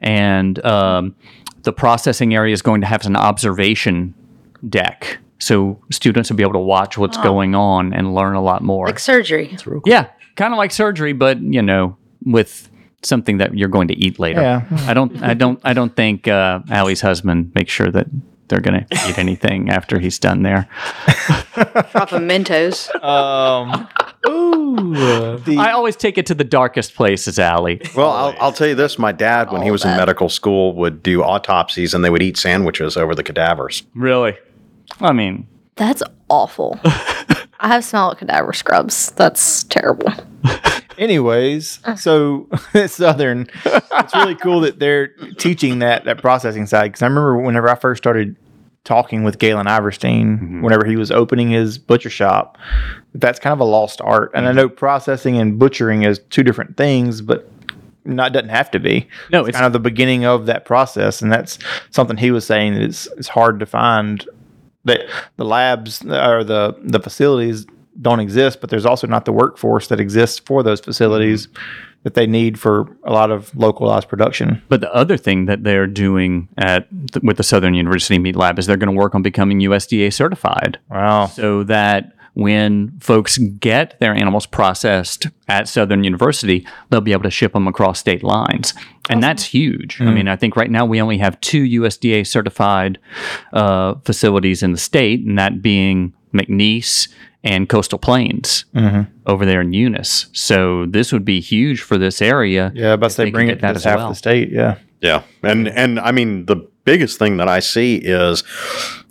and 0.00 0.64
um, 0.64 1.14
the 1.62 1.72
processing 1.72 2.34
area 2.34 2.54
is 2.54 2.62
going 2.62 2.80
to 2.80 2.86
have 2.86 3.04
an 3.04 3.16
observation 3.16 4.14
deck. 4.68 5.18
So 5.38 5.80
students 5.90 6.30
will 6.30 6.36
be 6.36 6.42
able 6.42 6.54
to 6.54 6.58
watch 6.58 6.96
what's 6.96 7.18
going 7.18 7.54
on 7.54 7.92
and 7.92 8.14
learn 8.14 8.34
a 8.34 8.42
lot 8.42 8.62
more. 8.62 8.86
Like 8.86 8.98
surgery. 8.98 9.56
Yeah, 9.84 10.08
kind 10.36 10.54
of 10.54 10.58
like 10.58 10.70
surgery, 10.70 11.12
but 11.12 11.40
you 11.40 11.60
know, 11.62 11.96
with 12.24 12.70
something 13.02 13.38
that 13.38 13.56
you're 13.56 13.68
going 13.68 13.88
to 13.88 13.94
eat 13.94 14.18
later. 14.18 14.40
Yeah. 14.40 14.66
I 14.86 14.94
don't, 14.94 15.22
I 15.22 15.34
don't, 15.34 15.60
I 15.64 15.74
don't 15.74 15.94
think 15.94 16.26
uh, 16.26 16.60
Allie's 16.70 17.00
husband 17.00 17.52
makes 17.54 17.70
sure 17.72 17.90
that 17.90 18.06
they're 18.48 18.60
going 18.60 18.84
to 18.84 19.08
eat 19.08 19.18
anything 19.18 19.70
after 19.70 19.98
he's 19.98 20.18
done 20.18 20.42
there. 20.42 20.68
Drop 21.54 22.12
of 22.12 22.22
Mentos. 22.22 22.88
Um, 23.02 23.88
ooh, 24.28 25.38
the, 25.38 25.56
I 25.58 25.72
always 25.72 25.96
take 25.96 26.18
it 26.18 26.26
to 26.26 26.34
the 26.34 26.44
darkest 26.44 26.94
places, 26.94 27.38
Allie. 27.38 27.80
Well, 27.96 28.10
I'll, 28.10 28.34
I'll 28.40 28.52
tell 28.52 28.66
you 28.66 28.74
this: 28.74 28.98
my 28.98 29.12
dad, 29.12 29.50
when 29.50 29.62
he 29.62 29.70
was 29.70 29.84
in 29.84 29.96
medical 29.96 30.28
school, 30.28 30.74
would 30.76 31.02
do 31.02 31.22
autopsies, 31.22 31.94
and 31.94 32.04
they 32.04 32.10
would 32.10 32.22
eat 32.22 32.36
sandwiches 32.36 32.96
over 32.96 33.14
the 33.14 33.22
cadavers. 33.22 33.82
Really? 33.94 34.36
I 35.00 35.12
mean, 35.12 35.46
That's 35.76 36.02
awful. 36.28 36.78
I 36.84 37.68
have 37.68 37.84
smelled 37.84 38.18
cadaver 38.18 38.52
scrubs. 38.52 39.10
That's 39.12 39.64
terrible. 39.64 40.12
anyways, 40.98 41.80
so 41.96 42.48
Southern, 42.86 43.48
it's 43.64 44.14
really 44.14 44.34
cool 44.34 44.60
that 44.60 44.78
they're 44.78 45.08
teaching 45.38 45.78
that 45.78 46.04
that 46.04 46.20
processing 46.20 46.66
side. 46.66 46.88
Because 46.88 47.02
I 47.02 47.06
remember 47.06 47.38
whenever 47.38 47.68
I 47.68 47.74
first 47.74 48.02
started 48.02 48.36
talking 48.84 49.24
with 49.24 49.38
Galen 49.38 49.66
Iverstein, 49.66 50.38
mm-hmm. 50.38 50.62
whenever 50.62 50.84
he 50.84 50.96
was 50.96 51.10
opening 51.10 51.50
his 51.50 51.78
butcher 51.78 52.10
shop, 52.10 52.58
that's 53.14 53.40
kind 53.40 53.52
of 53.52 53.60
a 53.60 53.64
lost 53.64 54.00
art. 54.02 54.30
And 54.34 54.46
I 54.46 54.50
mm-hmm. 54.50 54.58
know 54.58 54.68
processing 54.68 55.38
and 55.38 55.58
butchering 55.58 56.02
is 56.02 56.20
two 56.30 56.42
different 56.42 56.76
things, 56.76 57.22
but 57.22 57.50
not 58.04 58.32
doesn't 58.32 58.50
have 58.50 58.70
to 58.72 58.78
be. 58.78 59.08
No, 59.30 59.40
it's 59.40 59.50
it's- 59.50 59.54
kind 59.60 59.66
of 59.66 59.72
the 59.72 59.80
beginning 59.80 60.24
of 60.24 60.46
that 60.46 60.64
process, 60.64 61.22
and 61.22 61.32
that's 61.32 61.58
something 61.90 62.16
he 62.16 62.30
was 62.30 62.46
saying 62.46 62.74
that 62.74 62.82
it's 62.82 63.06
it's 63.16 63.28
hard 63.28 63.58
to 63.60 63.66
find 63.66 64.28
that 64.84 65.06
the 65.36 65.44
labs 65.44 66.04
or 66.04 66.44
the 66.44 66.76
the 66.82 67.00
facilities 67.00 67.66
don't 68.00 68.20
exist, 68.20 68.60
but 68.60 68.70
there's 68.70 68.86
also 68.86 69.06
not 69.06 69.24
the 69.24 69.32
workforce 69.32 69.88
that 69.88 70.00
exists 70.00 70.38
for 70.38 70.62
those 70.62 70.80
facilities 70.80 71.46
mm-hmm. 71.46 71.62
that 72.02 72.14
they 72.14 72.26
need 72.26 72.58
for 72.58 72.88
a 73.04 73.12
lot 73.12 73.30
of 73.30 73.54
localized 73.54 74.08
production. 74.08 74.60
but 74.68 74.80
the 74.80 74.92
other 74.92 75.16
thing 75.16 75.46
that 75.46 75.62
they're 75.64 75.86
doing 75.86 76.48
at 76.58 76.88
th- 77.12 77.22
with 77.22 77.36
the 77.36 77.42
Southern 77.42 77.74
University 77.74 78.18
Meat 78.18 78.36
Lab 78.36 78.58
is 78.58 78.66
they're 78.66 78.76
going 78.76 78.92
to 78.92 78.98
work 78.98 79.14
on 79.14 79.22
becoming 79.22 79.60
USDA 79.60 80.12
certified. 80.12 80.78
Wow. 80.90 81.26
so 81.26 81.62
that 81.64 82.13
when 82.34 82.98
folks 83.00 83.38
get 83.38 83.98
their 84.00 84.14
animals 84.14 84.46
processed 84.46 85.28
at 85.48 85.68
Southern 85.68 86.04
University, 86.04 86.66
they'll 86.90 87.00
be 87.00 87.12
able 87.12 87.22
to 87.22 87.30
ship 87.30 87.52
them 87.52 87.66
across 87.66 87.98
state 87.98 88.22
lines. 88.22 88.74
And 89.08 89.22
that's 89.22 89.44
huge. 89.44 90.00
I 90.00 90.10
mean, 90.10 90.28
I 90.28 90.36
think 90.36 90.56
right 90.56 90.70
now 90.70 90.84
we 90.84 91.00
only 91.00 91.18
have 91.18 91.40
two 91.40 91.62
USDA 91.62 92.26
certified 92.26 92.98
uh, 93.52 93.94
facilities 94.04 94.62
in 94.62 94.72
the 94.72 94.78
state, 94.78 95.24
and 95.24 95.38
that 95.38 95.62
being 95.62 96.12
McNeese 96.32 97.08
and 97.44 97.68
Coastal 97.68 97.98
Plains 97.98 98.64
over 99.26 99.44
there 99.44 99.60
in 99.60 99.72
Eunice. 99.72 100.26
So 100.32 100.86
this 100.86 101.12
would 101.12 101.24
be 101.24 101.40
huge 101.40 101.82
for 101.82 101.98
this 101.98 102.22
area. 102.22 102.72
Yeah, 102.74 102.96
but 102.96 103.10
if 103.10 103.16
they 103.16 103.24
could 103.26 103.34
bring 103.34 103.48
it 103.48 103.56
to 103.56 103.60
that 103.60 103.76
as 103.76 103.84
half 103.84 103.98
well. 103.98 104.08
the 104.08 104.14
state. 104.14 104.50
Yeah. 104.50 104.78
Yeah, 105.00 105.22
and 105.42 105.68
and 105.68 106.00
I 106.00 106.12
mean 106.12 106.46
the 106.46 106.66
biggest 106.84 107.18
thing 107.18 107.36
that 107.36 107.46
I 107.46 107.60
see 107.60 107.96
is 107.96 108.42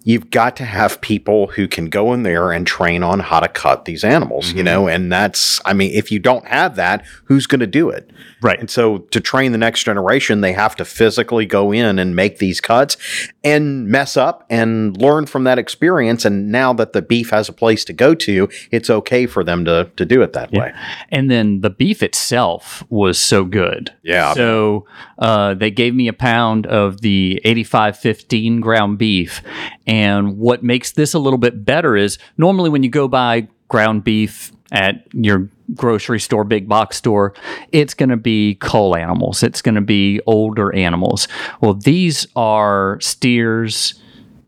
you've 0.03 0.29
got 0.29 0.55
to 0.57 0.65
have 0.65 0.99
people 1.01 1.47
who 1.47 1.67
can 1.67 1.85
go 1.85 2.13
in 2.13 2.23
there 2.23 2.51
and 2.51 2.67
train 2.67 3.03
on 3.03 3.19
how 3.19 3.39
to 3.39 3.47
cut 3.47 3.85
these 3.85 4.03
animals. 4.03 4.51
You 4.53 4.63
know, 4.63 4.87
and 4.87 5.11
that's 5.11 5.61
I 5.65 5.73
mean 5.73 5.91
if 5.93 6.11
you 6.11 6.19
don't 6.19 6.45
have 6.45 6.75
that, 6.75 7.05
who's 7.25 7.47
going 7.47 7.61
to 7.61 7.67
do 7.67 7.89
it? 7.89 8.11
Right. 8.41 8.59
And 8.59 8.69
so 8.69 8.99
to 8.99 9.21
train 9.21 9.51
the 9.51 9.57
next 9.57 9.83
generation, 9.83 10.41
they 10.41 10.53
have 10.53 10.75
to 10.75 10.85
physically 10.85 11.45
go 11.45 11.71
in 11.71 11.97
and 11.97 12.15
make 12.15 12.39
these 12.39 12.59
cuts 12.59 12.97
and 13.43 13.87
mess 13.87 14.17
up 14.17 14.45
and 14.49 14.95
learn 14.97 15.25
from 15.25 15.45
that 15.45 15.57
experience. 15.57 16.25
And 16.25 16.51
now 16.51 16.73
that 16.73 16.93
the 16.93 17.01
beef 17.01 17.29
has 17.29 17.47
a 17.47 17.53
place 17.53 17.85
to 17.85 17.93
go 17.93 18.13
to, 18.15 18.49
it's 18.71 18.89
okay 18.89 19.25
for 19.25 19.43
them 19.43 19.65
to 19.65 19.89
to 19.95 20.05
do 20.05 20.21
it 20.21 20.33
that 20.33 20.51
way. 20.51 20.73
And 21.09 21.31
then 21.31 21.61
the 21.61 21.69
beef 21.69 22.03
itself 22.03 22.83
was 22.89 23.17
so 23.19 23.45
good. 23.45 23.93
Yeah. 24.03 24.33
So 24.33 24.85
uh, 25.17 25.53
they 25.53 25.71
gave 25.71 25.95
me 25.95 26.07
a 26.07 26.13
pound 26.13 26.67
of 26.67 27.01
the 27.01 27.41
8515 27.45 28.59
ground 28.59 28.97
beef. 28.97 29.41
And 29.87 29.92
what 30.37 30.63
makes 30.63 30.91
this 30.91 31.13
a 31.13 31.19
little 31.19 31.37
bit 31.37 31.65
better 31.65 31.95
is 31.95 32.17
normally 32.37 32.69
when 32.69 32.83
you 32.83 32.89
go 32.89 33.07
buy 33.07 33.47
ground 33.67 34.03
beef 34.03 34.51
at 34.71 35.07
your 35.13 35.49
grocery 35.75 36.19
store, 36.19 36.43
big 36.43 36.67
box 36.67 36.97
store, 36.97 37.33
it's 37.71 37.93
going 37.93 38.09
to 38.09 38.17
be 38.17 38.55
cull 38.55 38.95
animals. 38.95 39.43
It's 39.43 39.61
going 39.61 39.75
to 39.75 39.81
be 39.81 40.19
older 40.25 40.73
animals. 40.75 41.27
Well, 41.61 41.73
these 41.73 42.27
are 42.35 42.99
steers 42.99 43.95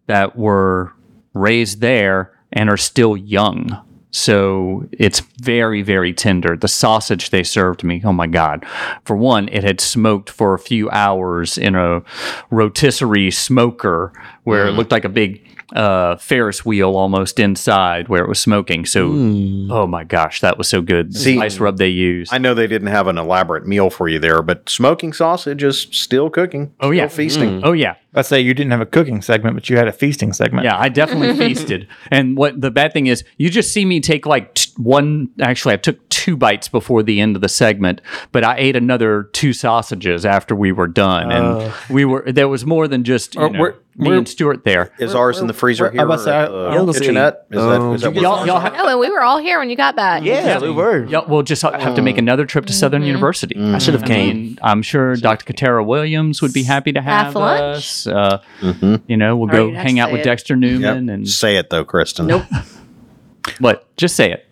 that 0.08 0.36
were 0.36 0.94
raised 1.34 1.82
there 1.82 2.32
and 2.52 2.70
are 2.70 2.78
still 2.78 3.16
young. 3.18 3.85
So 4.15 4.88
it's 4.93 5.19
very, 5.19 5.82
very 5.82 6.13
tender. 6.13 6.56
The 6.56 6.69
sausage 6.69 7.32
they 7.32 7.43
served 7.43 7.84
me, 7.84 8.01
oh 8.06 8.13
my 8.13 8.28
God. 8.28 8.65
For 9.04 9.13
one, 9.13 9.49
it 9.49 9.65
had 9.65 9.82
smoked 9.82 10.30
for 10.30 10.54
a 10.54 10.60
few 10.60 10.89
hours 10.89 11.58
in 11.58 11.75
a 11.75 12.01
rotisserie 12.49 13.30
smoker 13.30 14.13
where 14.45 14.67
it 14.67 14.71
mm. 14.71 14.78
looked 14.78 14.93
like 14.93 15.04
a 15.04 15.10
big 15.10 15.41
uh, 15.73 16.15
Ferris 16.17 16.65
wheel 16.65 16.95
almost 16.95 17.39
inside 17.39 18.08
where 18.08 18.23
it 18.23 18.30
was 18.30 18.39
smoking. 18.39 18.86
So, 18.86 19.08
oh 19.08 19.88
my 19.88 20.04
gosh, 20.04 20.41
that 20.41 20.58
was 20.58 20.67
so 20.67 20.82
good. 20.82 21.13
The 21.13 21.19
See, 21.19 21.36
spice 21.36 21.60
rub 21.60 21.78
they 21.78 21.89
used. 21.89 22.34
I 22.34 22.38
know 22.38 22.54
they 22.54 22.67
didn't 22.67 22.89
have 22.89 23.08
an 23.08 23.17
elaborate 23.17 23.65
meal 23.67 23.89
for 23.89 24.08
you 24.08 24.19
there, 24.19 24.41
but 24.41 24.69
smoking 24.69 25.13
sausage 25.13 25.63
is 25.63 25.82
still 25.91 26.30
cooking. 26.30 26.73
Oh, 26.80 26.91
yeah. 26.91 27.08
still 27.08 27.17
feasting. 27.17 27.62
oh, 27.63 27.73
yeah. 27.73 27.95
Let's 28.13 28.30
say 28.30 28.39
you 28.39 28.54
didn't 28.54 28.71
have 28.71 28.82
a 28.82 28.86
cooking 28.86 29.21
segment, 29.21 29.56
but 29.56 29.69
you 29.69 29.75
had 29.75 29.89
a 29.89 29.91
feasting 29.91 30.32
segment. 30.32 30.63
Yeah, 30.63 30.80
I 30.80 30.88
definitely 30.88 31.36
feasted. 31.47 31.88
And 32.12 32.38
what 32.38 32.62
the 32.62 32.71
bad 32.71 32.93
thing 32.93 33.08
is, 33.08 33.25
you 33.38 33.49
just 33.49 33.73
see 33.73 33.84
me 33.84 33.99
take 33.99 34.25
like 34.25 34.54
t- 34.76 34.82
one. 34.82 35.30
Actually, 35.42 35.74
I 35.74 35.78
took 35.78 36.08
two 36.10 36.36
bites 36.38 36.68
before 36.68 37.04
the 37.04 37.22
end 37.22 37.36
of 37.36 37.42
the 37.42 37.50
segment, 37.50 38.02
but 38.32 38.44
I 38.44 38.56
ate 38.58 38.76
another 38.76 39.30
two 39.34 39.54
sausages 39.54 40.26
after 40.26 40.56
we 40.56 40.72
were 40.72 40.88
done, 40.88 41.32
and 41.32 41.72
we 41.90 42.06
were 42.06 42.24
there 42.32 42.48
was 42.48 42.66
more 42.66 42.88
than 42.88 43.04
just 43.04 43.36
you 43.36 43.42
Uh, 43.42 43.50
know, 43.50 43.60
we're- 43.60 43.74
me 43.98 44.08
we're- 44.10 44.18
and 44.18 44.28
Stuart 44.28 44.66
there. 44.66 44.92
Is 45.00 45.16
ours 45.16 45.40
in 45.40 45.48
the 45.48 45.54
freezer 45.54 45.86
where- 45.86 45.92
here? 45.94 46.02
I'm 46.02 46.08
about 46.08 46.20
say, 46.20 46.32
or 46.32 46.34
I- 46.34 46.44
at 46.44 46.50
the 46.50 46.56
I 46.58 46.68
was 46.68 46.76
gonna 46.80 46.94
say, 46.94 47.00
kitchenette? 47.00 47.46
Is 47.50 47.58
that, 47.62 47.62
um, 47.82 47.96
is 47.96 48.02
that 48.02 48.10
you 48.10 48.16
what- 48.16 48.22
Y'all, 48.22 48.46
y'all, 48.48 48.60
ha- 48.60 48.74
Oh, 48.78 48.90
and 48.90 49.00
we 49.00 49.10
were 49.10 49.22
all 49.24 49.38
here 49.38 49.58
when 49.60 49.70
you 49.70 49.78
got 49.78 49.96
back. 49.96 50.24
Yeah, 50.26 50.60
we 50.60 50.70
were. 50.72 51.06
y'all 51.06 51.26
will 51.30 51.44
just 51.44 51.62
ha- 51.62 51.80
have 51.80 51.96
to 51.96 52.02
make 52.02 52.18
another 52.18 52.46
trip 52.46 52.66
to 52.66 52.74
Southern 52.74 53.04
University. 53.04 53.56
I 53.58 53.78
should 53.78 53.94
have 53.94 54.04
I 54.04 54.08
came. 54.08 54.36
mean, 54.36 54.60
I'm 54.62 54.82
sure 54.82 55.16
Dr. 55.16 55.46
Katara 55.54 55.86
Williams 55.86 56.42
would 56.42 56.52
be 56.52 56.64
happy 56.64 56.92
to 56.92 57.02
have 57.02 57.28
Half 57.28 57.36
lunch? 57.36 57.78
us. 57.78 58.08
Uh, 58.08 58.40
Mhm. 58.62 59.02
You 59.08 59.16
know, 59.16 59.38
we'll 59.38 59.50
All 59.50 59.56
go 59.56 59.66
right, 59.68 59.76
hang 59.76 60.00
out 60.00 60.12
with 60.12 60.22
it. 60.22 60.24
Dexter 60.26 60.56
Yep. 60.56 60.60
Newman 60.60 61.10
and 61.10 61.28
Say 61.30 61.56
it 61.56 61.70
though, 61.70 61.86
Kristen. 61.86 62.28
Nope. 62.28 62.44
what? 63.60 63.88
Just 63.96 64.16
say 64.18 64.32
it. 64.32 64.45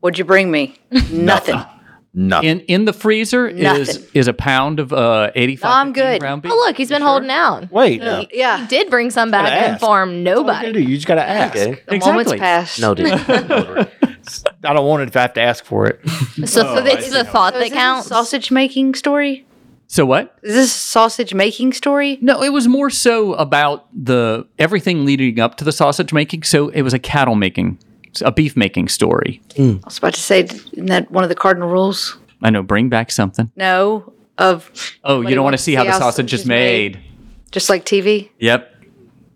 What'd 0.00 0.18
you 0.18 0.24
bring 0.24 0.50
me? 0.50 0.76
Nothing. 1.10 1.60
Nothing. 2.14 2.48
In 2.48 2.60
in 2.60 2.84
the 2.86 2.92
freezer 2.92 3.46
is 3.46 3.60
Nothing. 3.62 4.04
is 4.14 4.28
a 4.28 4.32
pound 4.32 4.80
of 4.80 4.92
uh 4.92 5.30
85 5.34 5.62
No, 5.68 5.70
I'm 5.76 5.92
good. 5.92 6.20
ground 6.20 6.42
beef. 6.42 6.52
Oh, 6.52 6.56
look, 6.56 6.76
he's 6.76 6.88
been 6.88 7.02
holding 7.02 7.30
out. 7.30 7.70
Wait. 7.70 8.02
He, 8.02 8.28
Yeah. 8.38 8.60
he 8.62 8.66
did 8.66 8.90
bring 8.90 9.10
some 9.10 9.30
back 9.30 9.44
Gotta 9.44 9.54
and 9.56 9.64
ask. 9.74 9.82
inform 9.82 10.08
What 10.10 10.16
nobody. 10.22 10.66
you, 10.68 10.72
do? 10.72 10.80
you 10.80 10.96
just 10.96 11.06
got 11.06 11.16
to 11.16 11.28
ask. 11.28 11.56
Okay. 11.56 11.82
The 11.86 11.98
moment's 11.98 12.32
Exactly. 12.32 12.38
passed. 12.38 12.80
dude. 12.80 13.88
I 14.64 14.72
don't 14.74 14.86
want 14.86 15.02
it 15.02 15.08
if 15.08 15.16
I 15.16 15.20
have 15.22 15.34
to 15.34 15.40
ask 15.40 15.64
for 15.64 15.86
it. 15.86 16.00
So, 16.38 16.44
so 16.46 16.76
it's 16.84 17.10
the 17.10 17.24
thought 17.24 17.54
So 17.54 17.58
that 17.60 17.66
is 17.66 17.70
this 17.70 17.72
a 17.72 17.74
counts. 17.80 18.08
sausage 18.08 18.50
making 18.50 18.94
story? 18.94 19.46
So 19.86 20.04
what? 20.04 20.36
Is 20.42 20.54
this 20.54 20.66
a 20.74 20.78
sausage 20.78 21.32
making 21.34 21.72
story? 21.72 22.18
No, 22.20 22.42
it 22.42 22.52
was 22.52 22.68
more 22.68 22.90
so 22.90 23.32
about 23.34 23.86
the 23.94 24.46
everything 24.58 25.04
leading 25.06 25.40
up 25.40 25.56
to 25.58 25.64
the 25.64 25.72
sausage 25.72 26.12
making. 26.12 26.42
So 26.42 26.68
it 26.68 26.82
was 26.82 26.92
a 26.92 26.98
cattle 26.98 27.34
making, 27.36 27.78
a 28.22 28.30
beef 28.32 28.56
making 28.56 28.88
story. 28.88 29.40
I 29.58 29.80
was 29.84 29.98
about 29.98 30.14
to 30.14 30.20
say, 30.20 30.42
isn't 30.42 30.86
that 30.86 31.10
one 31.10 31.24
of 31.24 31.28
the 31.30 31.34
cardinal 31.36 31.68
rules? 31.68 32.16
I 32.42 32.50
know, 32.50 32.62
bring 32.62 32.88
back 32.88 33.10
something. 33.10 33.50
No, 33.56 34.12
of 34.38 34.70
Oh, 35.04 35.20
you 35.22 35.34
don't 35.34 35.44
want 35.44 35.54
to 35.56 35.62
see 35.62 35.74
how 35.74 35.84
the 35.84 35.92
sausage 35.98 36.32
is 36.32 36.46
made. 36.46 37.00
just 37.50 37.68
like 37.68 37.84
TV. 37.84 38.30
Yep. 38.38 38.74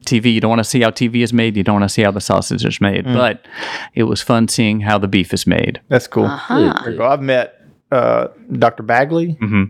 TV, 0.07 0.33
you 0.35 0.41
don't 0.41 0.49
want 0.49 0.59
to 0.61 0.65
see 0.65 0.81
how 0.81 0.91
TV 0.91 1.23
is 1.23 1.33
made. 1.33 1.57
You 1.57 1.63
don't 1.63 1.75
want 1.79 1.85
to 1.85 1.89
see 1.89 2.03
how 2.03 2.11
the 2.11 2.21
sausage 2.21 2.65
is 2.65 2.81
made. 2.81 3.05
But 3.05 3.47
it 3.95 4.05
was 4.05 4.21
fun 4.21 4.49
seeing 4.49 4.81
how 4.81 4.99
the 4.99 5.07
beef 5.09 5.33
is 5.33 5.47
made. 5.47 5.81
That's 5.89 6.07
cool. 6.09 6.25
Uh-huh. 6.25 6.81
Very 6.85 6.97
cool. 6.97 7.07
I've 7.07 7.23
met 7.23 7.61
uh, 7.93 8.29
Dr. 8.53 8.83
Bagley. 8.83 9.37
Mm-hmm. 9.41 9.65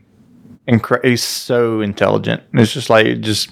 Incre- 0.69 1.05
he's 1.05 1.23
so 1.23 1.81
intelligent. 1.81 2.43
It's 2.55 2.73
just 2.73 2.89
like 2.89 3.21
just 3.21 3.51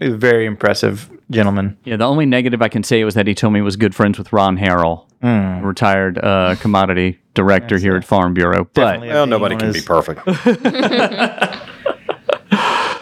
very 0.00 0.44
impressive 0.46 1.10
gentleman. 1.30 1.76
Yeah, 1.84 1.96
the 1.96 2.04
only 2.06 2.26
negative 2.26 2.62
I 2.62 2.68
can 2.68 2.82
say 2.82 3.02
was 3.04 3.14
that 3.14 3.26
he 3.26 3.34
told 3.34 3.52
me 3.52 3.58
he 3.58 3.62
was 3.62 3.76
good 3.76 3.94
friends 3.94 4.18
with 4.18 4.32
Ron 4.32 4.56
Harrell, 4.58 5.06
retired 5.64 6.18
uh, 6.18 6.56
commodity 6.60 7.18
director 7.34 7.78
here 7.78 7.96
at 7.96 8.04
Farm 8.04 8.34
Bureau. 8.34 8.64
But 8.74 8.84
Definitely 8.84 9.10
a 9.10 9.12
Well, 9.14 9.26
nobody 9.26 9.56
can 9.56 9.66
his- 9.72 9.82
be 9.82 9.86
perfect. 9.86 10.20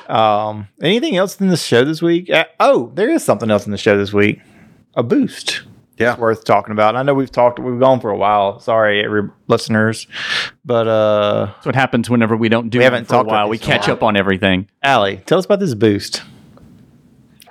Um, 0.07 0.69
anything 0.83 1.17
else 1.17 1.41
in 1.41 1.49
the 1.49 1.57
show 1.57 1.83
this 1.85 2.03
week? 2.03 2.29
Uh, 2.31 2.45
oh, 2.61 2.93
there 2.95 3.09
is 3.09 3.25
something 3.25 3.51
else 3.51 3.65
in 3.65 3.73
the 3.73 3.79
show 3.79 3.97
this 3.97 4.13
week. 4.13 4.41
A 4.95 5.03
boost. 5.03 5.63
Yeah. 5.99 6.17
worth 6.19 6.45
talking 6.45 6.73
about. 6.73 6.95
I 6.95 7.03
know 7.03 7.15
we've 7.15 7.31
talked, 7.33 7.59
we've 7.59 7.81
gone 7.81 8.01
for 8.01 8.11
a 8.11 8.17
while. 8.17 8.61
Sorry, 8.61 9.03
every 9.05 9.31
listeners, 9.49 10.07
but 10.65 10.87
uh, 10.87 11.47
that's 11.47 11.67
what 11.67 11.75
happens 11.75 12.11
whenever 12.11 12.37
we 12.37 12.49
don't 12.49 12.69
do 12.69 12.79
We 12.79 12.85
haven't 12.85 13.07
for 13.07 13.15
a 13.15 13.17
talked 13.19 13.29
about 13.29 13.35
while. 13.45 13.49
We 13.49 13.57
these 13.59 13.67
in 13.67 13.73
a 13.73 13.77
catch 13.79 13.89
up 13.89 14.03
on 14.03 14.17
everything. 14.17 14.69
Allie, 14.83 15.23
tell 15.25 15.39
us 15.39 15.47
about 15.47 15.61
this 15.61 15.75
boost. 15.75 16.23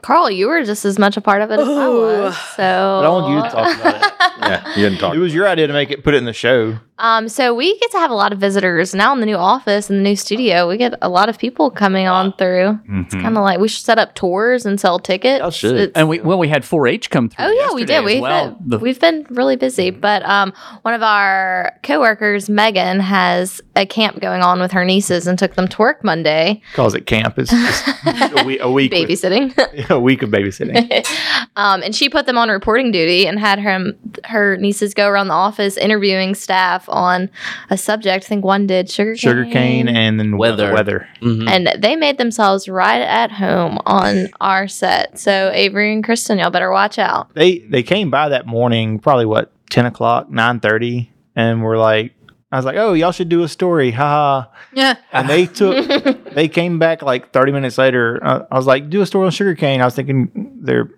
Karl, 0.04 0.30
you 0.30 0.48
were 0.48 0.64
just 0.64 0.86
as 0.86 1.00
much 1.00 1.18
a 1.18 1.22
part 1.22 1.42
of 1.42 1.50
it 1.50 1.60
as 1.60 1.68
I 1.68 1.88
was. 1.88 2.38
So 2.38 2.58
But 2.58 3.06
I 3.06 3.10
want 3.10 3.34
you 3.34 3.42
to 3.42 3.50
talk 3.50 3.80
about 3.80 3.96
it. 3.96 4.14
yeah, 4.40 4.70
you 4.76 4.84
didn't 4.84 5.00
talk. 5.00 5.16
It 5.16 5.20
was 5.20 5.34
your 5.34 5.48
idea 5.48 5.66
to 5.68 5.74
make 5.74 5.92
it, 5.92 6.04
put 6.04 6.14
it 6.14 6.18
in 6.18 6.26
the 6.26 6.34
show. 6.34 6.78
Um, 7.00 7.28
so 7.28 7.54
we 7.56 7.78
get 7.80 7.92
to 7.92 7.98
have 7.98 8.12
a 8.12 8.16
lot 8.16 8.32
of 8.34 8.40
visitors 8.40 8.94
now 8.94 9.14
in 9.14 9.20
the 9.20 9.26
new 9.26 9.36
office 9.36 9.90
and 9.90 10.00
the 10.00 10.04
new 10.04 10.16
studio. 10.16 10.70
We 10.70 10.78
get 10.78 10.94
a 11.02 11.10
lot 11.10 11.28
of 11.28 11.40
people 11.40 11.72
coming 11.72 12.08
on 12.08 12.34
through. 12.34 12.80
It's 12.88 13.16
kind 13.16 13.36
of 13.36 13.44
like 13.44 13.60
we 13.60 13.68
should 13.68 13.84
set 13.84 13.98
up 13.98 14.14
tours 14.16 14.66
and 14.66 14.80
sell 14.80 15.00
tickets. 15.00 15.40
Y'all 15.40 15.50
should. 15.52 15.76
It's- 15.76 15.92
And 15.96 16.08
we 16.08 16.20
well, 16.22 16.38
we 16.38 16.48
had 16.48 16.62
4-H 16.64 17.10
come 17.10 17.30
through. 17.30 17.46
Oh 17.46 17.52
yeah, 17.52 17.74
we 17.74 17.84
did. 17.84 18.06
We've 18.06 18.22
well. 18.22 18.52
been, 18.52 18.80
we've 18.80 19.00
been 19.00 19.26
really 19.32 19.56
busy, 19.56 19.90
but 19.90 20.24
um, 20.24 20.54
one 20.84 20.94
of 20.94 21.02
our 21.02 21.74
coworkers, 21.84 22.50
Megan, 22.50 23.00
has 23.00 23.60
a 23.76 23.86
camp 23.88 24.20
going 24.22 24.42
on 24.44 24.60
with 24.60 24.72
her 24.72 24.86
nieces 24.86 25.26
and 25.26 25.38
took 25.40 25.56
them 25.56 25.68
to 25.68 25.78
work 25.80 26.04
Monday, 26.04 26.62
Calls 26.74 26.94
it 26.94 27.08
camp. 27.08 27.40
It's 27.40 27.50
just 27.50 27.88
a 28.06 28.44
week, 28.46 28.60
a 28.62 28.72
week, 28.72 28.92
with- 28.92 29.10
babysitting. 29.10 29.90
a 29.90 30.00
week 30.00 30.22
of 30.22 30.30
babysitting. 30.30 31.06
um, 31.56 31.82
and 31.82 31.96
she 31.96 32.08
put 32.08 32.28
them 32.28 32.38
on 32.38 32.50
reporting 32.50 32.92
duty 32.92 33.26
and 33.26 33.40
had 33.40 33.60
her 33.60 33.94
her 34.26 34.58
nieces 34.58 34.94
go 34.94 35.08
around 35.08 35.28
the 35.28 35.34
office 35.34 35.76
interviewing 35.76 36.36
staff 36.36 36.83
on 36.90 37.30
a 37.70 37.78
subject. 37.78 38.26
I 38.26 38.28
think 38.28 38.44
one 38.46 38.68
did 38.68 38.90
sugar 38.90 39.16
Sugar 39.16 39.46
cane 39.46 39.88
and 39.88 40.20
then 40.20 40.38
Weather. 40.38 40.74
Weather. 40.74 41.08
Mhm. 41.22 41.50
and 41.50 41.82
they 41.84 41.96
made 41.96 42.18
themselves 42.18 42.68
right 42.70 43.02
at 43.02 43.32
home 43.32 43.78
on 43.86 44.30
our 44.42 44.68
set. 44.68 45.18
So 45.20 45.52
Avery 45.54 45.94
and 45.94 46.04
Kristen, 46.04 46.38
y'all 46.40 46.50
better 46.50 46.72
watch 46.72 46.98
out. 47.00 47.34
They 47.34 47.60
they 47.60 47.84
came 47.84 48.10
by 48.10 48.30
that 48.30 48.46
morning, 48.46 49.00
probably 49.00 49.26
what 49.26 49.52
ten 49.70 49.86
o'clock, 49.86 50.30
nine 50.30 50.60
thirty, 50.60 51.12
and 51.36 51.64
we're 51.64 51.78
like, 51.78 52.14
I 52.52 52.58
was 52.58 52.66
like, 52.66 52.76
oh, 52.78 52.94
y'all 52.94 53.12
should 53.12 53.30
do 53.30 53.42
a 53.42 53.48
story, 53.48 53.90
haha. 53.90 54.46
Yeah. 54.74 54.96
And 55.12 55.28
they 55.28 55.48
took, 55.48 56.24
they 56.36 56.48
came 56.48 56.78
back 56.78 57.02
like 57.02 57.32
30 57.34 57.52
minutes 57.52 57.80
later. 57.80 58.20
Uh, 58.24 58.46
I 58.52 58.56
was 58.56 58.68
like, 58.68 58.92
do 58.92 59.02
a 59.02 59.08
story 59.08 59.26
on 59.26 59.32
sugarcane. 59.32 59.82
I 59.82 59.86
was 59.86 59.96
thinking 59.96 60.30
they're 60.62 60.92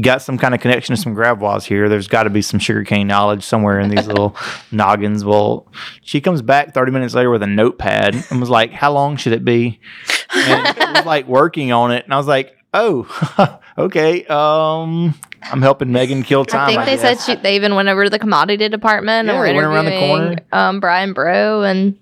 got 0.00 0.22
some 0.22 0.38
kind 0.38 0.54
of 0.54 0.60
connection 0.60 0.94
to 0.94 1.00
some 1.00 1.14
gravois 1.14 1.64
here. 1.64 1.88
There's 1.88 2.08
got 2.08 2.24
to 2.24 2.30
be 2.30 2.42
some 2.42 2.60
sugarcane 2.60 3.06
knowledge 3.06 3.42
somewhere 3.42 3.80
in 3.80 3.90
these 3.90 4.06
little 4.06 4.36
noggins. 4.72 5.24
Well, 5.24 5.66
she 6.02 6.20
comes 6.20 6.42
back 6.42 6.74
30 6.74 6.92
minutes 6.92 7.14
later 7.14 7.30
with 7.30 7.42
a 7.42 7.46
notepad 7.46 8.14
and 8.30 8.40
was 8.40 8.50
like, 8.50 8.72
how 8.72 8.92
long 8.92 9.16
should 9.16 9.32
it 9.32 9.44
be? 9.44 9.80
And 10.34 10.76
it 10.78 10.96
was 10.96 11.06
like 11.06 11.26
working 11.26 11.72
on 11.72 11.90
it. 11.90 12.04
And 12.04 12.14
I 12.14 12.16
was 12.18 12.26
like, 12.28 12.56
oh, 12.72 13.58
okay. 13.78 14.24
Um, 14.26 15.14
I'm 15.42 15.62
helping 15.62 15.90
Megan 15.90 16.22
kill 16.22 16.44
time. 16.44 16.78
I 16.78 16.84
think 16.84 16.84
they 16.84 16.96
guess. 17.02 17.24
said 17.24 17.36
she, 17.36 17.42
they 17.42 17.56
even 17.56 17.74
went 17.74 17.88
over 17.88 18.04
to 18.04 18.10
the 18.10 18.18
commodity 18.18 18.68
department 18.68 19.26
Yeah, 19.26 19.32
and 19.32 19.40
were 19.40 19.46
they 19.46 19.54
went 19.54 19.66
around 19.66 19.84
the 19.86 19.92
interviewing 19.94 20.38
um, 20.52 20.80
Brian 20.80 21.12
Bro 21.14 21.62
and 21.64 21.98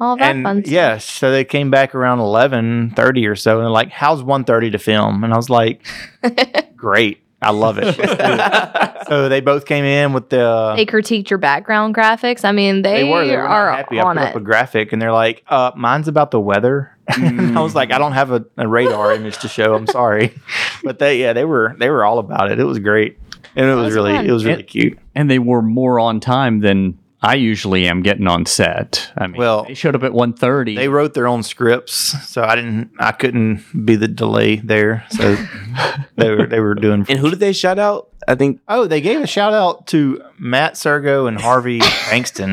all 0.00 0.16
that 0.16 0.42
fun 0.42 0.62
stuff. 0.64 0.72
yeah, 0.72 0.98
so 0.98 1.30
they 1.30 1.44
came 1.44 1.70
back 1.70 1.94
around 1.94 2.18
eleven 2.18 2.90
thirty 2.90 3.24
or 3.26 3.36
so, 3.36 3.58
and 3.58 3.62
they're 3.64 3.70
like, 3.70 3.90
"How's 3.90 4.20
1.30 4.24 4.72
to 4.72 4.78
film?" 4.78 5.22
And 5.22 5.32
I 5.32 5.36
was 5.36 5.48
like, 5.48 5.86
"Great, 6.76 7.21
I 7.42 7.50
love 7.50 7.78
it." 7.78 7.84
Let's 7.84 7.96
do 7.96 8.06
it." 8.18 9.06
so 9.08 9.28
they 9.28 9.40
both 9.40 9.66
came 9.66 9.84
in 9.84 10.12
with 10.12 10.28
the. 10.30 10.74
They 10.76 10.86
critiqued 10.86 11.30
your 11.30 11.38
background 11.38 11.94
graphics. 11.94 12.44
I 12.44 12.52
mean, 12.52 12.82
they, 12.82 13.02
they 13.02 13.10
were 13.10 13.26
they 13.26 13.36
were 13.36 13.42
are 13.42 13.70
not 13.70 13.78
happy. 13.78 13.98
I 14.00 14.04
on 14.04 14.16
put 14.16 14.22
it. 14.22 14.28
up 14.30 14.36
a 14.36 14.40
graphic, 14.40 14.92
and 14.92 15.00
they're 15.02 15.12
like, 15.12 15.42
"Uh, 15.48 15.72
mine's 15.76 16.08
about 16.08 16.30
the 16.30 16.40
weather." 16.40 16.96
I 17.08 17.60
was 17.60 17.74
like, 17.74 17.92
"I 17.92 17.98
don't 17.98 18.12
have 18.12 18.30
a, 18.30 18.44
a 18.56 18.66
radar 18.68 19.12
image 19.12 19.38
to 19.38 19.48
show. 19.48 19.74
I'm 19.74 19.86
sorry," 19.86 20.34
but 20.84 20.98
they 20.98 21.20
yeah 21.20 21.32
they 21.32 21.44
were 21.44 21.74
they 21.78 21.90
were 21.90 22.04
all 22.04 22.18
about 22.18 22.50
it. 22.50 22.58
It 22.60 22.64
was 22.64 22.78
great, 22.78 23.18
and 23.56 23.66
it 23.66 23.74
was, 23.74 23.86
was 23.86 23.94
really 23.94 24.12
fun. 24.12 24.26
it 24.26 24.32
was 24.32 24.44
really 24.44 24.60
It- 24.60 24.68
cute. 24.68 24.98
and 25.14 25.30
they 25.30 25.38
were 25.40 25.62
more 25.62 25.98
on 25.98 26.20
time 26.20 26.60
than 26.60 26.98
I 27.22 27.34
usually 27.36 27.86
am 27.86 28.02
getting 28.02 28.26
on 28.26 28.46
set. 28.46 29.12
I 29.16 29.26
mean, 29.28 29.38
Well, 29.38 29.64
they 29.64 29.74
showed 29.74 29.94
up 29.94 30.02
at 30.02 30.12
1.30. 30.12 30.74
They 30.76 30.88
wrote 30.88 31.14
their 31.14 31.28
own 31.28 31.42
scripts, 31.42 31.94
so 32.28 32.42
I 32.42 32.56
didn't 32.56 32.90
I 32.98 33.12
couldn't 33.12 33.64
be 33.84 33.94
the 33.96 34.08
delay 34.08 34.56
there. 34.56 35.04
So 35.10 35.36
they 36.16 36.30
were 36.30 36.46
they 36.46 36.60
were 36.60 36.74
doing 36.74 37.06
And 37.08 37.18
who 37.18 37.30
did 37.30 37.38
they 37.38 37.52
shout 37.52 37.78
out? 37.78 38.08
I 38.26 38.34
think 38.34 38.60
Oh, 38.68 38.86
they 38.86 39.00
gave 39.00 39.20
a 39.20 39.26
shout 39.26 39.52
out 39.52 39.86
to 39.88 40.22
Matt 40.38 40.74
Sergo 40.74 41.26
and 41.28 41.40
Harvey 41.40 41.80
Bankston 42.10 42.52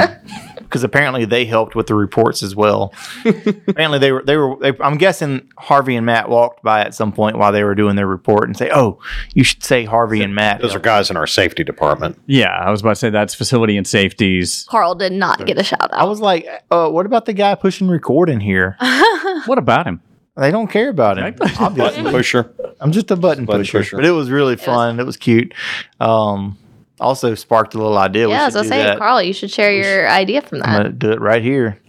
because 0.70 0.84
apparently 0.84 1.26
they 1.26 1.46
helped 1.46 1.76
with 1.76 1.88
the 1.88 1.96
reports 1.96 2.44
as 2.44 2.56
well. 2.56 2.94
apparently 3.26 3.98
they 3.98 4.12
were 4.12 4.22
they 4.24 4.38
were 4.38 4.56
they, 4.62 4.74
I'm 4.80 4.98
guessing 4.98 5.50
Harvey 5.58 5.96
and 5.96 6.06
Matt 6.06 6.30
walked 6.30 6.62
by 6.62 6.82
at 6.82 6.94
some 6.94 7.12
point 7.12 7.38
while 7.38 7.52
they 7.52 7.64
were 7.64 7.74
doing 7.74 7.96
their 7.96 8.06
report 8.08 8.48
and 8.48 8.56
say, 8.56 8.70
"Oh, 8.72 9.00
you 9.34 9.44
should 9.44 9.64
say 9.64 9.86
Harvey 9.86 10.22
and 10.22 10.36
Matt." 10.36 10.62
Those 10.62 10.76
are 10.76 10.80
guys 10.80 11.10
in 11.10 11.18
our 11.18 11.28
safety 11.28 11.64
department. 11.64 12.22
yeah, 12.28 12.56
I 12.56 12.70
was 12.70 12.82
about 12.82 12.92
to 12.92 12.96
say 12.98 13.10
that's 13.10 13.34
facility 13.34 13.78
and 13.78 13.88
safeties. 13.88 14.66
Karl 14.70 14.94
did 14.96 15.12
not 15.12 15.46
get 15.46 15.58
a 15.58 15.64
shout 15.64 15.82
out. 15.82 15.94
I 15.94 16.04
was 16.06 16.20
like, 16.20 16.48
uh, 16.70 16.90
"What 16.90 17.06
about 17.08 17.26
the 17.26 17.34
guy 17.34 17.56
pushing 17.56 17.90
record 17.90 18.30
in 18.30 18.40
here?" 18.40 18.78
What 19.46 19.58
about 19.58 19.88
him? 19.88 20.02
They 20.36 20.52
don't 20.52 20.68
care 20.68 20.90
about 20.90 21.18
him. 21.18 21.36
Obviously. 21.60 22.04
Button 22.04 22.06
pusher. 22.12 22.54
I'm 22.80 22.92
just 22.92 23.10
a 23.12 23.16
button, 23.16 23.46
Button 23.46 23.62
pusher. 23.62 23.80
pusher. 23.80 23.96
But 23.98 24.06
it 24.06 24.12
was 24.12 24.30
really 24.30 24.56
fun. 24.56 25.00
It 25.00 25.06
was, 25.06 25.18
cute. 25.18 25.54
Um, 26.00 26.58
also 27.00 27.36
sparked 27.36 27.74
a 27.76 27.78
little 27.78 27.98
idea. 27.98 28.28
We 28.28 28.34
yeah, 28.34 28.46
should 28.46 28.48
as 28.48 28.56
I 28.58 28.62
do 28.64 28.70
say, 28.70 28.84
that. 28.84 28.98
Karl, 28.98 29.22
you 29.22 29.34
should 29.34 29.52
share 29.52 29.72
your 29.72 30.10
idea 30.10 30.42
from 30.42 30.62
I'm 30.64 30.72
that. 30.72 30.78
gonna 30.78 30.90
do 30.94 31.12
it 31.12 31.22
right 31.22 31.42
here. 31.42 31.80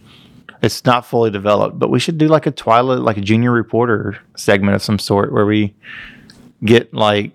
It's 0.61 0.85
not 0.85 1.05
fully 1.05 1.31
developed, 1.31 1.79
but 1.79 1.89
we 1.89 1.99
should 1.99 2.17
do 2.17 2.27
like 2.27 2.45
a 2.45 2.51
TWILA, 2.51 3.03
like 3.03 3.17
a 3.17 3.21
junior 3.21 3.51
reporter 3.51 4.19
segment 4.35 4.75
of 4.75 4.83
some 4.83 4.99
sort 4.99 5.31
where 5.33 5.45
we 5.45 5.73
get 6.63 6.93
like 6.93 7.33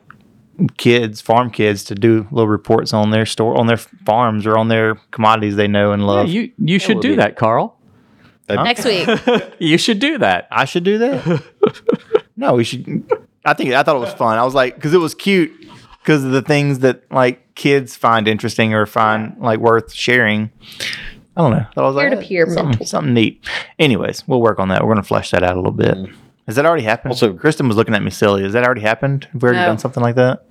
kids, 0.79 1.21
farm 1.21 1.51
kids, 1.51 1.83
to 1.85 1.95
do 1.95 2.27
little 2.31 2.49
reports 2.49 2.93
on 2.95 3.11
their 3.11 3.27
store, 3.27 3.59
on 3.59 3.67
their 3.67 3.77
farms, 3.77 4.47
or 4.47 4.57
on 4.57 4.69
their 4.69 4.95
commodities 5.11 5.57
they 5.57 5.67
know 5.69 5.93
and 5.93 6.03
Yeah, 6.03 6.09
love. 6.09 6.29
you 6.29 6.53
you 6.59 6.79
should 6.79 7.01
do 7.01 7.11
be- 7.11 7.17
that, 7.17 7.37
Karl. 7.37 7.77
Next 8.49 8.85
week. 8.85 9.09
You 9.59 9.77
should 9.77 9.99
do 9.99 10.19
that. 10.19 10.47
I 10.53 10.65
should 10.67 10.85
do 10.85 10.99
that. 10.99 11.43
no, 12.37 12.55
we 12.55 12.63
should. 12.65 13.11
I 13.45 13.55
think 13.55 13.73
I 13.73 13.83
thought 13.83 13.97
it 13.97 14.01
was 14.01 14.13
fun. 14.15 14.39
I 14.39 14.45
was 14.45 14.55
like, 14.55 14.77
because 14.77 14.95
it 14.95 14.99
was 14.99 15.15
cute, 15.15 15.51
because 16.03 16.23
of 16.25 16.31
the 16.31 16.43
things 16.43 16.79
that 16.81 17.03
like 17.11 17.45
kids 17.57 17.97
find 17.97 18.29
interesting 18.29 18.73
or 18.73 18.87
find 18.87 19.37
like 19.41 19.59
worth 19.59 19.93
sharing. 19.93 20.51
I 21.37 21.41
don't 21.43 21.51
know. 21.51 21.67
I 21.77 21.81
was 21.83 21.97
like, 21.97 22.11
Peer-to-peer 22.11 22.45
eh, 22.47 22.49
something, 22.51 22.65
mental. 22.69 22.87
something 22.87 23.13
neat. 23.15 23.45
Anyways, 23.79 24.27
we'll 24.29 24.41
work 24.41 24.59
on 24.61 24.69
that. 24.69 24.83
We're 24.87 24.95
gonna 24.95 25.03
flesh 25.03 25.33
that 25.33 25.43
out 25.43 25.55
a 25.55 25.57
little 25.57 25.73
bit. 25.73 25.97
Has 26.47 26.55
that 26.57 26.65
already 26.65 26.85
happened? 26.85 27.11
Also- 27.13 27.35
Kristen 27.35 27.67
was 27.67 27.77
looking 27.77 27.95
at 27.95 28.03
me 28.03 28.11
silly. 28.11 28.45
Has 28.45 28.53
that 28.53 28.65
already 28.65 28.83
happened? 28.83 29.25
Have 29.33 29.43
we 29.43 29.49
already 29.49 29.61
No. 29.63 29.67
done 29.67 29.79
something 29.79 30.03
like 30.03 30.15
that? 30.15 30.45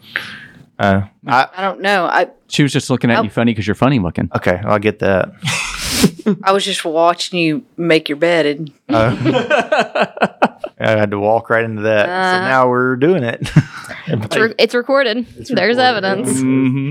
Uh, 0.78 1.04
I, 1.26 1.48
I 1.56 1.62
don't 1.64 1.80
know. 1.82 2.06
I 2.06 2.28
She 2.50 2.62
was 2.62 2.74
just 2.74 2.90
looking 2.90 3.10
at 3.10 3.20
Oh. 3.20 3.24
you 3.24 3.30
funny 3.30 3.54
because 3.54 3.66
you're 3.66 3.76
funny 3.76 3.98
looking. 4.00 4.30
okay, 4.36 4.60
I'll 4.66 4.78
get 4.78 5.00
that. 5.00 5.32
I 6.44 6.52
was 6.52 6.64
just 6.66 6.84
watching 6.86 7.40
you 7.40 7.64
make 7.78 8.10
your 8.10 8.18
bed 8.18 8.46
and 8.46 8.72
I 8.90 10.56
had 10.78 11.12
to 11.12 11.20
walk 11.20 11.50
right 11.50 11.64
into 11.64 11.84
that. 11.84 12.06
so 12.08 12.12
Uh. 12.12 12.48
now 12.48 12.70
we're 12.70 12.96
doing 12.96 13.24
it. 13.24 13.50
It's, 14.08 14.38
re- 14.38 14.54
it's 14.60 14.76
recorded. 14.76 15.26
There's 15.26 15.50
recorded. 15.50 15.80
evidence. 15.80 16.28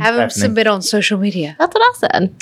have 0.02 0.16
them 0.16 0.30
submit 0.30 0.66
on 0.66 0.82
social 0.82 1.16
media. 1.16 1.54
That's 1.60 1.72
what 1.72 1.80
I 1.80 1.92
said. 1.98 2.34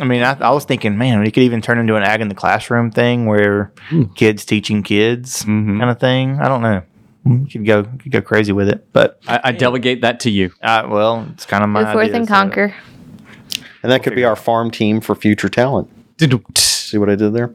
I 0.00 0.04
mean, 0.04 0.22
I, 0.22 0.34
I 0.38 0.50
was 0.50 0.64
thinking, 0.64 0.96
man, 0.96 1.18
we 1.18 1.32
could 1.32 1.42
even 1.42 1.60
turn 1.60 1.78
into 1.80 1.96
an 1.96 2.04
ag 2.04 2.20
in 2.20 2.28
the 2.28 2.34
classroom 2.36 2.92
thing 2.92 3.26
where 3.26 3.72
kids 4.14 4.44
teaching 4.44 4.84
kids 4.84 5.44
Mhm. 5.44 5.80
kind 5.80 5.90
of 5.90 5.98
thing. 5.98 6.38
I 6.40 6.46
don't 6.46 6.62
know. 6.62 6.82
You 7.26 7.46
could 7.50 7.66
go, 7.66 7.78
you 7.78 7.98
could 7.98 8.12
go 8.12 8.20
crazy 8.22 8.52
with 8.52 8.68
it, 8.68 8.86
but 8.92 9.18
I, 9.26 9.40
I 9.44 9.52
delegate 9.52 10.02
that 10.02 10.20
to 10.20 10.30
you. 10.30 10.52
uh, 10.62 10.86
well, 10.88 11.26
it's 11.32 11.44
kind 11.44 11.64
of 11.64 11.70
my 11.70 11.82
Go 11.82 11.92
forth 11.94 12.04
idea, 12.04 12.16
and 12.18 12.28
so- 12.28 12.34
conquer. 12.34 12.74
And 13.82 13.90
that 13.90 14.02
could 14.02 14.14
be 14.14 14.24
our 14.24 14.36
farm 14.36 14.70
team 14.70 15.00
for 15.00 15.14
future 15.14 15.48
talent. 15.48 15.90
See 16.56 16.98
what 16.98 17.08
I 17.10 17.16
did 17.16 17.32
there? 17.32 17.54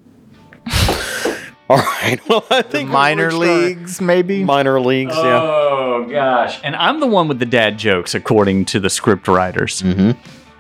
All 1.69 1.78
right. 1.78 2.19
Well, 2.30 2.45
I 2.49 2.61
think 2.61 2.89
Minor 2.89 3.30
we're 3.30 3.65
leagues, 3.65 4.01
maybe. 4.01 4.43
Minor 4.43 4.80
leagues. 4.80 5.15
Yeah. 5.15 5.41
Oh 5.41 6.07
gosh! 6.09 6.59
And 6.63 6.75
I'm 6.75 6.99
the 6.99 7.07
one 7.07 7.28
with 7.28 7.39
the 7.39 7.45
dad 7.45 7.78
jokes, 7.78 8.15
according 8.15 8.65
to 8.65 8.80
the 8.80 8.89
script 8.89 9.28
writers. 9.28 9.82
Mm-hmm. 9.82 10.11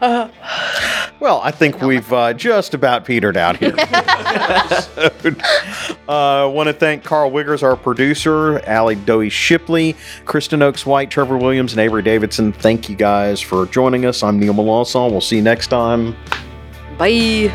Well, 1.19 1.41
I 1.43 1.49
think 1.49 1.81
we've 1.81 2.13
uh, 2.13 2.33
just 2.33 2.75
about 2.75 3.03
petered 3.03 3.37
out 3.37 3.57
here. 3.57 3.73
I 3.75 4.75
uh, 6.07 6.47
want 6.47 6.67
to 6.67 6.73
thank 6.73 7.03
Karl 7.03 7.31
Wiggers, 7.31 7.63
our 7.63 7.75
producer, 7.75 8.59
Allie 8.67 8.95
Doey 8.95 9.31
Shipley, 9.31 9.95
Kristen 10.25 10.61
Oaks 10.61 10.85
White, 10.85 11.09
Trevor 11.09 11.37
Williams, 11.37 11.73
and 11.73 11.79
Avery 11.81 12.03
Davidson. 12.03 12.53
Thank 12.53 12.87
you 12.87 12.95
guys 12.95 13.41
for 13.41 13.65
joining 13.65 14.05
us. 14.05 14.21
I'm 14.21 14.39
Neil 14.39 14.53
Melanson. 14.53 15.09
We'll 15.09 15.21
see 15.21 15.37
you 15.37 15.41
next 15.41 15.67
time. 15.67 16.15
Bye. 16.99 17.51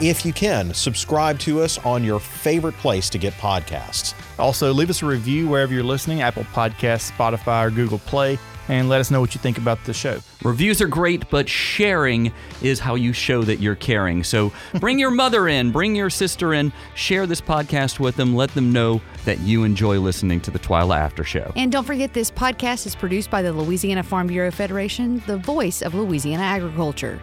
If 0.00 0.24
you 0.24 0.32
can, 0.32 0.72
subscribe 0.72 1.40
to 1.40 1.62
us 1.62 1.78
on 1.78 2.04
your 2.04 2.20
favorite 2.20 2.76
place 2.76 3.10
to 3.10 3.18
get 3.18 3.32
podcasts. 3.34 4.14
Also, 4.38 4.72
leave 4.72 4.90
us 4.90 5.02
a 5.02 5.06
review 5.06 5.48
wherever 5.48 5.72
you're 5.72 5.82
listening 5.82 6.22
Apple 6.22 6.44
Podcasts, 6.52 7.10
Spotify, 7.10 7.66
or 7.66 7.70
Google 7.70 7.98
Play, 8.00 8.38
and 8.68 8.88
let 8.88 9.00
us 9.00 9.10
know 9.10 9.20
what 9.20 9.34
you 9.34 9.40
think 9.40 9.58
about 9.58 9.82
the 9.84 9.92
show. 9.92 10.18
Reviews 10.42 10.80
are 10.80 10.88
great, 10.88 11.28
but 11.30 11.48
sharing 11.48 12.32
is 12.62 12.80
how 12.80 12.94
you 12.94 13.12
show 13.12 13.42
that 13.42 13.60
you're 13.60 13.74
caring. 13.74 14.24
So 14.24 14.52
bring 14.80 14.98
your 14.98 15.10
mother 15.10 15.48
in, 15.48 15.70
bring 15.70 15.94
your 15.94 16.10
sister 16.10 16.54
in, 16.54 16.72
share 16.94 17.26
this 17.26 17.40
podcast 17.40 18.00
with 18.00 18.16
them, 18.16 18.34
let 18.34 18.50
them 18.54 18.72
know 18.72 19.00
that 19.24 19.38
you 19.40 19.64
enjoy 19.64 19.98
listening 20.00 20.40
to 20.42 20.50
the 20.50 20.58
TWILA 20.58 20.96
After 20.96 21.24
Show. 21.24 21.52
And 21.56 21.70
don't 21.70 21.84
forget, 21.84 22.12
this 22.14 22.30
podcast 22.30 22.86
is 22.86 22.94
produced 22.94 23.30
by 23.30 23.42
the 23.42 23.52
Louisiana 23.52 24.02
Farm 24.02 24.26
Bureau 24.26 24.50
Federation, 24.50 25.22
the 25.26 25.36
voice 25.36 25.82
of 25.82 25.94
Louisiana 25.94 26.42
agriculture. 26.42 27.20